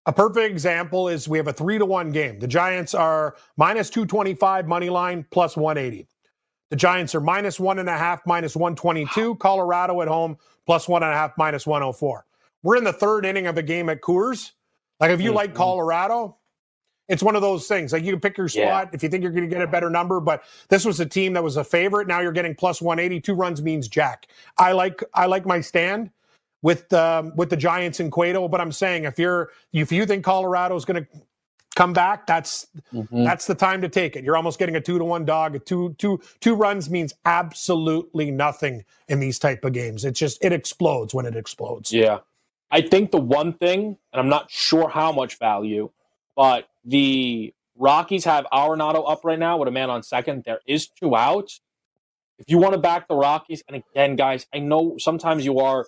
a 0.06 0.14
perfect 0.14 0.52
example 0.52 1.08
is 1.08 1.28
we 1.28 1.38
have 1.38 1.47
a 1.47 1.54
three 1.54 1.78
to 1.78 1.86
one 1.86 2.12
game. 2.12 2.39
The 2.39 2.47
Giants 2.47 2.93
are 2.93 3.36
minus 3.58 3.89
225 3.89 4.68
money 4.68 4.89
line 4.89 5.26
plus 5.30 5.58
180. 5.58 6.08
The 6.70 6.76
Giants 6.76 7.16
are 7.16 7.22
minus 7.22 7.60
one 7.60 7.80
and 7.80 7.89
a 7.89 7.97
half, 7.97 8.22
minus 8.26 8.56
122. 8.56 9.36
Colorado 9.36 10.02
at 10.02 10.08
home, 10.08 10.38
plus 10.66 10.88
one 10.88 11.04
and 11.04 11.12
a 11.12 11.16
half, 11.16 11.38
minus 11.38 11.66
104. 11.66 12.26
We're 12.62 12.78
in 12.78 12.84
the 12.84 12.93
third 12.93 13.26
inning 13.26 13.47
of 13.47 13.58
a 13.58 13.64
game 13.64 13.89
at 13.89 14.02
Coors. 14.02 14.52
Like, 15.00 15.12
if 15.12 15.22
you 15.22 15.30
mm-hmm. 15.30 15.38
like 15.38 15.54
Colorado, 15.56 16.38
it's 17.10 17.24
one 17.24 17.36
of 17.36 17.41
those 17.41 17.68
things. 17.68 17.91
Like 17.91 18.04
you 18.04 18.12
can 18.12 18.22
pick 18.22 18.38
your 18.38 18.47
spot 18.47 18.64
yeah. 18.64 18.89
if 18.93 19.02
you 19.02 19.10
think 19.10 19.24
you're 19.24 19.32
going 19.32 19.50
to 19.50 19.54
get 19.54 19.64
a 19.64 19.68
better 19.68 19.89
number, 19.89 20.20
but 20.20 20.43
this 20.70 20.86
was 20.86 21.00
a 21.00 21.06
team 21.06 21.34
that 21.34 21.43
was 21.43 21.58
a 21.58 21.64
favorite. 21.64 22.08
Now 22.08 22.20
you're 22.22 22.32
getting 22.32 22.54
plus 22.54 22.82
180. 22.82 23.20
Two 23.22 23.34
runs 23.34 23.62
means 23.62 23.88
jack. 23.88 24.28
I 24.58 24.72
like 24.74 25.04
I 25.16 25.26
like 25.26 25.45
my 25.45 25.60
stand 25.60 26.12
with 26.62 26.91
um, 26.93 27.34
with 27.36 27.49
the 27.49 27.57
Giants 27.57 27.99
and 27.99 28.12
Cueto, 28.12 28.47
but 28.47 28.60
I'm 28.62 28.72
saying 28.72 29.05
if 29.05 29.18
you're 29.18 29.49
if 29.74 29.91
you 29.91 30.05
think 30.05 30.24
Colorado 30.24 30.76
is 30.76 30.86
going 30.86 31.03
to 31.03 31.10
come 31.76 31.93
back, 31.93 32.28
that's 32.28 32.68
mm-hmm. 32.93 33.24
that's 33.24 33.47
the 33.47 33.55
time 33.55 33.82
to 33.82 33.89
take 33.89 34.16
it. 34.16 34.24
You're 34.24 34.36
almost 34.36 34.60
getting 34.60 34.76
a 34.76 34.82
two 34.82 34.97
to 34.97 35.05
one 35.05 35.26
dog. 35.26 35.55
A 35.55 35.60
two 35.60 35.95
two 35.97 36.20
two 36.41 36.55
runs 36.55 36.89
means 36.89 37.14
absolutely 37.26 38.32
nothing 38.32 38.84
in 39.07 39.20
these 39.20 39.39
type 39.39 39.64
of 39.64 39.74
games. 39.74 40.05
It's 40.05 40.20
just 40.20 40.43
it 40.43 40.51
explodes 40.51 41.14
when 41.14 41.26
it 41.26 41.36
explodes. 41.36 41.91
Yeah. 41.93 42.20
I 42.72 42.82
think 42.82 43.12
the 43.12 43.20
one 43.20 43.53
thing, 43.53 43.97
and 44.14 44.20
I'm 44.20 44.30
not 44.30 44.51
sure 44.51 44.89
how 44.89 45.12
much 45.12 45.39
value, 45.39 45.89
but 46.36 46.70
the 46.86 47.53
Rockies 47.76 48.26
have 48.26 48.45
Arenado 48.53 49.10
up 49.10 49.24
right 49.24 49.39
now 49.39 49.57
with 49.57 49.68
a 49.68 49.72
man 49.72 49.89
on 49.89 50.03
second. 50.03 50.43
There 50.45 50.60
is 50.68 50.88
two 50.88 51.16
outs. 51.16 51.62
If 52.38 52.45
you 52.47 52.57
want 52.57 52.74
to 52.74 52.80
back 52.80 53.07
the 53.07 53.16
Rockies, 53.16 53.64
and 53.68 53.78
again, 53.78 54.16
guys, 54.16 54.45
I 54.53 54.60
know 54.60 54.97
sometimes 54.97 55.45
you 55.45 55.60
are 55.60 55.86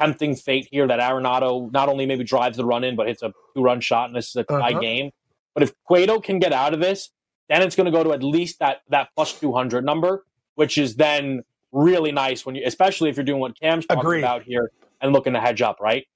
tempting 0.00 0.36
fate 0.36 0.68
here 0.70 0.86
that 0.86 1.00
Arenado 1.00 1.70
not 1.72 1.88
only 1.88 2.06
maybe 2.06 2.24
drives 2.24 2.56
the 2.56 2.64
run 2.64 2.84
in, 2.84 2.96
but 2.96 3.06
hits 3.06 3.22
a 3.22 3.32
two 3.54 3.62
run 3.62 3.80
shot, 3.80 4.08
and 4.08 4.16
this 4.16 4.28
is 4.28 4.36
a 4.36 4.44
tie 4.44 4.70
uh-huh. 4.70 4.80
game. 4.80 5.10
But 5.54 5.62
if 5.62 5.72
Cueto 5.84 6.20
can 6.20 6.38
get 6.38 6.52
out 6.52 6.74
of 6.74 6.80
this, 6.80 7.10
then 7.48 7.62
it's 7.62 7.76
going 7.76 7.86
to 7.86 7.92
go 7.92 8.02
to 8.02 8.12
at 8.12 8.22
least 8.22 8.58
that 8.58 8.82
that 8.88 9.08
plus 9.14 9.38
two 9.38 9.52
hundred 9.52 9.84
number, 9.84 10.24
which 10.56 10.78
is 10.78 10.96
then 10.96 11.42
really 11.72 12.12
nice 12.12 12.46
when 12.46 12.54
you, 12.54 12.62
especially 12.64 13.10
if 13.10 13.16
you're 13.16 13.24
doing 13.24 13.40
what 13.40 13.58
Cam's 13.58 13.86
talking 13.86 14.00
Agreed. 14.00 14.20
about 14.20 14.42
here 14.42 14.70
and 15.00 15.12
looking 15.12 15.32
to 15.32 15.40
hedge 15.40 15.62
up, 15.62 15.78
right? 15.80 16.06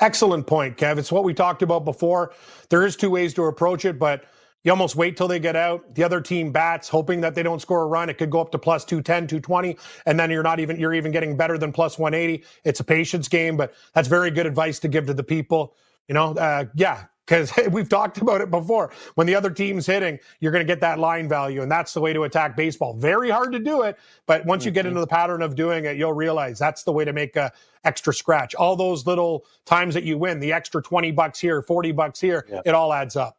Excellent 0.00 0.46
point, 0.46 0.76
Kev. 0.76 0.96
It's 0.98 1.10
what 1.10 1.24
we 1.24 1.34
talked 1.34 1.62
about 1.62 1.84
before. 1.84 2.32
There 2.70 2.86
is 2.86 2.96
two 2.96 3.10
ways 3.10 3.34
to 3.34 3.44
approach 3.44 3.84
it, 3.84 3.98
but 3.98 4.24
you 4.64 4.72
almost 4.72 4.96
wait 4.96 5.16
till 5.16 5.28
they 5.28 5.38
get 5.38 5.56
out. 5.56 5.94
The 5.94 6.02
other 6.02 6.20
team 6.20 6.50
bats, 6.50 6.88
hoping 6.88 7.20
that 7.20 7.34
they 7.34 7.42
don't 7.42 7.60
score 7.60 7.82
a 7.82 7.86
run. 7.86 8.10
It 8.10 8.18
could 8.18 8.30
go 8.30 8.40
up 8.40 8.50
to 8.52 8.58
plus 8.58 8.84
210, 8.84 9.26
220, 9.28 9.76
and 10.06 10.18
then 10.18 10.30
you're 10.30 10.42
not 10.42 10.60
even 10.60 10.78
you're 10.78 10.94
even 10.94 11.12
getting 11.12 11.36
better 11.36 11.58
than 11.58 11.72
plus 11.72 11.98
180. 11.98 12.44
It's 12.64 12.80
a 12.80 12.84
patience 12.84 13.28
game, 13.28 13.56
but 13.56 13.74
that's 13.94 14.08
very 14.08 14.30
good 14.30 14.46
advice 14.46 14.78
to 14.80 14.88
give 14.88 15.06
to 15.06 15.14
the 15.14 15.22
people. 15.22 15.74
You 16.08 16.14
know, 16.14 16.32
uh, 16.32 16.64
yeah, 16.74 17.04
because 17.28 17.52
we've 17.70 17.88
talked 17.88 18.18
about 18.18 18.40
it 18.40 18.50
before. 18.50 18.90
When 19.14 19.26
the 19.26 19.34
other 19.34 19.50
team's 19.50 19.86
hitting, 19.86 20.18
you're 20.40 20.52
going 20.52 20.66
to 20.66 20.70
get 20.70 20.80
that 20.80 20.98
line 20.98 21.28
value, 21.28 21.62
and 21.62 21.70
that's 21.70 21.92
the 21.94 22.00
way 22.00 22.12
to 22.12 22.24
attack 22.24 22.56
baseball. 22.56 22.94
Very 22.94 23.30
hard 23.30 23.52
to 23.52 23.58
do 23.58 23.82
it, 23.82 23.96
but 24.26 24.44
once 24.44 24.62
mm-hmm. 24.62 24.68
you 24.68 24.72
get 24.72 24.80
mm-hmm. 24.80 24.88
into 24.88 25.00
the 25.00 25.06
pattern 25.06 25.42
of 25.42 25.54
doing 25.54 25.84
it, 25.84 25.96
you'll 25.96 26.12
realize 26.12 26.58
that's 26.58 26.82
the 26.82 26.92
way 26.92 27.04
to 27.04 27.12
make 27.12 27.36
a 27.36 27.52
extra 27.84 28.12
scratch. 28.12 28.54
All 28.54 28.74
those 28.74 29.06
little 29.06 29.44
times 29.66 29.94
that 29.94 30.04
you 30.04 30.18
win, 30.18 30.40
the 30.40 30.52
extra 30.52 30.82
20 30.82 31.12
bucks 31.12 31.38
here, 31.38 31.62
40 31.62 31.92
bucks 31.92 32.20
here, 32.20 32.44
yeah. 32.50 32.60
it 32.64 32.74
all 32.74 32.92
adds 32.92 33.14
up. 33.14 33.37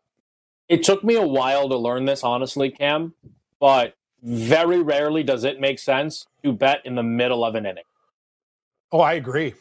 It 0.69 0.83
took 0.83 1.03
me 1.03 1.15
a 1.15 1.25
while 1.25 1.67
to 1.67 1.77
learn 1.77 2.05
this, 2.05 2.23
honestly, 2.23 2.69
Cam, 2.69 3.13
but 3.59 3.95
very 4.21 4.81
rarely 4.81 5.23
does 5.23 5.43
it 5.43 5.59
make 5.59 5.79
sense 5.79 6.27
to 6.43 6.53
bet 6.53 6.85
in 6.85 6.95
the 6.95 7.03
middle 7.03 7.43
of 7.43 7.55
an 7.55 7.65
inning. 7.65 7.83
Oh, 8.91 8.99
I 8.99 9.13
agree. 9.13 9.53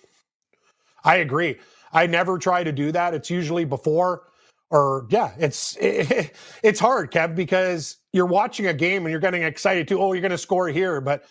I 1.04 1.16
agree. 1.16 1.56
I 1.92 2.06
never 2.06 2.38
try 2.38 2.62
to 2.64 2.72
do 2.72 2.92
that. 2.92 3.14
It's 3.14 3.30
usually 3.30 3.64
before 3.64 4.24
or 4.70 5.06
yeah, 5.08 5.32
it's 5.38 5.76
it, 5.80 6.34
it's 6.62 6.80
hard, 6.80 7.10
Kev, 7.10 7.34
because 7.34 7.96
you're 8.12 8.26
watching 8.26 8.66
a 8.66 8.74
game 8.74 9.04
and 9.04 9.10
you're 9.10 9.20
getting 9.20 9.42
excited 9.42 9.88
too. 9.88 10.00
Oh, 10.00 10.12
you're 10.12 10.22
going 10.22 10.30
to 10.30 10.38
score 10.38 10.68
here, 10.68 11.00
but 11.00 11.24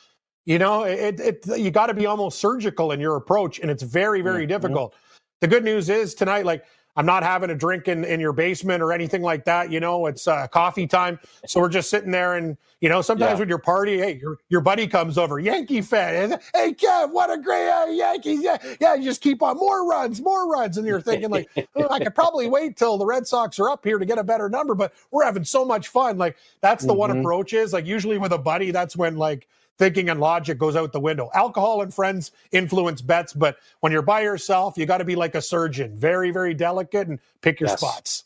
you 0.46 0.58
know, 0.60 0.84
it, 0.84 1.20
it 1.20 1.46
you 1.58 1.72
got 1.72 1.88
to 1.88 1.94
be 1.94 2.06
almost 2.06 2.40
surgical 2.40 2.92
in 2.92 3.00
your 3.00 3.16
approach, 3.16 3.60
and 3.60 3.70
it's 3.70 3.84
very 3.84 4.22
very 4.22 4.44
mm-hmm. 4.44 4.50
difficult. 4.50 4.96
The 5.42 5.48
good 5.48 5.64
news 5.64 5.90
is 5.90 6.16
tonight, 6.16 6.46
like 6.46 6.66
I'm 6.98 7.06
not 7.06 7.22
having 7.22 7.52
a 7.52 7.56
drink 7.56 7.88
in, 7.88 8.04
in 8.04 8.20
your 8.20 8.34
basement 8.34 8.82
or 8.82 8.92
anything 8.92 9.22
like 9.22 9.46
that. 9.46 9.72
You 9.72 9.80
know, 9.80 10.08
it's 10.08 10.28
uh, 10.28 10.48
coffee 10.48 10.88
time. 10.88 11.20
So 11.46 11.60
we're 11.60 11.70
just 11.70 11.92
sitting 11.92 12.10
there 12.10 12.36
and, 12.36 12.58
you 12.82 12.90
know, 12.90 13.04
sometimes 13.04 13.34
yeah. 13.34 13.40
when 13.40 13.50
you're 13.50 13.60
party, 13.60 14.00
hey, 14.00 14.18
your, 14.20 14.38
your 14.50 14.62
buddy 14.62 14.88
comes 14.88 15.20
over, 15.20 15.38
Yankee 15.38 15.82
fan. 15.82 16.32
And, 16.32 16.42
Hey, 16.56 16.74
Kev, 16.74 17.12
what 17.12 17.32
a 17.32 17.38
great 17.38 17.70
uh, 17.70 17.86
Yankees. 17.86 18.42
Yeah, 18.42 18.58
yeah, 18.82 18.96
you 18.96 19.04
just 19.04 19.22
keep 19.22 19.44
on 19.44 19.58
more 19.58 19.88
runs, 19.88 20.20
more 20.22 20.52
runs. 20.52 20.78
And 20.78 20.88
you're 20.88 21.00
thinking, 21.00 21.30
like, 21.30 21.48
oh, 21.76 21.88
I 21.88 22.00
could 22.00 22.16
probably 22.16 22.48
wait 22.50 22.78
till 22.78 22.98
the 22.98 23.06
Red 23.06 23.28
Sox 23.28 23.60
are 23.60 23.70
up 23.70 23.84
here 23.84 24.00
to 24.00 24.06
get 24.06 24.18
a 24.18 24.24
better 24.24 24.50
number, 24.50 24.74
but 24.74 24.92
we're 25.12 25.24
having 25.24 25.44
so 25.44 25.64
much 25.64 25.90
fun. 25.90 26.18
Like, 26.18 26.36
that's 26.62 26.84
the 26.84 26.94
mm-hmm. 26.94 27.00
one 27.00 27.20
approach 27.20 27.54
is 27.54 27.74
like, 27.74 27.86
usually 27.86 28.18
with 28.18 28.32
a 28.32 28.40
buddy, 28.40 28.72
that's 28.72 28.98
when, 28.98 29.18
like, 29.18 29.48
thinking 29.78 30.10
and 30.10 30.20
logic 30.20 30.58
goes 30.58 30.76
out 30.76 30.92
the 30.92 31.00
window. 31.00 31.30
Alcohol 31.34 31.82
and 31.82 31.94
friends 31.94 32.32
influence 32.52 33.02
bets, 33.02 33.34
but 33.34 33.58
when 33.80 33.92
you're 33.92 34.02
by 34.02 34.22
yourself, 34.22 34.78
you 34.78 34.86
got 34.86 34.98
to 34.98 35.06
be 35.06 35.16
like 35.16 35.36
a 35.36 35.42
surgeon, 35.42 35.96
very, 35.96 36.32
very 36.32 36.54
delicate 36.54 37.08
and 37.08 37.20
pick 37.42 37.60
your 37.60 37.70
yes. 37.70 37.80
spots. 37.80 38.24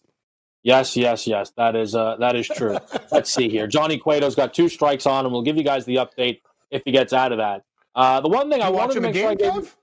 Yes, 0.63 0.95
yes, 0.95 1.25
yes. 1.25 1.51
That 1.57 1.75
is 1.75 1.95
uh, 1.95 2.17
that 2.17 2.35
is 2.35 2.47
true. 2.47 2.77
Let's 3.11 3.33
see 3.33 3.49
here. 3.49 3.65
Johnny 3.65 3.97
Cueto's 3.97 4.35
got 4.35 4.53
two 4.53 4.69
strikes 4.69 5.05
on 5.07 5.25
him. 5.25 5.31
We'll 5.31 5.41
give 5.41 5.57
you 5.57 5.63
guys 5.63 5.85
the 5.85 5.95
update 5.95 6.41
if 6.69 6.83
he 6.85 6.91
gets 6.91 7.13
out 7.13 7.31
of 7.31 7.39
that. 7.39 7.63
Uh, 7.95 8.21
the 8.21 8.29
one 8.29 8.49
thing 8.49 8.59
you 8.59 8.65
I 8.65 8.69
wanted 8.69 8.93
to 8.93 9.01
make 9.01 9.15
sure 9.15 9.29
I 9.29 9.35
gave 9.35 9.75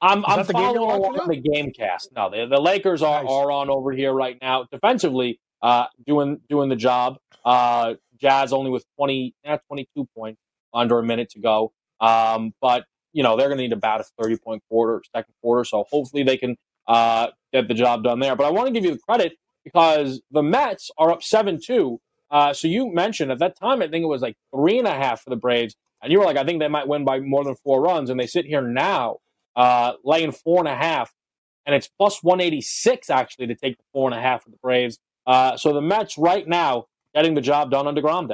I'm, 0.00 0.24
I'm 0.26 0.44
following 0.44 0.78
along 0.78 1.28
the 1.28 1.36
game 1.36 1.70
cast. 1.70 2.12
No, 2.14 2.28
the, 2.28 2.46
the 2.46 2.60
Lakers 2.60 3.02
are, 3.02 3.22
nice. 3.22 3.30
are 3.30 3.52
on 3.52 3.70
over 3.70 3.92
here 3.92 4.12
right 4.12 4.36
now. 4.42 4.66
Defensively, 4.70 5.38
uh, 5.62 5.86
doing 6.04 6.40
doing 6.48 6.68
the 6.68 6.76
job. 6.76 7.18
Uh, 7.44 7.94
Jazz 8.20 8.52
only 8.52 8.70
with 8.70 8.84
20, 8.96 9.34
eh, 9.44 9.58
22 9.68 10.08
points 10.16 10.40
under 10.74 10.98
a 10.98 11.02
minute 11.02 11.30
to 11.30 11.40
go. 11.40 11.72
Um, 12.00 12.52
but 12.60 12.84
you 13.12 13.22
know 13.22 13.36
they're 13.36 13.48
going 13.48 13.58
to 13.58 13.64
need 13.64 13.72
about 13.72 14.00
a 14.00 14.04
30 14.20 14.38
point 14.38 14.62
quarter, 14.68 15.02
second 15.14 15.34
quarter. 15.42 15.64
So 15.64 15.84
hopefully 15.90 16.22
they 16.22 16.36
can 16.36 16.56
uh, 16.86 17.28
get 17.52 17.68
the 17.68 17.74
job 17.74 18.04
done 18.04 18.20
there. 18.20 18.36
But 18.36 18.46
I 18.46 18.50
want 18.50 18.66
to 18.68 18.72
give 18.72 18.84
you 18.84 18.92
the 18.92 19.00
credit 19.06 19.34
because 19.64 20.20
the 20.30 20.42
Mets 20.42 20.90
are 20.98 21.10
up 21.10 21.22
seven 21.22 21.60
two. 21.64 22.00
Uh, 22.30 22.52
so 22.52 22.66
you 22.66 22.92
mentioned 22.92 23.30
at 23.30 23.38
that 23.40 23.58
time, 23.58 23.82
I 23.82 23.88
think 23.88 24.02
it 24.02 24.08
was 24.08 24.22
like 24.22 24.36
three 24.54 24.78
and 24.78 24.88
a 24.88 24.94
half 24.94 25.22
for 25.22 25.30
the 25.30 25.36
Braves, 25.36 25.76
and 26.02 26.10
you 26.10 26.18
were 26.18 26.24
like, 26.24 26.38
I 26.38 26.44
think 26.44 26.60
they 26.60 26.68
might 26.68 26.88
win 26.88 27.04
by 27.04 27.20
more 27.20 27.44
than 27.44 27.56
four 27.62 27.82
runs, 27.82 28.08
and 28.10 28.18
they 28.18 28.26
sit 28.26 28.46
here 28.46 28.62
now 28.62 29.18
uh, 29.54 29.92
laying 30.04 30.32
four 30.32 30.58
and 30.58 30.68
a 30.68 30.74
half, 30.74 31.12
and 31.66 31.74
it's 31.74 31.88
plus 31.88 32.22
one 32.22 32.40
eighty 32.40 32.60
six 32.60 33.10
actually 33.10 33.46
to 33.48 33.54
take 33.54 33.76
the 33.76 33.84
four 33.92 34.10
and 34.10 34.18
a 34.18 34.22
half 34.22 34.44
for 34.44 34.50
the 34.50 34.56
Braves. 34.56 34.98
Uh, 35.26 35.56
so 35.56 35.72
the 35.72 35.82
Mets 35.82 36.18
right 36.18 36.48
now 36.48 36.86
getting 37.14 37.34
the 37.34 37.40
job 37.40 37.70
done 37.70 37.86
on 37.86 37.94
Degrom. 37.94 38.28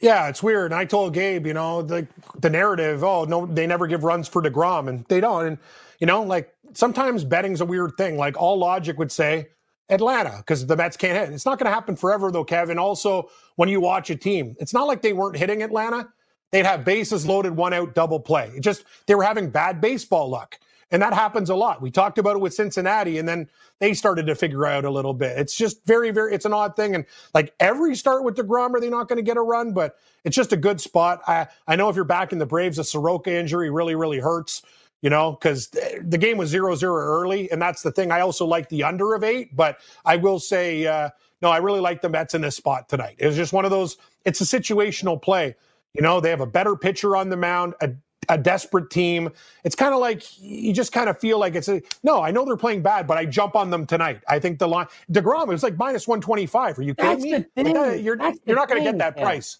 Yeah, 0.00 0.28
it's 0.28 0.42
weird. 0.42 0.72
And 0.72 0.78
I 0.80 0.84
told 0.84 1.14
Gabe, 1.14 1.46
you 1.46 1.54
know, 1.54 1.82
the 1.82 2.06
the 2.40 2.50
narrative, 2.50 3.02
oh 3.02 3.24
no, 3.24 3.46
they 3.46 3.66
never 3.66 3.86
give 3.86 4.04
runs 4.04 4.28
for 4.28 4.42
Degrom, 4.42 4.88
and 4.88 5.04
they 5.08 5.20
don't. 5.20 5.46
And 5.46 5.58
you 5.98 6.06
know, 6.06 6.22
like 6.22 6.54
sometimes 6.72 7.24
betting's 7.24 7.60
a 7.60 7.66
weird 7.66 7.92
thing. 7.96 8.16
Like 8.16 8.36
all 8.36 8.58
logic 8.58 8.98
would 8.98 9.10
say 9.10 9.48
Atlanta 9.88 10.36
because 10.38 10.66
the 10.66 10.76
Mets 10.76 10.96
can't 10.96 11.16
hit. 11.16 11.34
It's 11.34 11.46
not 11.46 11.58
going 11.58 11.68
to 11.70 11.74
happen 11.74 11.96
forever 11.96 12.30
though, 12.30 12.44
Kevin. 12.44 12.78
Also, 12.78 13.30
when 13.56 13.68
you 13.68 13.80
watch 13.80 14.10
a 14.10 14.16
team, 14.16 14.54
it's 14.60 14.72
not 14.74 14.86
like 14.86 15.02
they 15.02 15.12
weren't 15.12 15.36
hitting 15.36 15.62
Atlanta. 15.62 16.08
They'd 16.52 16.64
have 16.64 16.84
bases 16.84 17.26
loaded, 17.26 17.56
one 17.56 17.74
out, 17.74 17.94
double 17.94 18.20
play. 18.20 18.52
It 18.56 18.60
just 18.60 18.84
they 19.06 19.14
were 19.14 19.24
having 19.24 19.50
bad 19.50 19.80
baseball 19.80 20.28
luck. 20.28 20.58
And 20.90 21.02
that 21.02 21.12
happens 21.12 21.50
a 21.50 21.54
lot. 21.54 21.82
We 21.82 21.90
talked 21.90 22.18
about 22.18 22.36
it 22.36 22.40
with 22.40 22.54
Cincinnati, 22.54 23.18
and 23.18 23.28
then 23.28 23.48
they 23.78 23.92
started 23.92 24.26
to 24.26 24.34
figure 24.34 24.64
out 24.64 24.84
a 24.84 24.90
little 24.90 25.12
bit. 25.12 25.38
It's 25.38 25.54
just 25.54 25.84
very, 25.84 26.10
very, 26.10 26.34
it's 26.34 26.46
an 26.46 26.54
odd 26.54 26.76
thing. 26.76 26.94
And 26.94 27.04
like 27.34 27.54
every 27.60 27.94
start 27.94 28.24
with 28.24 28.36
DeGrom, 28.36 28.74
are 28.74 28.80
they 28.80 28.88
not 28.88 29.08
going 29.08 29.18
to 29.18 29.22
get 29.22 29.36
a 29.36 29.42
run? 29.42 29.72
But 29.72 29.96
it's 30.24 30.36
just 30.36 30.52
a 30.52 30.56
good 30.56 30.80
spot. 30.80 31.20
I, 31.26 31.46
I 31.66 31.76
know 31.76 31.88
if 31.90 31.96
you're 31.96 32.04
back 32.04 32.32
in 32.32 32.38
the 32.38 32.46
Braves, 32.46 32.78
a 32.78 32.84
Soroka 32.84 33.30
injury 33.30 33.70
really, 33.70 33.94
really 33.94 34.18
hurts, 34.18 34.62
you 35.02 35.10
know, 35.10 35.32
because 35.32 35.68
the 35.68 36.18
game 36.18 36.38
was 36.38 36.48
0 36.48 36.74
0 36.74 36.94
early. 36.94 37.50
And 37.50 37.60
that's 37.60 37.82
the 37.82 37.92
thing. 37.92 38.10
I 38.10 38.20
also 38.20 38.46
like 38.46 38.70
the 38.70 38.82
under 38.84 39.14
of 39.14 39.22
eight, 39.24 39.54
but 39.54 39.78
I 40.06 40.16
will 40.16 40.40
say, 40.40 40.86
uh, 40.86 41.10
no, 41.42 41.50
I 41.50 41.58
really 41.58 41.80
like 41.80 42.00
the 42.00 42.08
Mets 42.08 42.34
in 42.34 42.40
this 42.40 42.56
spot 42.56 42.88
tonight. 42.88 43.16
It 43.18 43.26
was 43.26 43.36
just 43.36 43.52
one 43.52 43.64
of 43.64 43.70
those, 43.70 43.98
it's 44.24 44.40
a 44.40 44.44
situational 44.44 45.20
play. 45.20 45.54
You 45.94 46.02
know, 46.02 46.20
they 46.20 46.30
have 46.30 46.40
a 46.40 46.46
better 46.46 46.76
pitcher 46.76 47.16
on 47.16 47.28
the 47.28 47.36
mound, 47.36 47.74
a 47.80 47.90
a 48.28 48.36
desperate 48.36 48.90
team. 48.90 49.30
It's 49.64 49.74
kind 49.74 49.94
of 49.94 50.00
like 50.00 50.24
you 50.40 50.72
just 50.72 50.92
kind 50.92 51.08
of 51.08 51.18
feel 51.18 51.38
like 51.38 51.54
it's 51.54 51.68
a 51.68 51.82
no. 52.02 52.22
I 52.22 52.30
know 52.30 52.44
they're 52.44 52.56
playing 52.56 52.82
bad, 52.82 53.06
but 53.06 53.18
I 53.18 53.24
jump 53.24 53.56
on 53.56 53.70
them 53.70 53.86
tonight. 53.86 54.20
I 54.28 54.38
think 54.38 54.58
the 54.58 54.68
line 54.68 54.86
Degrom 55.10 55.44
it 55.44 55.48
was 55.48 55.62
like 55.62 55.76
minus 55.78 56.06
one 56.06 56.20
twenty 56.20 56.46
five. 56.46 56.78
Are 56.78 56.82
you 56.82 56.94
kidding 56.94 57.30
That's 57.30 57.46
me? 57.56 57.72
Like, 57.72 58.02
you're 58.02 58.16
That's 58.16 58.38
you're 58.44 58.56
not 58.56 58.68
going 58.68 58.82
to 58.82 58.90
get 58.90 58.98
that 58.98 59.16
price. 59.16 59.58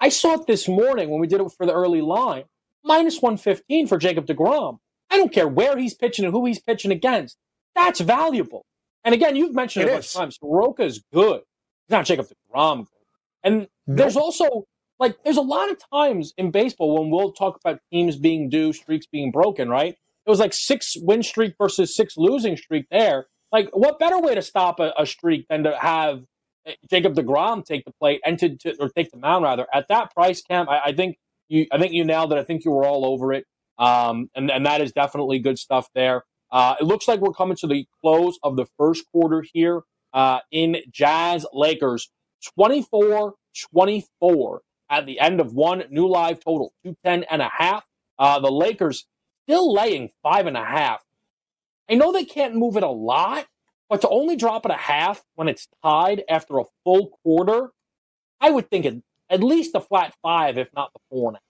I 0.00 0.08
saw 0.08 0.34
it 0.34 0.46
this 0.46 0.68
morning 0.68 1.10
when 1.10 1.20
we 1.20 1.26
did 1.26 1.40
it 1.40 1.52
for 1.52 1.66
the 1.66 1.72
early 1.72 2.00
line. 2.00 2.44
Minus 2.82 3.20
one 3.20 3.36
fifteen 3.36 3.86
for 3.86 3.98
Jacob 3.98 4.26
Degrom. 4.26 4.78
I 5.10 5.16
don't 5.16 5.32
care 5.32 5.48
where 5.48 5.76
he's 5.76 5.94
pitching 5.94 6.24
and 6.24 6.32
who 6.32 6.46
he's 6.46 6.60
pitching 6.60 6.92
against. 6.92 7.36
That's 7.74 8.00
valuable. 8.00 8.64
And 9.04 9.14
again, 9.14 9.36
you've 9.36 9.54
mentioned 9.54 9.84
it, 9.84 9.88
it 9.88 9.90
a 9.90 9.94
bunch 9.96 10.06
of 10.06 10.12
times. 10.12 10.38
Soroka 10.40 10.84
is 10.84 11.02
good. 11.12 11.40
He's 11.86 11.90
not 11.90 12.04
Jacob 12.06 12.26
Degrom. 12.26 12.86
And 13.42 13.68
there's 13.86 14.16
also 14.16 14.66
like 15.00 15.16
there's 15.24 15.38
a 15.38 15.42
lot 15.42 15.70
of 15.70 15.78
times 15.92 16.34
in 16.36 16.50
baseball 16.50 17.00
when 17.00 17.10
we'll 17.10 17.32
talk 17.32 17.58
about 17.64 17.80
teams 17.92 18.16
being 18.16 18.48
due, 18.50 18.72
streaks 18.72 19.06
being 19.06 19.30
broken, 19.32 19.68
right? 19.68 19.94
It 20.26 20.30
was 20.30 20.38
like 20.38 20.52
six 20.54 20.94
win 20.98 21.22
streak 21.22 21.54
versus 21.58 21.96
six 21.96 22.14
losing 22.16 22.56
streak 22.56 22.86
there. 22.90 23.26
Like, 23.50 23.70
what 23.72 23.98
better 23.98 24.20
way 24.20 24.34
to 24.34 24.42
stop 24.42 24.78
a, 24.78 24.92
a 24.98 25.06
streak 25.06 25.46
than 25.48 25.64
to 25.64 25.76
have 25.76 26.24
eh, 26.66 26.74
Jacob 26.88 27.14
Degrom 27.14 27.64
take 27.64 27.84
the 27.84 27.92
plate 27.92 28.20
and 28.24 28.38
to, 28.38 28.56
to, 28.58 28.76
or 28.78 28.90
take 28.90 29.10
the 29.10 29.16
mound 29.16 29.44
rather 29.44 29.66
at 29.74 29.88
that 29.88 30.14
price 30.14 30.42
camp? 30.42 30.68
I, 30.68 30.80
I, 30.86 30.92
think 30.92 31.18
you 31.48 31.66
I 31.72 31.78
think 31.78 31.92
you 31.92 32.04
nailed 32.04 32.32
it. 32.32 32.38
I 32.38 32.44
think 32.44 32.64
you 32.64 32.70
were 32.70 32.84
all 32.84 33.04
over 33.06 33.32
it, 33.32 33.46
um, 33.78 34.28
and 34.36 34.50
and 34.50 34.66
that 34.66 34.80
is 34.80 34.92
definitely 34.92 35.38
good 35.40 35.58
stuff 35.58 35.88
there. 35.94 36.24
Uh, 36.52 36.76
it 36.80 36.84
looks 36.84 37.08
like 37.08 37.20
we're 37.20 37.32
coming 37.32 37.56
to 37.56 37.66
the 37.66 37.86
close 38.00 38.38
of 38.42 38.56
the 38.56 38.66
first 38.78 39.04
quarter 39.10 39.44
here. 39.52 39.82
uh, 40.12 40.40
in 40.50 40.76
Jazz 40.90 41.46
Lakers 41.52 42.10
24 42.56 43.34
24 43.74 44.62
at 44.90 45.06
the 45.06 45.20
end 45.20 45.40
of 45.40 45.54
one 45.54 45.84
new 45.88 46.06
live 46.06 46.40
total, 46.40 46.74
210 46.84 47.24
and 47.30 47.40
a 47.40 47.50
half. 47.50 47.84
Uh, 48.18 48.38
the 48.40 48.50
Lakers 48.50 49.06
still 49.46 49.72
laying 49.72 50.10
five 50.22 50.46
and 50.46 50.56
a 50.56 50.64
half. 50.64 51.02
I 51.88 51.94
know 51.94 52.12
they 52.12 52.24
can't 52.24 52.54
move 52.54 52.76
it 52.76 52.82
a 52.82 52.90
lot, 52.90 53.46
but 53.88 54.00
to 54.02 54.08
only 54.08 54.36
drop 54.36 54.66
it 54.66 54.72
a 54.72 54.76
half 54.76 55.22
when 55.36 55.48
it's 55.48 55.68
tied 55.82 56.24
after 56.28 56.58
a 56.58 56.64
full 56.84 57.08
quarter, 57.22 57.70
I 58.40 58.50
would 58.50 58.68
think 58.68 58.84
it, 58.84 59.02
at 59.28 59.42
least 59.42 59.74
a 59.74 59.80
flat 59.80 60.14
five, 60.22 60.58
if 60.58 60.68
not 60.74 60.92
the 60.92 61.00
four 61.08 61.30
and 61.30 61.36
a 61.36 61.38
half. 61.38 61.49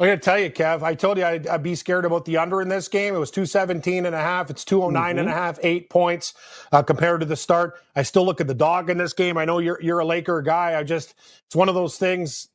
I'm 0.00 0.06
going 0.06 0.18
to 0.18 0.24
tell 0.24 0.38
you, 0.38 0.48
Kev, 0.48 0.84
I 0.84 0.94
told 0.94 1.18
you 1.18 1.24
I'd, 1.24 1.48
I'd, 1.48 1.62
be 1.64 1.74
scared 1.74 2.04
about 2.04 2.24
the 2.24 2.36
under 2.36 2.62
in 2.62 2.68
this 2.68 2.86
game. 2.86 3.16
It 3.16 3.18
was 3.18 3.32
217 3.32 4.06
and 4.06 4.14
a 4.14 4.18
half. 4.20 4.48
It's 4.48 4.64
209 4.64 5.10
mm-hmm. 5.10 5.18
and 5.18 5.28
a 5.28 5.32
half, 5.32 5.58
eight 5.64 5.90
points 5.90 6.34
uh, 6.70 6.84
compared 6.84 7.18
to 7.18 7.26
the 7.26 7.34
start. 7.34 7.82
I 7.96 8.04
still 8.04 8.24
look 8.24 8.40
at 8.40 8.46
the 8.46 8.54
dog 8.54 8.90
in 8.90 8.98
this 8.98 9.12
game. 9.12 9.36
I 9.36 9.44
know 9.44 9.58
you're, 9.58 9.82
you're 9.82 9.98
a 9.98 10.04
Laker 10.04 10.40
guy. 10.40 10.78
I 10.78 10.84
just, 10.84 11.16
it's 11.46 11.56
one 11.56 11.68
of 11.68 11.74
those 11.74 11.98
things. 11.98 12.46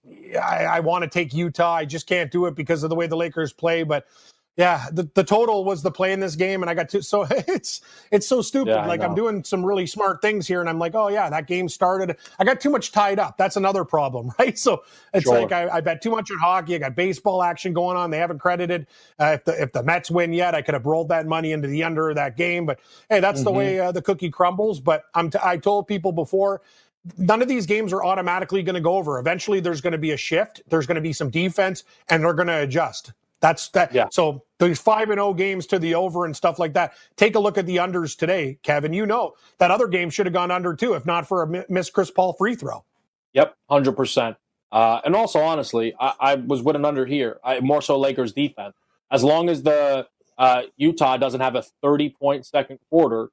I, 0.41 0.63
I 0.63 0.79
want 0.79 1.03
to 1.03 1.09
take 1.09 1.33
Utah. 1.33 1.73
I 1.73 1.83
just 1.83 2.07
can't 2.07 2.31
do 2.31 2.45
it 2.45 2.55
because 2.55 2.81
of 2.81 2.89
the 2.89 2.95
way 2.95 3.07
the 3.07 3.17
Lakers 3.17 3.51
play. 3.51 3.83
But 3.83 4.07
yeah, 4.55 4.87
the, 4.91 5.09
the 5.15 5.23
total 5.23 5.65
was 5.65 5.81
the 5.81 5.89
play 5.89 6.13
in 6.13 6.19
this 6.19 6.35
game, 6.35 6.61
and 6.61 6.69
I 6.69 6.75
got 6.75 6.89
to 6.89 7.01
so 7.01 7.25
it's 7.31 7.81
it's 8.11 8.27
so 8.27 8.41
stupid. 8.41 8.71
Yeah, 8.71 8.85
like 8.85 9.01
I'm 9.01 9.15
doing 9.15 9.43
some 9.43 9.65
really 9.65 9.87
smart 9.87 10.21
things 10.21 10.47
here, 10.47 10.61
and 10.61 10.69
I'm 10.69 10.77
like, 10.77 10.93
oh 10.93 11.07
yeah, 11.07 11.29
that 11.29 11.47
game 11.47 11.67
started. 11.67 12.17
I 12.37 12.43
got 12.43 12.61
too 12.61 12.69
much 12.69 12.91
tied 12.91 13.17
up. 13.17 13.37
That's 13.37 13.55
another 13.55 13.83
problem, 13.83 14.31
right? 14.39 14.57
So 14.57 14.83
it's 15.13 15.23
sure. 15.23 15.41
like 15.41 15.51
I, 15.51 15.77
I, 15.77 15.81
bet 15.81 16.03
too 16.03 16.11
much 16.11 16.29
on 16.29 16.37
hockey. 16.37 16.75
I 16.75 16.77
got 16.77 16.95
baseball 16.95 17.41
action 17.41 17.73
going 17.73 17.97
on. 17.97 18.11
They 18.11 18.19
haven't 18.19 18.39
credited. 18.39 18.85
Uh, 19.19 19.37
if 19.39 19.45
the 19.45 19.61
if 19.61 19.71
the 19.71 19.81
Mets 19.81 20.11
win 20.11 20.33
yet, 20.33 20.53
I 20.53 20.61
could 20.61 20.75
have 20.75 20.85
rolled 20.85 21.09
that 21.09 21.25
money 21.25 21.51
into 21.51 21.67
the 21.67 21.83
under 21.83 22.09
of 22.09 22.15
that 22.17 22.37
game. 22.37 22.67
But 22.67 22.79
hey, 23.09 23.19
that's 23.19 23.39
mm-hmm. 23.39 23.45
the 23.45 23.51
way 23.51 23.79
uh, 23.79 23.91
the 23.91 24.03
cookie 24.03 24.29
crumbles. 24.29 24.79
But 24.79 25.05
I'm 25.15 25.31
t- 25.31 25.39
I 25.43 25.57
told 25.57 25.87
people 25.87 26.11
before 26.11 26.61
none 27.17 27.41
of 27.41 27.47
these 27.47 27.65
games 27.65 27.91
are 27.91 28.03
automatically 28.03 28.61
going 28.61 28.75
to 28.75 28.81
go 28.81 28.97
over. 28.97 29.17
Eventually, 29.17 29.59
there's 29.59 29.81
going 29.81 29.93
to 29.93 29.97
be 29.97 30.11
a 30.11 30.17
shift. 30.17 30.61
There's 30.69 30.85
going 30.85 30.95
to 30.95 31.01
be 31.01 31.11
some 31.11 31.31
defense, 31.31 31.83
and 32.07 32.23
they're 32.23 32.33
going 32.35 32.47
to 32.47 32.61
adjust. 32.61 33.13
That's 33.43 33.67
that. 33.71 33.93
Yeah. 33.93 34.05
So 34.09 34.45
these 34.57 34.79
five 34.79 35.09
and 35.09 35.17
zero 35.17 35.27
oh 35.27 35.33
games 35.33 35.67
to 35.67 35.77
the 35.77 35.95
over 35.95 36.23
and 36.23 36.33
stuff 36.33 36.59
like 36.59 36.73
that. 36.75 36.93
Take 37.17 37.35
a 37.35 37.39
look 37.39 37.57
at 37.57 37.65
the 37.65 37.75
unders 37.75 38.17
today, 38.17 38.57
Kevin. 38.63 38.93
You 38.93 39.05
know 39.05 39.33
that 39.57 39.69
other 39.69 39.89
game 39.89 40.09
should 40.09 40.25
have 40.25 40.31
gone 40.31 40.49
under 40.49 40.73
too, 40.73 40.93
if 40.93 41.05
not 41.05 41.27
for 41.27 41.43
a 41.43 41.65
miss 41.67 41.89
Chris 41.89 42.09
Paul 42.09 42.31
free 42.31 42.55
throw. 42.55 42.85
Yep, 43.33 43.53
hundred 43.69 43.91
uh, 43.91 43.95
percent. 43.95 44.37
And 44.71 45.13
also, 45.13 45.41
honestly, 45.41 45.93
I, 45.99 46.13
I, 46.21 46.35
was 46.35 46.61
with 46.61 46.77
an 46.77 46.85
under 46.85 47.05
here. 47.05 47.41
I, 47.43 47.59
more 47.59 47.81
so 47.81 47.99
Lakers 47.99 48.31
defense. 48.31 48.75
As 49.11 49.25
long 49.25 49.49
as 49.49 49.61
the 49.61 50.07
uh, 50.37 50.61
Utah 50.77 51.17
doesn't 51.17 51.41
have 51.41 51.55
a 51.55 51.63
thirty 51.81 52.11
point 52.11 52.45
second 52.45 52.79
quarter, 52.89 53.27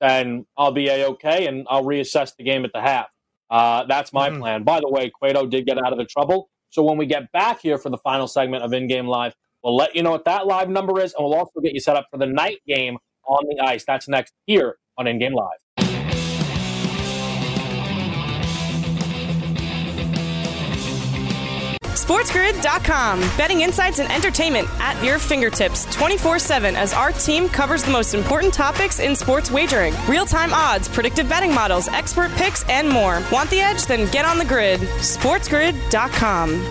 then 0.00 0.46
I'll 0.56 0.70
be 0.70 0.86
a 0.86 1.08
okay, 1.08 1.48
and 1.48 1.66
I'll 1.68 1.84
reassess 1.84 2.36
the 2.36 2.44
game 2.44 2.64
at 2.64 2.72
the 2.72 2.80
half. 2.80 3.08
Uh, 3.50 3.82
that's 3.86 4.12
my 4.12 4.30
mm-hmm. 4.30 4.38
plan. 4.38 4.62
By 4.62 4.78
the 4.78 4.88
way, 4.88 5.10
Cueto 5.10 5.44
did 5.44 5.66
get 5.66 5.76
out 5.76 5.90
of 5.90 5.98
the 5.98 6.04
trouble. 6.04 6.50
So 6.70 6.84
when 6.84 6.98
we 6.98 7.06
get 7.06 7.32
back 7.32 7.62
here 7.62 7.78
for 7.78 7.90
the 7.90 7.98
final 7.98 8.28
segment 8.28 8.62
of 8.62 8.72
In 8.72 8.86
Game 8.86 9.08
Live, 9.08 9.34
We'll 9.66 9.74
let 9.74 9.96
you 9.96 10.04
know 10.04 10.12
what 10.12 10.24
that 10.26 10.46
live 10.46 10.68
number 10.68 11.00
is, 11.00 11.12
and 11.12 11.26
we'll 11.26 11.34
also 11.34 11.60
get 11.60 11.74
you 11.74 11.80
set 11.80 11.96
up 11.96 12.06
for 12.12 12.18
the 12.18 12.26
night 12.26 12.58
game 12.68 12.98
on 13.26 13.44
the 13.48 13.60
ice. 13.60 13.84
That's 13.84 14.06
next 14.06 14.32
here 14.46 14.76
on 14.96 15.08
In 15.08 15.18
Game 15.18 15.34
Live. 15.34 15.58
SportsGrid.com. 21.82 23.18
Betting 23.36 23.62
insights 23.62 23.98
and 23.98 24.08
entertainment 24.12 24.68
at 24.78 25.02
your 25.02 25.18
fingertips 25.18 25.92
24 25.92 26.38
7 26.38 26.76
as 26.76 26.92
our 26.92 27.10
team 27.10 27.48
covers 27.48 27.82
the 27.82 27.90
most 27.90 28.14
important 28.14 28.54
topics 28.54 29.00
in 29.00 29.16
sports 29.16 29.50
wagering 29.50 29.92
real 30.08 30.26
time 30.26 30.54
odds, 30.54 30.86
predictive 30.86 31.28
betting 31.28 31.52
models, 31.52 31.88
expert 31.88 32.30
picks, 32.36 32.62
and 32.68 32.88
more. 32.88 33.20
Want 33.32 33.50
the 33.50 33.58
edge? 33.58 33.84
Then 33.86 34.08
get 34.12 34.24
on 34.24 34.38
the 34.38 34.44
grid. 34.44 34.78
SportsGrid.com. 34.78 36.70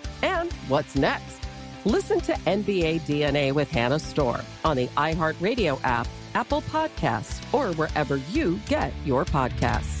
And 0.21 0.51
what's 0.67 0.95
next? 0.95 1.39
Listen 1.85 2.19
to 2.21 2.33
NBA 2.33 3.01
DNA 3.01 3.51
with 3.53 3.69
Hannah 3.71 3.99
Storm 3.99 4.41
on 4.63 4.77
the 4.77 4.87
iHeartRadio 4.87 5.79
app, 5.83 6.07
Apple 6.35 6.61
Podcasts, 6.63 7.41
or 7.53 7.73
wherever 7.73 8.17
you 8.17 8.59
get 8.67 8.93
your 9.03 9.25
podcasts. 9.25 10.00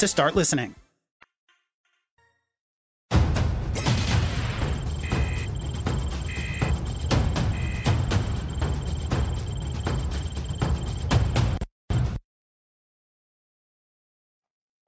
to 0.00 0.08
start 0.08 0.34
listening. 0.34 0.74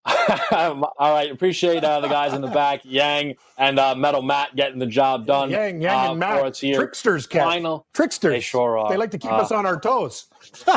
All 0.51 0.91
right, 0.99 1.31
appreciate 1.31 1.85
uh, 1.85 2.01
the 2.01 2.09
guys 2.09 2.33
in 2.33 2.41
the 2.41 2.49
back, 2.49 2.81
Yang 2.85 3.37
and 3.59 3.79
uh, 3.79 3.95
Metal 3.95 4.23
Matt 4.23 4.57
getting 4.57 4.79
the 4.79 4.87
job 4.87 5.27
done. 5.27 5.51
Yang, 5.51 5.83
Yang, 5.83 5.95
uh, 5.95 6.11
and 6.13 6.19
Matt, 6.19 6.57
here. 6.57 6.77
tricksters, 6.77 7.27
Kev. 7.27 7.43
Final 7.45 7.87
tricksters. 7.93 8.33
They 8.33 8.41
sure 8.41 8.79
are. 8.79 8.91
They 8.91 8.97
like 8.97 9.11
to 9.11 9.19
keep 9.19 9.31
us 9.31 9.53
uh, 9.53 9.57
on 9.57 9.67
our 9.67 9.79
toes. 9.79 10.29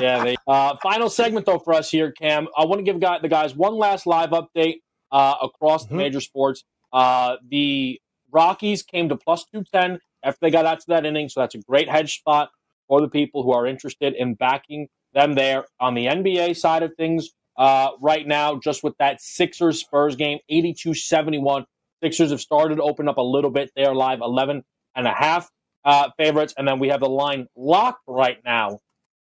Yeah. 0.01 0.23
They, 0.23 0.35
uh, 0.47 0.75
final 0.81 1.09
segment 1.09 1.45
though 1.45 1.59
for 1.59 1.73
us 1.73 1.89
here, 1.89 2.11
Cam. 2.11 2.47
I 2.57 2.65
want 2.65 2.79
to 2.79 2.83
give 2.83 2.99
the 2.99 3.27
guys 3.29 3.55
one 3.55 3.75
last 3.75 4.05
live 4.05 4.29
update 4.31 4.81
uh, 5.11 5.35
across 5.41 5.85
mm-hmm. 5.85 5.97
the 5.97 6.03
major 6.03 6.21
sports. 6.21 6.63
the 6.93 7.99
Rockies 8.31 8.83
came 8.83 9.09
to 9.09 9.15
plus 9.15 9.45
two 9.45 9.63
ten 9.71 9.99
after 10.23 10.39
they 10.41 10.51
got 10.51 10.65
out 10.65 10.79
to 10.81 10.85
that 10.89 11.05
inning. 11.05 11.29
So 11.29 11.39
that's 11.39 11.55
a 11.55 11.59
great 11.59 11.87
hedge 11.87 12.17
spot 12.17 12.49
for 12.87 13.01
the 13.01 13.07
people 13.07 13.43
who 13.43 13.53
are 13.53 13.65
interested 13.65 14.13
in 14.13 14.33
backing 14.33 14.87
them 15.13 15.35
there. 15.35 15.65
On 15.79 15.93
the 15.93 16.07
NBA 16.07 16.57
side 16.57 16.83
of 16.83 16.93
things, 16.95 17.29
uh, 17.57 17.91
right 18.01 18.27
now, 18.27 18.59
just 18.59 18.83
with 18.83 18.97
that 18.97 19.21
Sixers 19.21 19.79
Spurs 19.79 20.15
game, 20.15 20.39
82 20.49 20.93
71. 20.93 21.65
Sixers 22.03 22.31
have 22.31 22.41
started 22.41 22.75
to 22.75 22.83
open 22.83 23.07
up 23.07 23.17
a 23.17 23.21
little 23.21 23.49
bit. 23.49 23.71
They 23.75 23.85
are 23.85 23.95
live 23.95 24.19
11 24.21 24.63
and 24.95 25.07
a 25.07 25.13
half 25.13 25.49
uh, 25.85 26.09
favorites. 26.17 26.53
And 26.57 26.67
then 26.67 26.79
we 26.79 26.89
have 26.89 26.99
the 26.99 27.09
line 27.09 27.47
locked 27.55 28.01
right 28.07 28.37
now 28.43 28.79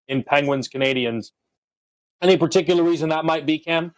in 0.07 0.23
Penguins 0.23 0.67
Canadiens. 0.67 1.31
Any 2.21 2.37
particular 2.37 2.83
reason 2.83 3.09
that 3.09 3.25
might 3.25 3.45
be, 3.45 3.59
Cam? 3.59 3.93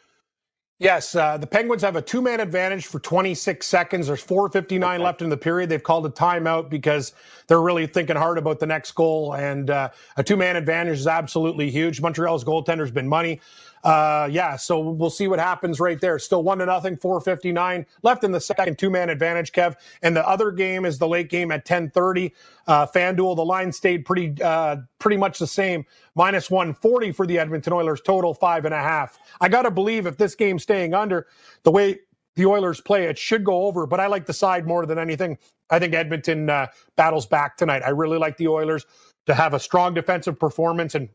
Yes, 0.78 1.16
uh, 1.16 1.38
the 1.38 1.48
Penguins 1.48 1.82
have 1.84 1.96
a 1.96 2.02
two 2.02 2.22
man 2.22 2.42
advantage 2.42 2.88
for 2.88 3.00
26 3.00 3.66
seconds. 3.66 4.08
There's 4.08 4.24
4.59 4.24 4.76
okay. 4.76 4.98
left 5.02 5.22
in 5.22 5.30
the 5.30 5.38
period. 5.38 5.70
They've 5.70 5.82
called 5.82 6.06
a 6.06 6.10
timeout 6.10 6.70
because 6.70 7.14
they're 7.48 7.62
really 7.62 7.88
thinking 7.88 8.18
hard 8.18 8.38
about 8.38 8.60
the 8.60 8.66
next 8.66 8.92
goal. 8.92 9.36
And 9.36 9.70
uh, 9.70 9.92
a 10.18 10.24
two 10.24 10.36
man 10.36 10.58
advantage 10.58 11.00
is 11.00 11.08
absolutely 11.08 11.72
huge. 11.72 12.02
Montreal's 12.02 12.44
goaltender's 12.44 12.92
been 12.92 13.08
money. 13.08 13.40
Uh, 13.86 14.28
yeah, 14.32 14.56
so 14.56 14.80
we'll 14.80 15.12
see 15.12 15.28
what 15.28 15.38
happens 15.38 15.80
right 15.80 16.02
there. 16.02 16.18
Still 16.18 16.42
one 16.42 16.58
to 16.58 16.66
nothing, 16.66 16.98
459 16.98 17.86
left 18.02 18.24
in 18.24 18.32
the 18.32 18.42
second 18.42 18.80
two 18.80 18.90
man 18.90 19.12
advantage, 19.12 19.52
Kev. 19.52 19.76
And 20.02 20.16
the 20.16 20.28
other 20.28 20.52
game 20.52 20.86
is 20.86 20.98
the 20.98 21.08
late 21.08 21.30
game 21.30 21.52
at 21.52 21.60
1030. 21.60 22.34
Uh, 22.66 22.88
FanDuel, 22.88 23.36
the 23.36 23.46
line 23.46 23.72
stayed 23.72 24.04
pretty, 24.04 24.42
uh, 24.42 24.78
pretty 24.98 25.18
much 25.18 25.38
the 25.38 25.46
same. 25.46 25.86
Minus 26.16 26.50
140 26.50 27.12
for 27.12 27.28
the 27.28 27.38
Edmonton 27.38 27.74
Oilers, 27.74 28.02
total 28.02 28.34
five 28.34 28.66
and 28.66 28.74
a 28.74 28.80
half. 28.80 29.20
I 29.40 29.50
got 29.50 29.62
to 29.62 29.72
believe 29.72 30.08
if 30.08 30.18
this 30.18 30.34
game's 30.34 30.64
staying 30.64 30.96
under 30.96 31.28
the 31.62 31.70
way 31.70 32.00
the 32.36 32.48
Oilers 32.48 32.82
play, 32.82 33.06
it 33.06 33.20
should 33.20 33.44
go 33.44 33.66
over, 33.66 33.86
but 33.86 34.00
I 34.00 34.08
like 34.08 34.26
the 34.26 34.34
side 34.34 34.66
more 34.66 34.88
than 34.88 34.98
anything. 34.98 35.38
I 35.70 35.78
think 35.78 35.94
Edmonton 35.94 36.50
uh, 36.50 36.68
battles 36.96 37.28
back 37.28 37.56
tonight. 37.56 37.84
I 37.86 37.90
really 37.90 38.18
like 38.18 38.38
the 38.38 38.48
Oilers 38.48 38.86
to 39.28 39.36
have 39.36 39.54
a 39.54 39.60
strong 39.60 39.94
defensive 39.94 40.40
performance 40.40 40.96
and 40.96 41.08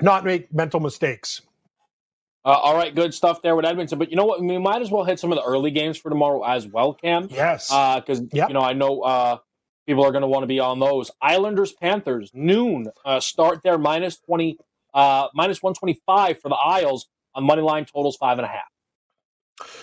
not 0.00 0.24
make 0.24 0.52
mental 0.52 0.80
mistakes. 0.80 1.42
Uh, 2.46 2.50
all 2.50 2.76
right, 2.76 2.94
good 2.94 3.12
stuff 3.12 3.42
there 3.42 3.56
with 3.56 3.64
Edmonton. 3.64 3.98
But 3.98 4.08
you 4.08 4.16
know 4.16 4.24
what? 4.24 4.40
We 4.40 4.56
might 4.56 4.80
as 4.80 4.88
well 4.88 5.02
hit 5.02 5.18
some 5.18 5.32
of 5.32 5.36
the 5.36 5.42
early 5.42 5.72
games 5.72 5.98
for 5.98 6.10
tomorrow 6.10 6.44
as 6.44 6.64
well, 6.64 6.94
Cam. 6.94 7.26
Yes. 7.28 7.66
Because, 7.66 8.20
uh, 8.20 8.26
yep. 8.32 8.48
you 8.48 8.54
know, 8.54 8.60
I 8.60 8.72
know 8.72 9.00
uh, 9.00 9.38
people 9.84 10.04
are 10.04 10.12
going 10.12 10.22
to 10.22 10.28
want 10.28 10.44
to 10.44 10.46
be 10.46 10.60
on 10.60 10.78
those. 10.78 11.10
Islanders, 11.20 11.72
Panthers, 11.72 12.30
noon. 12.32 12.86
Uh, 13.04 13.18
start 13.18 13.62
there 13.64 13.78
minus 13.78 14.18
20, 14.18 14.58
uh, 14.94 15.26
minus 15.34 15.60
125 15.60 16.40
for 16.40 16.48
the 16.48 16.54
Isles 16.54 17.08
on 17.34 17.42
money 17.42 17.62
line 17.62 17.84
totals 17.84 18.16
five 18.16 18.38
and 18.38 18.44
a 18.44 18.48
half. 18.48 18.70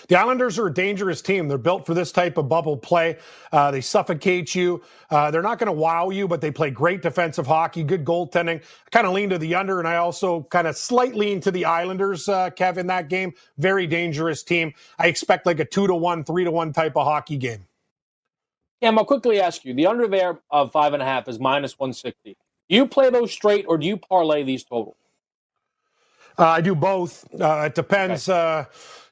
The 0.08 0.16
Islanders 0.16 0.58
are 0.58 0.68
a 0.68 0.72
dangerous 0.72 1.20
team. 1.20 1.48
They're 1.48 1.58
built 1.58 1.84
for 1.84 1.94
this 1.94 2.12
type 2.12 2.38
of 2.38 2.48
bubble 2.48 2.76
play. 2.76 3.18
Uh, 3.50 3.70
they 3.70 3.80
suffocate 3.80 4.54
you. 4.54 4.82
Uh, 5.10 5.30
they're 5.30 5.42
not 5.42 5.58
going 5.58 5.66
to 5.66 5.72
wow 5.72 6.10
you, 6.10 6.28
but 6.28 6.40
they 6.40 6.50
play 6.50 6.70
great 6.70 7.02
defensive 7.02 7.46
hockey, 7.46 7.82
good 7.82 8.04
goaltending. 8.04 8.60
I 8.60 8.90
kind 8.90 9.06
of 9.06 9.12
lean 9.12 9.30
to 9.30 9.38
the 9.38 9.54
under, 9.54 9.80
and 9.80 9.88
I 9.88 9.96
also 9.96 10.44
kind 10.44 10.68
of 10.68 10.76
slightly 10.76 11.40
to 11.40 11.50
the 11.50 11.64
Islanders, 11.64 12.28
uh, 12.28 12.50
Kev, 12.50 12.76
in 12.76 12.86
that 12.86 13.08
game. 13.08 13.32
Very 13.58 13.86
dangerous 13.86 14.44
team. 14.44 14.72
I 14.98 15.08
expect 15.08 15.44
like 15.44 15.58
a 15.58 15.64
two 15.64 15.88
to 15.88 15.94
one, 15.94 16.22
three 16.22 16.44
to 16.44 16.52
one 16.52 16.72
type 16.72 16.96
of 16.96 17.04
hockey 17.04 17.36
game. 17.36 17.66
Cam, 18.80 18.98
I'll 18.98 19.04
quickly 19.04 19.40
ask 19.40 19.64
you 19.64 19.74
the 19.74 19.86
under 19.86 20.06
there 20.06 20.38
of 20.50 20.70
five 20.70 20.92
and 20.92 21.02
a 21.02 21.06
half 21.06 21.26
is 21.26 21.40
minus 21.40 21.78
160. 21.78 22.36
Do 22.68 22.76
you 22.76 22.86
play 22.86 23.10
those 23.10 23.32
straight 23.32 23.64
or 23.66 23.76
do 23.78 23.86
you 23.86 23.96
parlay 23.96 24.44
these 24.44 24.62
totals? 24.62 24.96
Uh, 26.38 26.46
I 26.46 26.60
do 26.60 26.74
both. 26.74 27.24
Uh, 27.40 27.62
it 27.66 27.74
depends. 27.74 28.28
Okay 28.28 28.38
uh, 28.38 28.64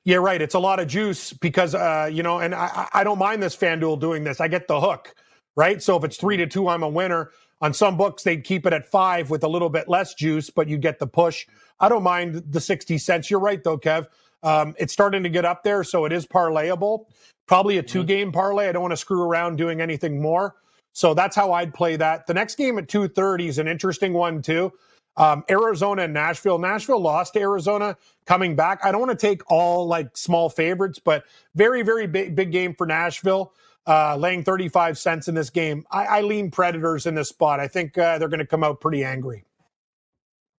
yeah, 0.05 0.17
right. 0.17 0.41
It's 0.41 0.55
a 0.55 0.59
lot 0.59 0.81
of 0.81 0.89
juice 0.89 1.33
because, 1.33 1.75
uh, 1.75 2.11
you 2.13 2.23
know, 2.23 2.39
and 2.39 2.55
I, 2.55 2.89
I 2.93 3.05
don't 3.05 3.19
mind 3.19 3.43
this 3.43 3.57
FanDuel 3.57 4.01
doing 4.01 4.25
this. 4.25 4.41
I 4.41 4.49
get 4.49 4.67
the 4.67 4.81
hook, 4.81 5.15
right? 5.57 5.83
So 5.83 5.97
if 5.97 6.05
it's 6.05 6.17
three 6.17 6.37
to 6.39 6.47
two, 6.47 6.69
I'm 6.69 6.83
a 6.83 6.89
winner. 6.89 7.31
On 7.61 7.73
some 7.73 7.97
books, 7.97 8.25
they'd 8.25 8.43
keep 8.43 8.67
it 8.67 8.73
at 8.73 8.89
five 8.89 9.31
with 9.31 9.45
a 9.45 9.49
little 9.49 9.69
bit 9.69 9.89
less 9.89 10.15
juice, 10.15 10.51
but 10.51 10.67
you 10.67 10.79
get 10.79 10.99
the 10.99 11.07
push. 11.07 11.47
I 11.79 11.89
don't 11.89 12.03
mind 12.03 12.43
the 12.51 12.61
60 12.61 12.99
cents. 12.99 13.31
You're 13.31 13.39
right, 13.39 13.63
though, 13.63 13.79
Kev. 13.79 14.09
Um, 14.43 14.75
it's 14.79 14.93
starting 14.93 15.23
to 15.23 15.29
get 15.29 15.45
up 15.45 15.63
there, 15.63 15.85
so 15.85 16.05
it 16.05 16.13
is 16.13 16.27
parlayable. 16.27 17.07
Probably 17.47 17.79
a 17.79 17.83
two 17.83 18.01
mm-hmm. 18.01 18.07
game 18.07 18.33
parlay. 18.33 18.69
I 18.69 18.73
don't 18.73 18.83
want 18.83 18.93
to 18.93 18.97
screw 18.97 19.23
around 19.23 19.57
doing 19.57 19.81
anything 19.81 20.21
more. 20.21 20.57
So 20.93 21.15
that's 21.15 21.37
how 21.37 21.53
I'd 21.53 21.73
play 21.73 21.97
that. 21.97 22.27
The 22.27 22.35
next 22.35 22.57
game 22.57 22.79
at 22.79 22.89
2:30 22.89 23.49
is 23.49 23.59
an 23.59 23.69
interesting 23.69 24.13
one 24.13 24.43
too. 24.43 24.73
Um, 25.17 25.45
Arizona 25.51 26.03
and 26.03 26.15
Nashville. 26.15 26.59
Nashville 26.59 27.01
lost 27.01 27.35
to 27.35 27.41
Arizona 27.41 27.97
coming 28.27 28.57
back. 28.57 28.81
I 28.85 28.93
don't 28.93 29.01
want 29.01 29.19
to 29.19 29.27
take 29.27 29.43
all 29.51 29.87
like 29.87 30.17
small 30.17 30.49
favorites, 30.49 30.99
but 30.99 31.25
very, 31.55 31.83
very 31.83 32.07
big, 32.07 32.35
big 32.35 32.53
game 32.53 32.75
for 32.75 32.87
Nashville. 32.87 33.53
Uh, 33.87 34.17
laying 34.17 34.45
35 34.45 34.97
cents 34.97 35.27
in 35.27 35.35
this 35.35 35.51
game. 35.51 35.85
I, 35.91 36.05
I 36.05 36.21
lean 36.21 36.51
Predators 36.51 37.07
in 37.07 37.17
this 37.17 37.29
spot. 37.29 37.59
I 37.59 37.67
think 37.67 37.99
uh, 37.99 38.17
they're 38.19 38.29
going 38.29 38.39
to 38.39 38.47
come 38.47 38.63
out 38.63 38.81
pretty 38.81 39.03
angry. 39.03 39.45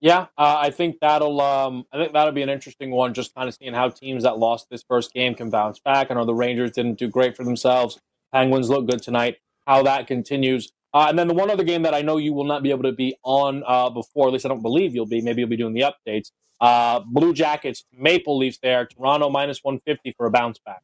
Yeah, 0.01 0.23
uh, 0.37 0.57
I 0.59 0.69
think 0.69 0.99
that'll. 0.99 1.39
Um, 1.39 1.85
I 1.93 1.97
think 1.97 2.11
that'll 2.11 2.33
be 2.33 2.41
an 2.41 2.49
interesting 2.49 2.91
one. 2.91 3.13
Just 3.13 3.33
kind 3.33 3.47
of 3.47 3.55
seeing 3.55 3.73
how 3.73 3.87
teams 3.87 4.23
that 4.23 4.37
lost 4.37 4.69
this 4.69 4.83
first 4.83 5.13
game 5.13 5.33
can 5.33 5.49
bounce 5.49 5.79
back. 5.79 6.11
I 6.11 6.15
know 6.15 6.25
the 6.25 6.35
Rangers 6.35 6.71
didn't 6.71 6.95
do 6.95 7.07
great 7.07 7.37
for 7.37 7.45
themselves. 7.45 7.97
Penguins 8.33 8.69
look 8.69 8.85
good 8.85 9.01
tonight. 9.01 9.37
How 9.65 9.81
that 9.83 10.07
continues. 10.07 10.73
Uh, 10.93 11.07
and 11.09 11.17
then 11.17 11.27
the 11.27 11.33
one 11.33 11.49
other 11.49 11.63
game 11.63 11.81
that 11.83 11.93
I 11.93 12.01
know 12.01 12.17
you 12.17 12.33
will 12.33 12.43
not 12.43 12.61
be 12.61 12.69
able 12.69 12.83
to 12.83 12.91
be 12.91 13.15
on 13.23 13.63
uh, 13.65 13.89
before, 13.89 14.27
at 14.27 14.33
least 14.33 14.45
I 14.45 14.49
don't 14.49 14.61
believe 14.61 14.93
you'll 14.93 15.07
be. 15.07 15.21
Maybe 15.21 15.41
you'll 15.41 15.49
be 15.49 15.57
doing 15.57 15.73
the 15.73 15.81
updates. 15.81 16.31
Uh, 16.61 17.01
Blue 17.05 17.33
Jackets, 17.33 17.83
Maple 17.91 18.37
Leafs 18.37 18.59
there. 18.61 18.85
Toronto 18.85 19.29
minus 19.29 19.63
150 19.63 20.13
for 20.15 20.27
a 20.27 20.31
bounce 20.31 20.59
back. 20.59 20.83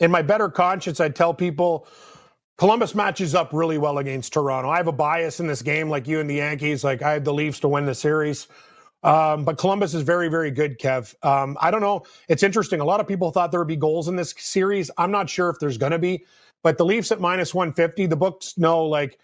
In 0.00 0.10
my 0.10 0.22
better 0.22 0.48
conscience, 0.48 0.98
I 1.00 1.08
tell 1.08 1.32
people 1.32 1.86
Columbus 2.58 2.94
matches 2.94 3.34
up 3.34 3.52
really 3.52 3.78
well 3.78 3.98
against 3.98 4.32
Toronto. 4.32 4.68
I 4.68 4.78
have 4.78 4.88
a 4.88 4.92
bias 4.92 5.38
in 5.38 5.46
this 5.46 5.62
game, 5.62 5.88
like 5.88 6.08
you 6.08 6.18
and 6.18 6.28
the 6.28 6.34
Yankees. 6.34 6.82
Like 6.82 7.02
I 7.02 7.12
have 7.12 7.24
the 7.24 7.32
Leafs 7.32 7.60
to 7.60 7.68
win 7.68 7.86
the 7.86 7.94
series. 7.94 8.48
Um, 9.04 9.44
but 9.44 9.58
Columbus 9.58 9.92
is 9.92 10.02
very, 10.02 10.28
very 10.28 10.50
good, 10.50 10.78
Kev. 10.78 11.14
Um, 11.24 11.58
I 11.60 11.70
don't 11.70 11.82
know. 11.82 12.04
It's 12.28 12.42
interesting. 12.42 12.80
A 12.80 12.84
lot 12.84 13.00
of 13.00 13.06
people 13.06 13.30
thought 13.30 13.50
there 13.50 13.60
would 13.60 13.68
be 13.68 13.76
goals 13.76 14.08
in 14.08 14.16
this 14.16 14.34
series. 14.38 14.90
I'm 14.96 15.10
not 15.10 15.28
sure 15.28 15.50
if 15.50 15.58
there's 15.60 15.76
going 15.78 15.92
to 15.92 15.98
be. 15.98 16.24
But 16.64 16.78
the 16.78 16.84
Leafs 16.84 17.12
at 17.12 17.20
minus 17.20 17.54
150, 17.54 18.06
the 18.06 18.16
books 18.16 18.58
know 18.58 18.84
like 18.84 19.20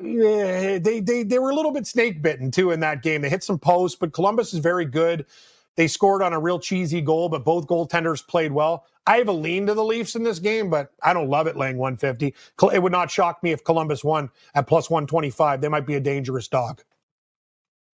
they 0.00 0.78
they 0.78 1.24
they 1.24 1.38
were 1.40 1.50
a 1.50 1.54
little 1.54 1.72
bit 1.72 1.86
snake 1.86 2.22
bitten 2.22 2.50
too 2.50 2.70
in 2.70 2.80
that 2.80 3.02
game. 3.02 3.20
They 3.20 3.28
hit 3.28 3.44
some 3.44 3.58
posts, 3.58 3.98
but 3.98 4.12
Columbus 4.12 4.54
is 4.54 4.60
very 4.60 4.86
good. 4.86 5.26
They 5.74 5.88
scored 5.88 6.22
on 6.22 6.32
a 6.32 6.40
real 6.40 6.58
cheesy 6.58 7.00
goal, 7.00 7.28
but 7.28 7.44
both 7.44 7.66
goaltenders 7.66 8.26
played 8.26 8.52
well. 8.52 8.86
I 9.06 9.18
have 9.18 9.28
a 9.28 9.32
lean 9.32 9.66
to 9.66 9.74
the 9.74 9.84
Leafs 9.84 10.14
in 10.14 10.22
this 10.22 10.38
game, 10.38 10.70
but 10.70 10.92
I 11.02 11.12
don't 11.12 11.28
love 11.28 11.46
it 11.48 11.56
laying 11.56 11.78
150. 11.78 12.34
It 12.72 12.82
would 12.82 12.92
not 12.92 13.10
shock 13.10 13.42
me 13.42 13.50
if 13.52 13.64
Columbus 13.64 14.04
won 14.04 14.30
at 14.54 14.66
plus 14.66 14.88
125. 14.88 15.60
They 15.60 15.68
might 15.68 15.86
be 15.86 15.94
a 15.94 16.00
dangerous 16.00 16.46
dog. 16.46 16.82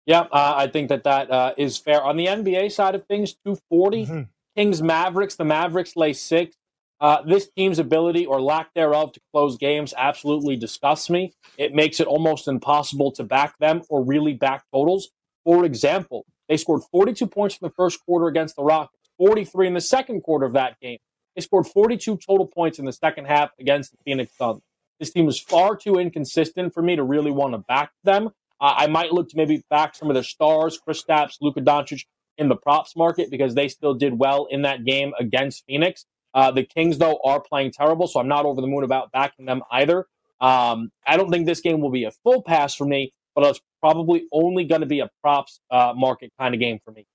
Yeah, 0.07 0.21
uh, 0.33 0.55
I 0.57 0.69
think 0.69 0.89
that 0.89 1.05
that 1.05 1.31
uh, 1.31 1.55
is 1.57 1.79
fair. 1.79 2.03
On 2.03 2.17
the 2.17 2.27
NBA 2.27 2.73
side 2.73 2.95
of 2.95 3.07
things, 3.07 3.33
240. 3.45 4.07
Mm-hmm. 4.07 4.23
Kings 4.57 4.83
Mavericks. 4.83 5.37
The 5.37 5.45
Mavericks 5.45 5.95
lay 5.95 6.13
six. 6.13 6.57
Uh, 7.01 7.23
this 7.23 7.49
team's 7.57 7.79
ability 7.79 8.27
or 8.27 8.41
lack 8.41 8.75
thereof 8.75 9.13
to 9.13 9.21
close 9.33 9.57
games 9.57 9.95
absolutely 9.97 10.57
disgusts 10.57 11.09
me. 11.09 11.33
It 11.57 11.75
makes 11.75 12.01
it 12.01 12.07
almost 12.07 12.49
impossible 12.49 13.13
to 13.13 13.25
back 13.25 13.59
them 13.59 13.83
or 13.89 14.05
really 14.05 14.35
back 14.35 14.65
totals. 14.73 15.11
For 15.45 15.65
example, 15.65 16.27
they 16.49 16.57
scored 16.57 16.83
42 16.91 17.27
points 17.27 17.57
in 17.57 17.67
the 17.67 17.73
first 17.75 18.05
quarter 18.05 18.27
against 18.27 18.57
the 18.57 18.65
Rockets, 18.65 19.11
43 19.19 19.69
in 19.69 19.75
the 19.75 19.81
second 19.81 20.23
quarter 20.23 20.45
of 20.45 20.55
that 20.55 20.81
game. 20.81 20.99
They 21.37 21.43
scored 21.43 21.69
42 21.69 22.17
total 22.17 22.47
points 22.47 22.81
in 22.81 22.85
the 22.85 22.93
second 22.93 23.27
half 23.27 23.51
against 23.61 23.93
the 23.93 23.99
Phoenix 24.05 24.37
Suns. 24.37 24.63
This 24.99 25.13
team 25.13 25.29
is 25.29 25.39
far 25.39 25.77
too 25.77 25.95
inconsistent 25.95 26.75
for 26.75 26.83
me 26.83 26.97
to 26.97 27.05
really 27.05 27.31
want 27.31 27.53
to 27.53 27.59
back 27.59 27.93
them. 28.03 28.31
Uh, 28.61 28.75
I 28.77 28.89
might 28.89 29.13
look 29.13 29.29
to 29.31 29.37
maybe 29.37 29.63
back 29.71 29.95
some 29.95 30.11
of 30.11 30.15
their 30.15 30.25
stars, 30.25 30.79
Chris 30.79 31.05
Kristaps, 31.05 31.37
Luka 31.41 31.61
Doncic, 31.61 32.07
in 32.39 32.49
the 32.49 32.57
props 32.57 32.97
market 32.97 33.31
because 33.31 33.55
they 33.55 33.69
still 33.69 33.95
did 33.95 34.19
well 34.19 34.47
in 34.51 34.63
that 34.63 34.85
game 34.85 35.13
against 35.19 35.65
Phoenix. 35.67 36.07
Uh, 36.35 36.51
the 36.51 36.63
Kings, 36.65 36.99
though, 36.99 37.19
are 37.25 37.41
playing 37.41 37.73
terrible, 37.73 38.07
so 38.07 38.21
I'm 38.21 38.29
not 38.29 38.45
over 38.45 38.61
the 38.61 38.67
moon 38.67 38.85
about 38.85 39.13
backing 39.13 39.47
them 39.47 39.63
either. 39.71 40.07
Um, 40.41 40.93
I 41.07 41.17
don't 41.17 41.31
think 41.31 41.47
this 41.47 41.61
game 41.61 41.81
will 41.81 41.91
be 41.91 42.05
a 42.05 42.11
full 42.11 42.43
pass 42.43 42.75
for 42.75 42.85
me, 42.85 43.13
but 43.35 43.45
it's 43.45 43.61
probably 43.81 44.27
only 44.33 44.65
going 44.65 44.83
to 44.83 44.87
be 44.87 45.01
a 45.01 45.11
props 45.23 45.61
uh, 45.71 45.93
market 45.97 46.33
kind 46.39 46.55
of 46.55 46.61
game 46.61 46.79
for 46.85 46.93
me. 46.93 47.07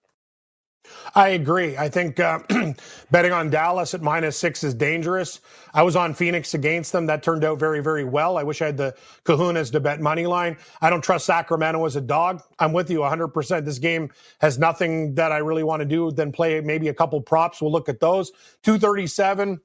I 1.15 1.29
agree. 1.29 1.77
I 1.77 1.89
think 1.89 2.19
uh, 2.19 2.39
betting 3.11 3.31
on 3.31 3.49
Dallas 3.49 3.93
at 3.93 4.01
minus 4.01 4.37
six 4.37 4.63
is 4.63 4.73
dangerous. 4.73 5.39
I 5.73 5.83
was 5.83 5.95
on 5.95 6.13
Phoenix 6.13 6.53
against 6.53 6.91
them. 6.91 7.05
That 7.05 7.23
turned 7.23 7.43
out 7.43 7.59
very, 7.59 7.81
very 7.81 8.03
well. 8.03 8.37
I 8.37 8.43
wish 8.43 8.61
I 8.61 8.67
had 8.67 8.77
the 8.77 8.95
kahunas 9.25 9.71
to 9.71 9.79
bet 9.79 10.01
money 10.01 10.25
line. 10.25 10.57
I 10.81 10.89
don't 10.89 11.03
trust 11.03 11.25
Sacramento 11.25 11.85
as 11.85 11.95
a 11.95 12.01
dog. 12.01 12.41
I'm 12.59 12.73
with 12.73 12.89
you 12.89 12.99
100%. 12.99 13.65
This 13.65 13.79
game 13.79 14.11
has 14.41 14.59
nothing 14.59 15.15
that 15.15 15.31
I 15.31 15.37
really 15.37 15.63
want 15.63 15.81
to 15.81 15.85
do 15.85 16.11
than 16.11 16.31
play 16.31 16.59
maybe 16.61 16.87
a 16.89 16.93
couple 16.93 17.21
props. 17.21 17.61
We'll 17.61 17.71
look 17.71 17.89
at 17.89 17.99
those. 17.99 18.31
237. 18.63 19.59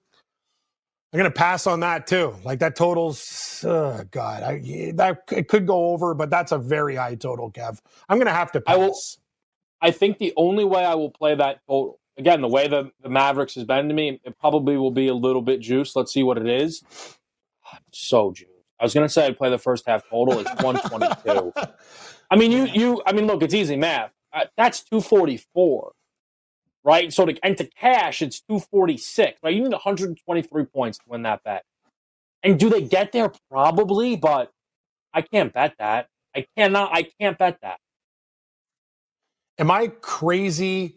I'm 1.12 1.18
going 1.18 1.30
to 1.30 1.36
pass 1.36 1.66
on 1.66 1.80
that 1.80 2.06
too. 2.06 2.36
Like 2.44 2.58
that 2.58 2.76
totals, 2.76 3.64
oh 3.66 4.04
God, 4.10 4.42
I, 4.42 4.92
that 4.96 5.22
it 5.32 5.48
could 5.48 5.66
go 5.66 5.86
over, 5.92 6.14
but 6.14 6.28
that's 6.28 6.52
a 6.52 6.58
very 6.58 6.96
high 6.96 7.14
total, 7.14 7.50
Kev. 7.50 7.80
I'm 8.08 8.18
going 8.18 8.26
to 8.26 8.32
have 8.32 8.52
to 8.52 8.60
pass. 8.60 9.16
I 9.80 9.90
think 9.90 10.18
the 10.18 10.32
only 10.36 10.64
way 10.64 10.84
I 10.84 10.94
will 10.94 11.10
play 11.10 11.34
that 11.34 11.60
total, 11.66 12.00
again, 12.16 12.40
the 12.40 12.48
way 12.48 12.68
the, 12.68 12.90
the 13.02 13.08
Mavericks 13.08 13.54
has 13.54 13.64
been 13.64 13.88
to 13.88 13.94
me, 13.94 14.20
it 14.24 14.38
probably 14.38 14.76
will 14.76 14.90
be 14.90 15.08
a 15.08 15.14
little 15.14 15.42
bit 15.42 15.60
juice. 15.60 15.94
Let's 15.94 16.12
see 16.12 16.22
what 16.22 16.38
it 16.38 16.48
is. 16.48 16.82
So 17.92 18.32
juice. 18.32 18.48
I 18.80 18.84
was 18.84 18.94
going 18.94 19.06
to 19.06 19.12
say 19.12 19.26
I'd 19.26 19.36
play 19.36 19.50
the 19.50 19.58
first 19.58 19.84
half 19.86 20.08
total. 20.08 20.38
It's 20.38 20.50
122. 20.62 21.52
I 22.30 22.36
mean, 22.36 22.52
you 22.52 22.64
you. 22.66 23.02
I 23.06 23.12
mean, 23.12 23.26
look, 23.26 23.42
it's 23.42 23.54
easy 23.54 23.76
math. 23.76 24.12
Uh, 24.32 24.44
that's 24.56 24.82
244, 24.84 25.92
right? 26.84 27.12
So 27.12 27.26
to 27.26 27.36
and 27.44 27.56
to 27.58 27.64
cash, 27.64 28.22
it's 28.22 28.40
246. 28.40 29.40
Right? 29.42 29.54
You 29.54 29.62
need 29.62 29.72
123 29.72 30.64
points 30.66 30.98
to 30.98 31.04
win 31.08 31.22
that 31.22 31.42
bet. 31.44 31.64
And 32.42 32.58
do 32.58 32.70
they 32.70 32.82
get 32.82 33.12
there? 33.12 33.32
Probably, 33.50 34.16
but 34.16 34.52
I 35.12 35.22
can't 35.22 35.52
bet 35.52 35.74
that. 35.78 36.08
I 36.36 36.46
cannot. 36.56 36.90
I 36.92 37.08
can't 37.20 37.38
bet 37.38 37.58
that. 37.62 37.78
Am 39.58 39.70
I 39.70 39.88
crazy 40.00 40.96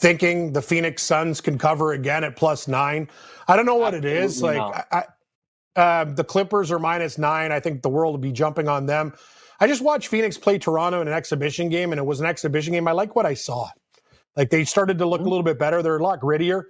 thinking 0.00 0.52
the 0.52 0.62
Phoenix 0.62 1.02
Suns 1.02 1.40
can 1.40 1.58
cover 1.58 1.92
again 1.92 2.24
at 2.24 2.36
plus 2.36 2.68
nine? 2.68 3.08
I 3.48 3.56
don't 3.56 3.66
know 3.66 3.74
what 3.74 3.94
Absolutely 3.94 4.18
it 4.18 4.24
is. 4.24 4.42
Like 4.42 4.86
I, 4.92 5.04
uh, 5.74 6.04
the 6.04 6.24
Clippers 6.24 6.70
are 6.70 6.78
minus 6.78 7.18
nine. 7.18 7.50
I 7.50 7.60
think 7.60 7.82
the 7.82 7.88
world 7.88 8.14
will 8.14 8.20
be 8.20 8.32
jumping 8.32 8.68
on 8.68 8.86
them. 8.86 9.14
I 9.60 9.66
just 9.66 9.82
watched 9.82 10.08
Phoenix 10.08 10.36
play 10.36 10.58
Toronto 10.58 11.00
in 11.00 11.08
an 11.08 11.14
exhibition 11.14 11.68
game, 11.68 11.92
and 11.92 11.98
it 11.98 12.04
was 12.04 12.20
an 12.20 12.26
exhibition 12.26 12.72
game. 12.72 12.88
I 12.88 12.92
like 12.92 13.14
what 13.14 13.26
I 13.26 13.34
saw. 13.34 13.70
Like 14.36 14.50
they 14.50 14.64
started 14.64 14.98
to 14.98 15.06
look 15.06 15.20
mm-hmm. 15.20 15.26
a 15.26 15.30
little 15.30 15.44
bit 15.44 15.58
better. 15.58 15.82
They're 15.82 15.96
a 15.96 16.02
lot 16.02 16.20
grittier. 16.20 16.64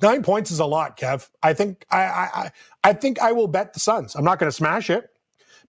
Nine 0.00 0.22
points 0.22 0.50
is 0.50 0.60
a 0.60 0.66
lot, 0.66 0.96
Kev. 0.98 1.28
I 1.42 1.52
think 1.52 1.84
I 1.90 2.02
I 2.02 2.50
I 2.84 2.92
think 2.92 3.20
I 3.20 3.32
will 3.32 3.48
bet 3.48 3.74
the 3.74 3.80
Suns. 3.80 4.14
I'm 4.14 4.24
not 4.24 4.38
going 4.38 4.48
to 4.50 4.56
smash 4.56 4.90
it. 4.90 5.10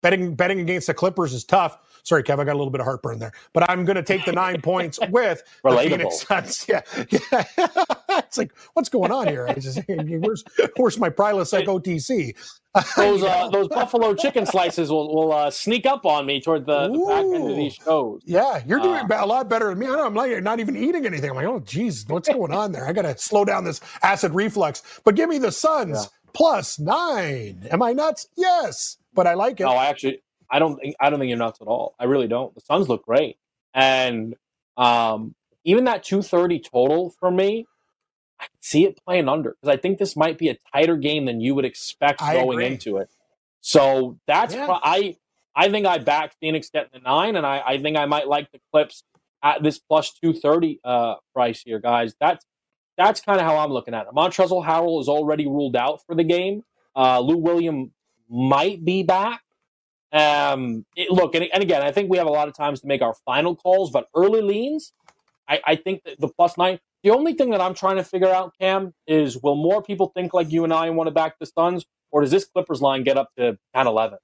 Betting 0.01 0.35
betting 0.35 0.59
against 0.59 0.87
the 0.87 0.93
Clippers 0.93 1.33
is 1.33 1.43
tough. 1.43 1.77
Sorry, 2.03 2.23
Kev, 2.23 2.39
I 2.39 2.43
got 2.43 2.53
a 2.53 2.59
little 2.59 2.71
bit 2.71 2.81
of 2.81 2.85
heartburn 2.85 3.19
there, 3.19 3.31
but 3.53 3.69
I'm 3.69 3.85
going 3.85 3.95
to 3.95 4.03
take 4.03 4.25
the 4.25 4.31
nine 4.31 4.61
points 4.61 4.99
with 5.09 5.43
the 5.63 5.77
Phoenix 5.77 6.21
Suns. 6.21 6.65
Yeah, 6.71 6.81
yeah. 7.09 7.43
it's 8.09 8.37
like 8.37 8.53
what's 8.73 8.87
going 8.87 9.11
on 9.11 9.27
here? 9.27 9.47
I 9.47 9.55
just, 9.55 9.79
where's 9.87 10.43
where's 10.77 10.97
my 10.97 11.09
Prilosec 11.09 11.65
OTC? 11.65 12.35
those 12.95 13.21
uh, 13.23 13.49
those 13.49 13.67
buffalo 13.67 14.13
chicken 14.13 14.45
slices 14.45 14.89
will, 14.89 15.13
will 15.13 15.33
uh, 15.33 15.51
sneak 15.51 15.85
up 15.85 16.05
on 16.05 16.25
me 16.25 16.39
toward 16.39 16.65
the, 16.65 16.87
the, 16.87 16.99
back 16.99 17.25
end 17.25 17.49
of 17.49 17.55
these 17.57 17.73
shows. 17.73 18.21
Yeah, 18.25 18.61
you're 18.65 18.79
doing 18.79 19.11
uh, 19.11 19.17
a 19.19 19.25
lot 19.25 19.49
better 19.49 19.69
than 19.69 19.79
me. 19.79 19.87
I 19.87 19.89
know, 19.89 20.05
I'm 20.05 20.13
like 20.13 20.41
not 20.41 20.59
even 20.59 20.77
eating 20.77 21.05
anything. 21.05 21.29
I'm 21.29 21.35
like, 21.35 21.47
oh, 21.47 21.59
geez, 21.59 22.05
what's 22.07 22.29
going 22.29 22.53
on 22.53 22.71
there? 22.71 22.87
I 22.87 22.93
got 22.93 23.01
to 23.01 23.17
slow 23.17 23.43
down 23.43 23.65
this 23.65 23.81
acid 24.03 24.33
reflux. 24.33 24.83
But 25.03 25.15
give 25.15 25.29
me 25.29 25.37
the 25.37 25.51
Suns 25.51 25.97
yeah. 25.97 26.31
plus 26.33 26.79
nine. 26.79 27.67
Am 27.71 27.81
I 27.81 27.91
nuts? 27.91 28.27
Yes, 28.37 28.97
but 29.13 29.27
I 29.27 29.33
like 29.33 29.59
it. 29.59 29.63
No, 29.63 29.71
I 29.71 29.87
actually, 29.87 30.21
I 30.51 30.59
don't 30.59 30.77
think 30.77 30.95
I 30.99 31.09
don't 31.09 31.19
think 31.19 31.29
you're 31.29 31.37
nuts 31.37 31.61
at 31.61 31.67
all. 31.67 31.95
I 31.99 32.05
really 32.05 32.27
don't. 32.27 32.53
The 32.53 32.61
Suns 32.61 32.89
look 32.89 33.05
great, 33.05 33.37
and 33.73 34.35
um, 34.77 35.35
even 35.63 35.85
that 35.85 36.03
230 36.03 36.59
total 36.59 37.13
for 37.19 37.31
me, 37.31 37.67
I 38.39 38.45
see 38.59 38.85
it 38.85 38.99
playing 39.05 39.29
under 39.29 39.51
because 39.51 39.73
I 39.73 39.79
think 39.79 39.97
this 39.97 40.15
might 40.15 40.37
be 40.37 40.49
a 40.49 40.57
tighter 40.73 40.97
game 40.97 41.25
than 41.25 41.41
you 41.41 41.55
would 41.55 41.65
expect 41.65 42.21
I 42.21 42.35
going 42.35 42.59
agree. 42.59 42.67
into 42.67 42.97
it. 42.97 43.09
So 43.61 44.19
that's 44.27 44.53
yeah. 44.53 44.65
pro- 44.65 44.79
I 44.83 45.17
I 45.55 45.69
think 45.69 45.85
I 45.85 45.97
back 45.99 46.33
Phoenix 46.39 46.69
getting 46.69 46.91
the 46.93 46.99
nine, 46.99 47.35
and 47.35 47.45
I, 47.45 47.61
I 47.65 47.81
think 47.81 47.97
I 47.97 48.05
might 48.05 48.27
like 48.27 48.51
the 48.51 48.59
Clips 48.71 49.03
at 49.43 49.63
this 49.63 49.79
plus 49.79 50.11
two 50.11 50.33
thirty 50.33 50.79
uh, 50.83 51.15
price 51.33 51.61
here, 51.61 51.79
guys. 51.79 52.15
That's 52.19 52.45
that's 52.97 53.21
kind 53.21 53.39
of 53.39 53.45
how 53.45 53.57
I'm 53.57 53.71
looking 53.71 53.93
at 53.93 54.07
it. 54.07 54.13
Montrezl 54.13 54.65
Harrell 54.65 54.99
is 55.01 55.07
already 55.07 55.47
ruled 55.47 55.75
out 55.75 56.05
for 56.05 56.15
the 56.15 56.23
game. 56.23 56.63
Uh, 56.95 57.19
Lou 57.19 57.37
William 57.37 57.91
might 58.29 58.83
be 58.83 59.03
back. 59.03 59.41
Um, 60.11 60.85
it, 60.95 61.09
look, 61.09 61.35
and, 61.35 61.47
and, 61.53 61.63
again, 61.63 61.81
I 61.81 61.91
think 61.91 62.09
we 62.09 62.17
have 62.17 62.27
a 62.27 62.31
lot 62.31 62.47
of 62.47 62.53
times 62.53 62.81
to 62.81 62.87
make 62.87 63.01
our 63.01 63.15
final 63.25 63.55
calls, 63.55 63.91
but 63.91 64.07
early 64.15 64.41
leans, 64.41 64.91
I, 65.47 65.61
I 65.65 65.75
think 65.77 66.03
the 66.19 66.27
plus 66.27 66.57
nine 66.57 66.79
the 67.03 67.09
only 67.09 67.33
thing 67.33 67.49
that 67.51 67.61
I'm 67.61 67.73
trying 67.73 67.95
to 67.95 68.03
figure 68.03 68.29
out, 68.29 68.53
Cam, 68.59 68.93
is 69.07 69.37
will 69.41 69.55
more 69.55 69.81
people 69.81 70.11
think 70.15 70.33
like 70.33 70.51
you 70.51 70.63
and 70.63 70.73
I 70.73 70.87
and 70.87 70.95
want 70.95 71.07
to 71.07 71.11
back 71.11 71.39
the 71.39 71.45
Suns, 71.45 71.85
or 72.11 72.21
does 72.21 72.31
this 72.31 72.45
Clippers 72.45 72.81
line 72.81 73.03
get 73.03 73.17
up 73.17 73.29
to 73.37 73.57
10 73.75 73.87
11? 73.87 74.19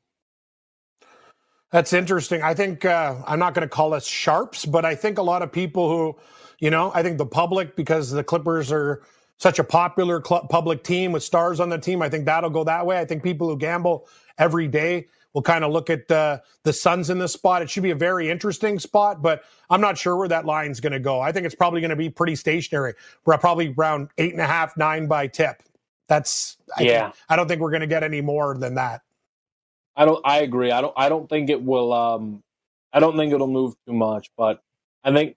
That's 1.72 1.92
interesting. 1.92 2.44
I 2.44 2.54
think 2.54 2.86
uh, 2.86 3.16
I'm 3.26 3.40
not 3.40 3.54
going 3.54 3.68
to 3.68 3.70
call 3.70 3.94
us 3.94 4.06
sharps, 4.08 4.66
but 4.66 4.86
I 4.86 4.96
think 4.96 5.18
a 5.18 5.24
lot 5.24 5.42
of 5.42 5.52
people 5.52 5.90
who, 5.90 6.18
you 6.60 6.70
know, 6.70 6.92
I 6.94 7.04
think 7.04 7.18
the 7.18 7.26
public, 7.26 7.76
because 7.76 8.12
the 8.12 8.24
Clippers 8.24 8.72
are 8.72 9.02
such 9.38 9.60
a 9.60 9.64
popular 9.64 10.24
cl- 10.24 10.48
public 10.48 10.84
team 10.84 11.12
with 11.12 11.24
stars 11.24 11.60
on 11.60 11.70
the 11.70 11.78
team, 11.78 12.02
I 12.02 12.10
think 12.10 12.26
that'll 12.26 12.50
go 12.50 12.64
that 12.64 12.86
way. 12.86 13.00
I 13.00 13.06
think 13.06 13.22
people 13.22 13.50
who 13.50 13.58
gamble 13.58 14.08
every 14.38 14.68
day 14.68 15.08
We'll 15.38 15.44
kind 15.44 15.64
of 15.64 15.72
look 15.72 15.92
at 15.92 16.10
uh, 16.10 16.40
the 16.64 16.74
Suns 16.74 17.12
in 17.12 17.20
this 17.20 17.32
spot. 17.32 17.62
It 17.62 17.70
should 17.70 17.84
be 17.84 17.92
a 17.92 17.96
very 17.96 18.28
interesting 18.28 18.80
spot, 18.80 19.22
but 19.22 19.44
I'm 19.70 19.80
not 19.80 19.96
sure 19.96 20.18
where 20.18 20.28
that 20.30 20.46
line's 20.46 20.80
going 20.80 20.94
to 20.94 21.00
go. 21.00 21.22
I 21.22 21.32
think 21.32 21.46
it's 21.46 21.54
probably 21.54 21.80
going 21.80 21.92
to 21.92 21.96
be 21.96 22.10
pretty 22.10 22.36
stationary. 22.36 22.96
We're 23.24 23.38
probably 23.38 23.72
around 23.78 24.10
eight 24.18 24.32
and 24.32 24.42
a 24.42 24.48
half, 24.48 24.76
nine 24.78 25.06
by 25.06 25.28
tip. 25.28 25.62
That's 26.08 26.58
yeah. 26.80 27.12
I, 27.30 27.36
I 27.36 27.36
don't 27.36 27.48
think 27.48 27.62
we're 27.62 27.70
going 27.70 27.82
to 27.82 27.88
get 27.88 28.02
any 28.02 28.20
more 28.20 28.58
than 28.58 28.74
that. 28.76 29.04
I 29.96 30.06
don't. 30.06 30.26
I 30.26 30.40
agree. 30.40 30.72
I 30.72 30.82
don't. 30.82 30.94
I 30.98 31.08
don't 31.08 31.30
think 31.30 31.52
it 31.52 31.62
will. 31.62 31.94
Um, 31.94 32.42
I 32.92 33.00
don't 33.00 33.16
think 33.16 33.32
it'll 33.32 33.46
move 33.46 33.76
too 33.86 33.94
much. 33.94 34.32
But 34.36 34.64
I 35.04 35.14
think 35.14 35.36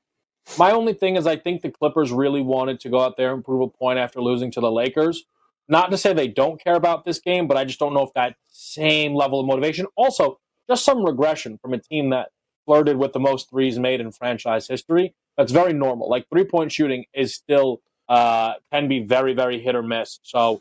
my 0.58 0.70
only 0.70 0.94
thing 0.94 1.16
is 1.16 1.26
I 1.26 1.36
think 1.36 1.60
the 1.60 1.70
Clippers 1.70 2.10
really 2.10 2.40
wanted 2.40 2.80
to 2.80 2.88
go 2.88 3.02
out 3.02 3.18
there 3.18 3.34
and 3.34 3.44
prove 3.44 3.60
a 3.60 3.68
point 3.68 3.98
after 3.98 4.22
losing 4.22 4.50
to 4.52 4.60
the 4.62 4.72
Lakers. 4.72 5.26
Not 5.70 5.90
to 5.92 5.96
say 5.96 6.12
they 6.12 6.28
don't 6.28 6.62
care 6.62 6.74
about 6.74 7.04
this 7.04 7.20
game, 7.20 7.46
but 7.46 7.56
I 7.56 7.64
just 7.64 7.78
don't 7.78 7.94
know 7.94 8.02
if 8.02 8.12
that 8.14 8.34
same 8.48 9.14
level 9.14 9.40
of 9.40 9.46
motivation. 9.46 9.86
Also, 9.96 10.38
just 10.68 10.84
some 10.84 11.04
regression 11.04 11.58
from 11.62 11.72
a 11.72 11.78
team 11.78 12.10
that 12.10 12.30
flirted 12.66 12.96
with 12.96 13.12
the 13.12 13.20
most 13.20 13.48
threes 13.48 13.78
made 13.78 14.00
in 14.00 14.10
franchise 14.10 14.66
history. 14.66 15.14
That's 15.36 15.52
very 15.52 15.72
normal. 15.72 16.10
Like 16.10 16.26
three 16.28 16.44
point 16.44 16.72
shooting 16.72 17.04
is 17.14 17.34
still 17.34 17.80
uh, 18.08 18.54
can 18.72 18.88
be 18.88 19.00
very, 19.00 19.32
very 19.32 19.60
hit 19.60 19.76
or 19.76 19.82
miss. 19.82 20.18
So 20.22 20.60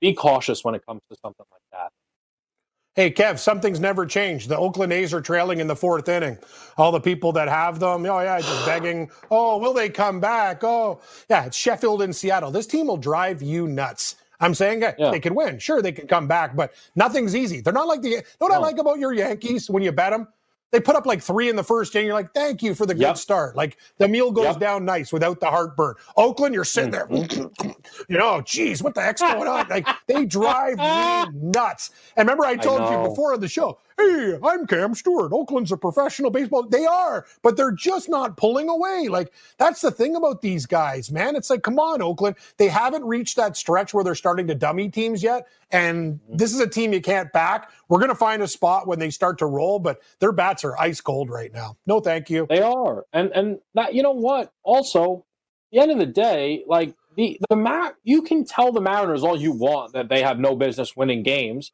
be 0.00 0.14
cautious 0.14 0.64
when 0.64 0.74
it 0.74 0.84
comes 0.84 1.00
to 1.10 1.16
something 1.22 1.46
like 1.52 1.62
that. 1.72 1.92
Hey, 2.96 3.12
Kev, 3.12 3.38
something's 3.38 3.78
never 3.78 4.04
changed. 4.04 4.48
The 4.48 4.58
Oakland 4.58 4.92
A's 4.92 5.14
are 5.14 5.20
trailing 5.20 5.60
in 5.60 5.68
the 5.68 5.76
fourth 5.76 6.08
inning. 6.08 6.36
All 6.76 6.90
the 6.90 7.00
people 7.00 7.30
that 7.32 7.48
have 7.48 7.78
them, 7.78 8.04
oh, 8.04 8.20
yeah, 8.20 8.40
just 8.40 8.66
begging, 8.66 9.10
oh, 9.30 9.58
will 9.58 9.72
they 9.72 9.88
come 9.88 10.18
back? 10.18 10.64
Oh, 10.64 11.00
yeah, 11.28 11.44
it's 11.44 11.56
Sheffield 11.56 12.02
and 12.02 12.14
Seattle. 12.14 12.50
This 12.50 12.66
team 12.66 12.88
will 12.88 12.96
drive 12.96 13.42
you 13.42 13.68
nuts. 13.68 14.16
I'm 14.40 14.54
saying 14.54 14.82
yeah. 14.82 15.10
they 15.10 15.20
could 15.20 15.32
win. 15.32 15.58
Sure, 15.58 15.82
they 15.82 15.92
could 15.92 16.08
come 16.08 16.26
back, 16.26 16.56
but 16.56 16.72
nothing's 16.96 17.36
easy. 17.36 17.60
They're 17.60 17.72
not 17.72 17.86
like 17.86 18.02
the. 18.02 18.08
You 18.08 18.16
know 18.16 18.22
what 18.38 18.48
no. 18.48 18.54
I 18.54 18.58
like 18.58 18.78
about 18.78 18.98
your 18.98 19.12
Yankees 19.12 19.68
when 19.70 19.82
you 19.82 19.92
bet 19.92 20.10
them? 20.12 20.28
They 20.72 20.78
put 20.78 20.94
up 20.94 21.04
like 21.04 21.20
three 21.20 21.48
in 21.48 21.56
the 21.56 21.64
first 21.64 21.94
inning. 21.96 22.06
You're 22.06 22.14
like, 22.14 22.32
thank 22.32 22.62
you 22.62 22.74
for 22.74 22.86
the 22.86 22.94
good 22.94 23.18
start. 23.18 23.56
Like 23.56 23.76
the 23.98 24.06
meal 24.06 24.30
goes 24.30 24.44
yep. 24.44 24.60
down 24.60 24.84
nice 24.84 25.12
without 25.12 25.40
the 25.40 25.46
heartburn. 25.46 25.96
Oakland, 26.16 26.54
you're 26.54 26.64
sitting 26.64 26.92
there, 26.92 27.08
mm-hmm. 27.08 27.70
you 28.08 28.18
know, 28.18 28.40
geez, 28.42 28.80
what 28.80 28.94
the 28.94 29.02
heck's 29.02 29.20
going 29.20 29.48
on? 29.48 29.68
Like 29.68 29.88
they 30.06 30.24
drive 30.24 30.76
me 30.78 31.40
nuts. 31.50 31.90
And 32.16 32.28
remember, 32.28 32.44
I 32.44 32.56
told 32.56 32.82
I 32.82 32.92
you 32.92 33.08
before 33.08 33.34
on 33.34 33.40
the 33.40 33.48
show, 33.48 33.80
hey, 34.00 34.38
I'm 34.42 34.66
Cam 34.66 34.94
Stewart. 34.94 35.32
Oakland's 35.32 35.72
a 35.72 35.76
professional 35.76 36.30
baseball. 36.30 36.64
They 36.64 36.86
are, 36.86 37.26
but 37.42 37.56
they're 37.56 37.72
just 37.72 38.08
not 38.08 38.36
pulling 38.36 38.68
away. 38.68 39.08
Like, 39.08 39.32
that's 39.58 39.80
the 39.80 39.90
thing 39.90 40.16
about 40.16 40.42
these 40.42 40.66
guys, 40.66 41.10
man. 41.10 41.36
It's 41.36 41.50
like, 41.50 41.62
come 41.62 41.78
on, 41.78 42.02
Oakland. 42.02 42.36
They 42.56 42.68
haven't 42.68 43.04
reached 43.04 43.36
that 43.36 43.56
stretch 43.56 43.92
where 43.94 44.04
they're 44.04 44.14
starting 44.14 44.46
to 44.48 44.54
dummy 44.54 44.88
teams 44.88 45.22
yet. 45.22 45.46
And 45.70 46.14
mm-hmm. 46.14 46.36
this 46.36 46.52
is 46.52 46.60
a 46.60 46.66
team 46.66 46.92
you 46.92 47.00
can't 47.00 47.32
back. 47.32 47.70
We're 47.88 47.98
going 47.98 48.10
to 48.10 48.14
find 48.14 48.42
a 48.42 48.48
spot 48.48 48.86
when 48.86 48.98
they 48.98 49.10
start 49.10 49.38
to 49.38 49.46
roll, 49.46 49.78
but 49.78 50.00
their 50.18 50.32
bats 50.32 50.64
are 50.64 50.78
ice 50.78 51.00
cold 51.00 51.30
right 51.30 51.52
now. 51.52 51.76
No, 51.86 52.00
thank 52.00 52.30
you. 52.30 52.46
They 52.48 52.62
are. 52.62 53.04
And, 53.12 53.30
and 53.32 53.58
that, 53.74 53.94
you 53.94 54.02
know 54.02 54.12
what? 54.12 54.52
Also, 54.62 55.24
the 55.72 55.78
end 55.78 55.90
of 55.90 55.98
the 55.98 56.06
day, 56.06 56.64
like, 56.66 56.94
the, 57.16 57.40
the 57.50 57.56
Mar- 57.56 57.96
you 58.04 58.22
can 58.22 58.44
tell 58.44 58.72
the 58.72 58.80
Mariners 58.80 59.24
all 59.24 59.36
you 59.36 59.52
want 59.52 59.92
that 59.92 60.08
they 60.08 60.22
have 60.22 60.38
no 60.38 60.54
business 60.54 60.96
winning 60.96 61.22
games 61.22 61.72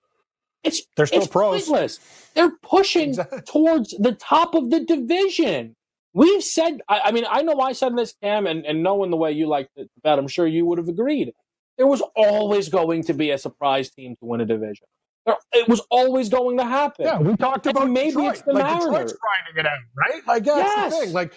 it's 0.62 0.82
they're 0.96 1.06
still 1.06 1.22
it's 1.22 1.28
pros. 1.28 1.66
Pointless. 1.66 2.00
They're 2.34 2.52
pushing 2.62 3.10
exactly. 3.10 3.40
towards 3.46 3.90
the 3.98 4.12
top 4.12 4.54
of 4.54 4.70
the 4.70 4.80
division. 4.80 5.76
We've 6.12 6.42
said, 6.42 6.80
I, 6.88 7.00
I, 7.04 7.12
mean, 7.12 7.24
I 7.28 7.42
know 7.42 7.60
I 7.60 7.72
said 7.72 7.94
this, 7.96 8.14
Cam, 8.22 8.46
and, 8.46 8.64
and 8.64 8.82
knowing 8.82 9.10
the 9.10 9.18
way 9.18 9.32
you 9.32 9.46
like 9.46 9.68
to 9.76 9.86
bet, 10.02 10.18
I'm 10.18 10.28
sure 10.28 10.46
you 10.46 10.64
would 10.64 10.78
have 10.78 10.88
agreed. 10.88 11.32
There 11.76 11.86
was 11.86 12.02
always 12.14 12.70
going 12.70 13.04
to 13.04 13.12
be 13.12 13.32
a 13.32 13.38
surprise 13.38 13.90
team 13.90 14.16
to 14.16 14.24
win 14.24 14.40
a 14.40 14.46
division. 14.46 14.86
There, 15.26 15.36
it 15.52 15.68
was 15.68 15.82
always 15.90 16.30
going 16.30 16.56
to 16.56 16.64
happen. 16.64 17.04
Yeah, 17.04 17.18
we 17.18 17.36
talked 17.36 17.66
about 17.66 17.90
maybe 17.90 18.12
Detroit. 18.12 18.32
it's 18.32 18.42
the 18.42 18.52
like 18.54 18.64
Mariners. 18.64 18.84
Detroit's 18.84 19.12
grinding 19.12 19.58
it 19.58 19.66
out, 19.66 19.78
right? 19.94 20.26
Like, 20.26 20.46
yeah, 20.46 20.56
yes. 20.56 20.74
that's 20.74 20.98
the 20.98 21.04
thing. 21.04 21.14
Like, 21.14 21.34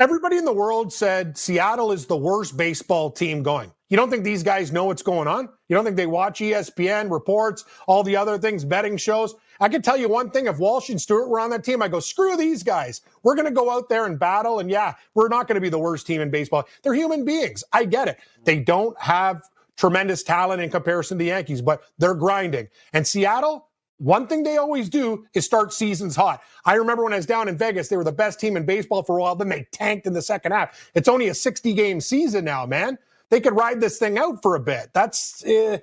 everybody 0.00 0.38
in 0.38 0.44
the 0.44 0.52
world 0.52 0.92
said 0.92 1.38
Seattle 1.38 1.92
is 1.92 2.06
the 2.06 2.16
worst 2.16 2.56
baseball 2.56 3.12
team 3.12 3.44
going. 3.44 3.70
You 3.88 3.96
don't 3.96 4.10
think 4.10 4.24
these 4.24 4.42
guys 4.42 4.72
know 4.72 4.86
what's 4.86 5.02
going 5.02 5.28
on? 5.28 5.48
You 5.68 5.76
don't 5.76 5.84
think 5.84 5.96
they 5.96 6.06
watch 6.06 6.40
ESPN 6.40 7.10
reports, 7.10 7.64
all 7.86 8.02
the 8.02 8.16
other 8.16 8.36
things, 8.36 8.64
betting 8.64 8.96
shows? 8.96 9.34
I 9.60 9.68
can 9.68 9.80
tell 9.80 9.96
you 9.96 10.08
one 10.08 10.30
thing. 10.30 10.46
If 10.46 10.58
Walsh 10.58 10.90
and 10.90 11.00
Stewart 11.00 11.28
were 11.28 11.38
on 11.38 11.50
that 11.50 11.62
team, 11.62 11.80
I 11.82 11.88
go, 11.88 12.00
screw 12.00 12.36
these 12.36 12.64
guys. 12.64 13.02
We're 13.22 13.36
going 13.36 13.46
to 13.46 13.54
go 13.54 13.70
out 13.70 13.88
there 13.88 14.06
and 14.06 14.18
battle. 14.18 14.58
And 14.58 14.68
yeah, 14.68 14.94
we're 15.14 15.28
not 15.28 15.46
going 15.46 15.54
to 15.54 15.60
be 15.60 15.68
the 15.68 15.78
worst 15.78 16.06
team 16.06 16.20
in 16.20 16.30
baseball. 16.30 16.64
They're 16.82 16.94
human 16.94 17.24
beings. 17.24 17.62
I 17.72 17.84
get 17.84 18.08
it. 18.08 18.18
They 18.42 18.58
don't 18.58 19.00
have 19.00 19.42
tremendous 19.76 20.24
talent 20.24 20.62
in 20.62 20.70
comparison 20.70 21.16
to 21.18 21.22
the 21.22 21.28
Yankees, 21.28 21.62
but 21.62 21.82
they're 21.98 22.14
grinding. 22.14 22.68
And 22.92 23.06
Seattle, 23.06 23.68
one 23.98 24.26
thing 24.26 24.42
they 24.42 24.56
always 24.56 24.88
do 24.88 25.26
is 25.34 25.44
start 25.44 25.72
seasons 25.72 26.16
hot. 26.16 26.42
I 26.64 26.74
remember 26.74 27.04
when 27.04 27.12
I 27.12 27.16
was 27.16 27.26
down 27.26 27.46
in 27.46 27.56
Vegas, 27.56 27.86
they 27.88 27.96
were 27.96 28.04
the 28.04 28.10
best 28.10 28.40
team 28.40 28.56
in 28.56 28.66
baseball 28.66 29.04
for 29.04 29.18
a 29.18 29.22
while. 29.22 29.36
Then 29.36 29.48
they 29.48 29.66
tanked 29.70 30.08
in 30.08 30.12
the 30.12 30.22
second 30.22 30.52
half. 30.52 30.90
It's 30.94 31.08
only 31.08 31.28
a 31.28 31.34
60 31.34 31.72
game 31.72 32.00
season 32.00 32.44
now, 32.44 32.66
man 32.66 32.98
they 33.30 33.40
could 33.40 33.56
ride 33.56 33.80
this 33.80 33.98
thing 33.98 34.18
out 34.18 34.42
for 34.42 34.54
a 34.54 34.60
bit. 34.60 34.90
That's 34.94 35.44
uh, 35.44 35.78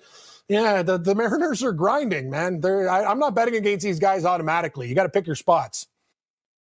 Yeah, 0.47 0.83
the, 0.83 0.97
the 0.97 1.15
Mariners 1.15 1.63
are 1.63 1.71
grinding, 1.71 2.29
man. 2.29 2.59
They're 2.59 2.89
I, 2.89 3.09
am 3.09 3.19
not 3.19 3.35
betting 3.35 3.55
against 3.55 3.83
these 3.83 3.99
guys 3.99 4.25
automatically. 4.25 4.87
You 4.87 4.95
got 4.95 5.03
to 5.03 5.09
pick 5.09 5.25
your 5.25 5.35
spots. 5.35 5.87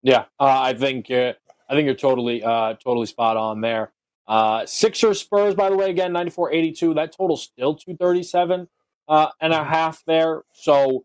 Yeah, 0.03 0.25
uh, 0.39 0.61
I 0.61 0.75
think 0.75 1.11
uh, 1.11 1.35
I 1.69 1.75
think 1.75 1.87
you're 1.87 1.95
totally 1.95 2.43
uh, 2.43 2.75
totally 2.75 3.07
spot 3.07 3.37
on 3.37 3.61
there. 3.61 3.93
Uh, 4.27 4.65
Sixers 4.65 5.21
Spurs, 5.21 5.55
by 5.55 5.71
the 5.71 5.77
way, 5.77 5.91
again 5.91 6.13
94-82. 6.13 6.95
That 6.95 7.13
total 7.17 7.37
still 7.37 7.75
237 7.75 8.69
uh, 9.09 9.29
and 9.41 9.53
a 9.53 9.65
half 9.65 10.05
there. 10.07 10.43
So 10.53 11.05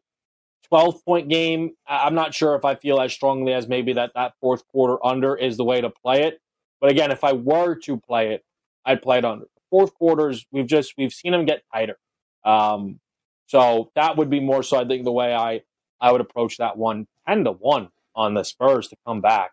12 0.69 1.03
point 1.05 1.29
game. 1.29 1.71
I'm 1.87 2.15
not 2.15 2.33
sure 2.33 2.55
if 2.55 2.65
I 2.65 2.75
feel 2.75 2.99
as 2.99 3.13
strongly 3.13 3.53
as 3.53 3.67
maybe 3.67 3.93
that 3.93 4.11
that 4.15 4.33
fourth 4.39 4.67
quarter 4.67 5.03
under 5.05 5.35
is 5.35 5.57
the 5.57 5.63
way 5.63 5.81
to 5.81 5.89
play 5.89 6.23
it. 6.23 6.39
But 6.81 6.91
again, 6.91 7.11
if 7.11 7.23
I 7.23 7.33
were 7.33 7.75
to 7.75 7.97
play 7.97 8.33
it, 8.33 8.43
I'd 8.85 9.01
play 9.01 9.17
it 9.17 9.25
under. 9.25 9.47
Fourth 9.75 9.93
quarters, 9.95 10.45
we've 10.53 10.67
just 10.67 10.93
we've 10.97 11.11
seen 11.11 11.33
them 11.33 11.43
get 11.43 11.63
tighter. 11.73 11.97
Um, 12.45 13.01
so 13.45 13.91
that 13.95 14.15
would 14.15 14.29
be 14.29 14.39
more 14.39 14.63
so. 14.63 14.77
I 14.77 14.85
think 14.85 15.03
the 15.03 15.11
way 15.11 15.35
I 15.35 15.63
I 15.99 16.13
would 16.13 16.21
approach 16.21 16.55
that 16.59 16.77
one, 16.77 17.07
ten 17.27 17.43
to 17.43 17.51
one 17.51 17.89
on 18.15 18.35
the 18.35 18.45
Spurs 18.45 18.87
to 18.87 18.95
come 19.05 19.19
back. 19.19 19.51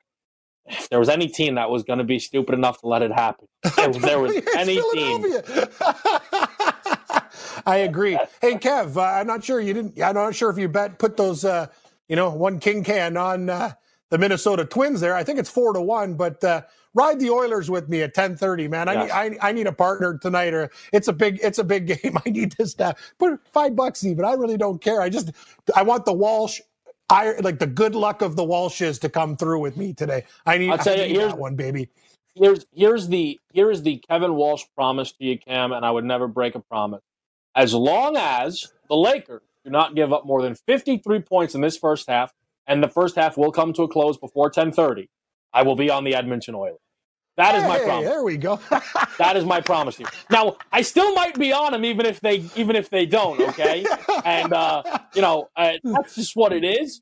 If 0.67 0.89
there 0.91 1.01
was 1.01 1.09
any 1.09 1.27
team 1.27 1.57
that 1.57 1.71
was 1.71 1.83
going 1.83 1.99
to 1.99 2.05
be 2.05 2.21
stupid 2.21 2.55
enough 2.55 2.81
to 2.83 2.87
let 2.87 3.03
it 3.03 3.11
happen, 3.11 3.49
if 3.65 4.01
there 4.01 4.21
was 4.21 4.33
any 4.57 4.81
team. 4.93 5.25
I 7.67 7.79
agree. 7.79 8.17
Hey, 8.41 8.55
Kev, 8.55 8.97
uh, 8.97 9.03
I'm 9.03 9.27
not 9.27 9.43
sure 9.43 9.61
you 9.61 9.75
didn't. 9.75 10.01
I'm 10.01 10.15
not 10.15 10.37
sure 10.37 10.51
if 10.51 10.57
you 10.57 10.69
bet 10.69 11.01
put 11.01 11.17
those, 11.17 11.45
uh, 11.45 11.67
you 12.09 12.15
know, 12.15 12.31
one 12.31 12.61
king 12.61 12.85
can 12.85 13.17
on 13.17 13.51
uh, 13.51 13.73
the 14.13 14.19
Minnesota 14.19 14.67
Twins 14.67 15.01
there. 15.01 15.15
I 15.15 15.25
think 15.25 15.39
it's 15.39 15.49
four 15.49 15.73
to 15.73 15.81
one, 15.81 16.13
but 16.13 16.45
uh, 16.45 16.61
ride 16.93 17.19
the 17.19 17.31
Oilers 17.31 17.71
with 17.71 17.89
me 17.89 18.03
at 18.03 18.15
10:30, 18.15 18.69
man. 18.69 18.87
I 18.87 18.93
yes. 18.93 19.05
need 19.31 19.39
I, 19.41 19.49
I, 19.49 19.53
need 19.53 19.67
a 19.67 19.73
partner 19.73 20.19
tonight, 20.19 20.53
or 20.53 20.71
it's 20.93 21.09
a 21.09 21.15
big 21.15 21.41
it's 21.43 21.59
a 21.59 21.65
big 21.65 21.87
game. 22.03 22.19
I 22.25 22.29
need 22.29 22.53
this 22.59 22.75
to 22.75 22.95
put 23.19 23.41
five 23.51 23.75
bucks 23.75 24.05
even. 24.05 24.27
I 24.27 24.35
really 24.35 24.59
don't 24.59 24.83
care. 24.83 25.01
I 25.01 25.09
just 25.09 25.33
I 25.75 25.83
want 25.83 26.05
the 26.05 26.13
Walsh. 26.13 26.61
I 27.09 27.33
like 27.41 27.59
the 27.59 27.67
good 27.67 27.95
luck 27.95 28.21
of 28.21 28.37
the 28.37 28.45
Walshes 28.45 29.01
to 29.01 29.09
come 29.09 29.35
through 29.35 29.61
with 29.61 29.79
me 29.79 29.95
today. 29.95 30.25
I 30.45 30.59
need, 30.59 30.71
I'll 30.71 30.79
tell 30.79 30.97
you, 30.97 31.05
here's, 31.05 31.33
that 31.33 31.39
one, 31.39 31.57
baby. 31.57 31.89
Here's 32.35 32.67
here's 32.75 33.09
the 33.09 33.41
here's 33.55 33.81
the 33.81 33.97
Kevin 34.11 34.35
Walsh 34.35 34.65
promise 34.75 35.13
to 35.13 35.25
you, 35.25 35.39
Cam, 35.39 35.73
and 35.73 35.87
I 35.87 35.91
would 35.91 36.05
never 36.05 36.29
break 36.29 36.55
a 36.55 36.61
promise. 36.61 37.01
As 37.55 37.73
long 37.73 38.19
as 38.19 38.71
the 38.91 38.97
Lakers 38.97 39.41
do 39.65 39.71
not 39.71 39.95
give 39.95 40.13
up 40.13 40.27
more 40.27 40.43
than 40.43 40.55
53 40.55 41.21
points 41.21 41.55
in 41.55 41.63
this 41.63 41.79
first 41.79 42.11
half, 42.11 42.35
and 42.67 42.83
the 42.83 42.89
first 42.89 43.17
half 43.17 43.37
will 43.37 43.53
come 43.53 43.73
to 43.75 43.83
a 43.83 43.89
close 43.89 44.17
before 44.19 44.51
10:30, 44.51 45.09
I 45.53 45.63
will 45.63 45.77
be 45.77 45.91
on 45.91 46.05
the 46.05 46.15
Edmonton 46.15 46.55
Oilers. 46.55 46.79
That 47.37 47.55
is 47.55 47.63
hey, 47.63 47.69
my 47.69 47.79
promise. 47.79 48.09
There 48.09 48.25
we 48.25 48.37
go. 48.37 48.61
that 49.19 49.37
is 49.37 49.45
my 49.45 49.61
promise 49.61 49.97
to 49.97 50.03
you. 50.03 50.09
Now, 50.31 50.57
I 50.71 50.83
still 50.83 51.15
might 51.15 51.39
be 51.39 51.53
on 51.53 51.73
them 51.73 51.85
even 51.85 52.05
if 52.05 52.21
they 52.21 52.45
even 52.57 52.77
if 52.77 52.91
they 52.91 53.07
don't. 53.07 53.41
Okay, 53.41 53.87
and 54.25 54.53
uh, 54.53 54.83
you 55.15 55.23
know 55.23 55.49
uh, 55.57 55.73
that's 55.83 56.15
just 56.17 56.37
what 56.37 56.53
it 56.53 56.65
is. 56.65 57.01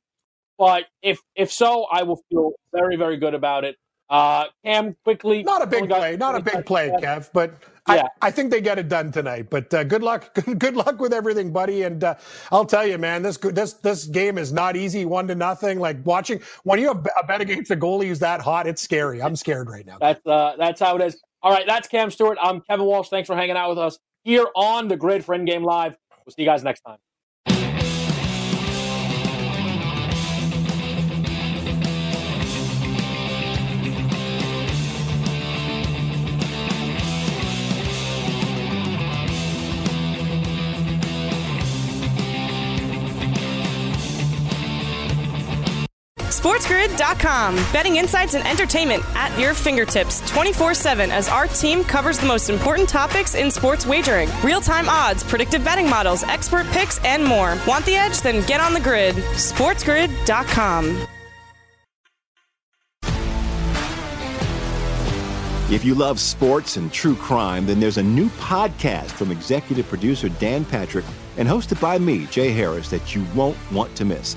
But 0.56 0.84
if 1.02 1.18
if 1.34 1.50
so, 1.50 1.86
I 1.90 2.04
will 2.04 2.22
feel 2.30 2.52
very 2.72 2.96
very 2.96 3.16
good 3.16 3.34
about 3.34 3.64
it. 3.64 3.76
Uh, 4.10 4.46
Cam 4.64 4.96
quickly. 5.04 5.44
Not 5.44 5.62
a 5.62 5.66
big 5.66 5.88
play. 5.88 6.16
Not 6.16 6.34
a 6.34 6.40
big 6.40 6.66
play, 6.66 6.90
Kev. 7.00 7.30
But 7.32 7.54
yeah. 7.88 8.08
I, 8.20 8.26
I, 8.26 8.30
think 8.32 8.50
they 8.50 8.60
get 8.60 8.76
it 8.76 8.88
done 8.88 9.12
tonight. 9.12 9.48
But 9.50 9.72
uh, 9.72 9.84
good 9.84 10.02
luck. 10.02 10.34
Good, 10.58 10.74
luck 10.74 11.00
with 11.00 11.12
everything, 11.12 11.52
buddy. 11.52 11.84
And 11.84 12.02
uh, 12.02 12.16
I'll 12.50 12.64
tell 12.64 12.84
you, 12.84 12.98
man, 12.98 13.22
this 13.22 13.36
this 13.36 13.74
this 13.74 14.06
game 14.06 14.36
is 14.36 14.52
not 14.52 14.76
easy. 14.76 15.04
One 15.04 15.28
to 15.28 15.36
nothing. 15.36 15.78
Like 15.78 16.04
watching 16.04 16.40
when 16.64 16.80
you 16.80 16.88
have 16.88 17.06
a 17.20 17.24
bet 17.24 17.40
against 17.40 17.70
a 17.70 17.76
goalie 17.76 18.08
who's 18.08 18.18
that 18.18 18.40
hot, 18.40 18.66
it's 18.66 18.82
scary. 18.82 19.22
I'm 19.22 19.36
scared 19.36 19.70
right 19.70 19.86
now. 19.86 19.98
That's 20.00 20.26
uh, 20.26 20.54
that's 20.58 20.80
how 20.80 20.96
it 20.96 21.02
is. 21.02 21.22
All 21.42 21.52
right, 21.52 21.64
that's 21.66 21.86
Cam 21.86 22.10
Stewart. 22.10 22.36
I'm 22.42 22.60
Kevin 22.62 22.86
Walsh. 22.86 23.08
Thanks 23.08 23.28
for 23.28 23.36
hanging 23.36 23.56
out 23.56 23.70
with 23.70 23.78
us 23.78 23.98
here 24.24 24.46
on 24.56 24.88
the 24.88 24.96
Grid 24.96 25.24
for 25.24 25.38
Game 25.38 25.62
Live. 25.62 25.96
We'll 26.26 26.34
see 26.34 26.42
you 26.42 26.48
guys 26.48 26.64
next 26.64 26.80
time. 26.80 26.98
SportsGrid.com. 46.40 47.54
Betting 47.70 47.96
insights 47.96 48.32
and 48.32 48.46
entertainment 48.46 49.04
at 49.14 49.38
your 49.38 49.52
fingertips 49.52 50.26
24 50.30 50.72
7 50.72 51.10
as 51.10 51.28
our 51.28 51.46
team 51.46 51.84
covers 51.84 52.18
the 52.18 52.26
most 52.26 52.48
important 52.48 52.88
topics 52.88 53.34
in 53.34 53.50
sports 53.50 53.84
wagering 53.84 54.30
real 54.42 54.62
time 54.62 54.88
odds, 54.88 55.22
predictive 55.22 55.62
betting 55.62 55.88
models, 55.88 56.22
expert 56.22 56.66
picks, 56.68 56.98
and 57.04 57.22
more. 57.22 57.58
Want 57.66 57.84
the 57.84 57.94
edge? 57.94 58.22
Then 58.22 58.44
get 58.46 58.58
on 58.58 58.72
the 58.72 58.80
grid. 58.80 59.16
SportsGrid.com. 59.16 61.06
If 65.70 65.84
you 65.84 65.94
love 65.94 66.18
sports 66.18 66.78
and 66.78 66.90
true 66.90 67.16
crime, 67.16 67.66
then 67.66 67.78
there's 67.78 67.98
a 67.98 68.02
new 68.02 68.30
podcast 68.30 69.10
from 69.10 69.30
executive 69.30 69.86
producer 69.88 70.30
Dan 70.30 70.64
Patrick 70.64 71.04
and 71.36 71.46
hosted 71.46 71.80
by 71.82 71.98
me, 71.98 72.24
Jay 72.26 72.50
Harris, 72.50 72.88
that 72.88 73.14
you 73.14 73.26
won't 73.34 73.58
want 73.70 73.94
to 73.96 74.06
miss. 74.06 74.36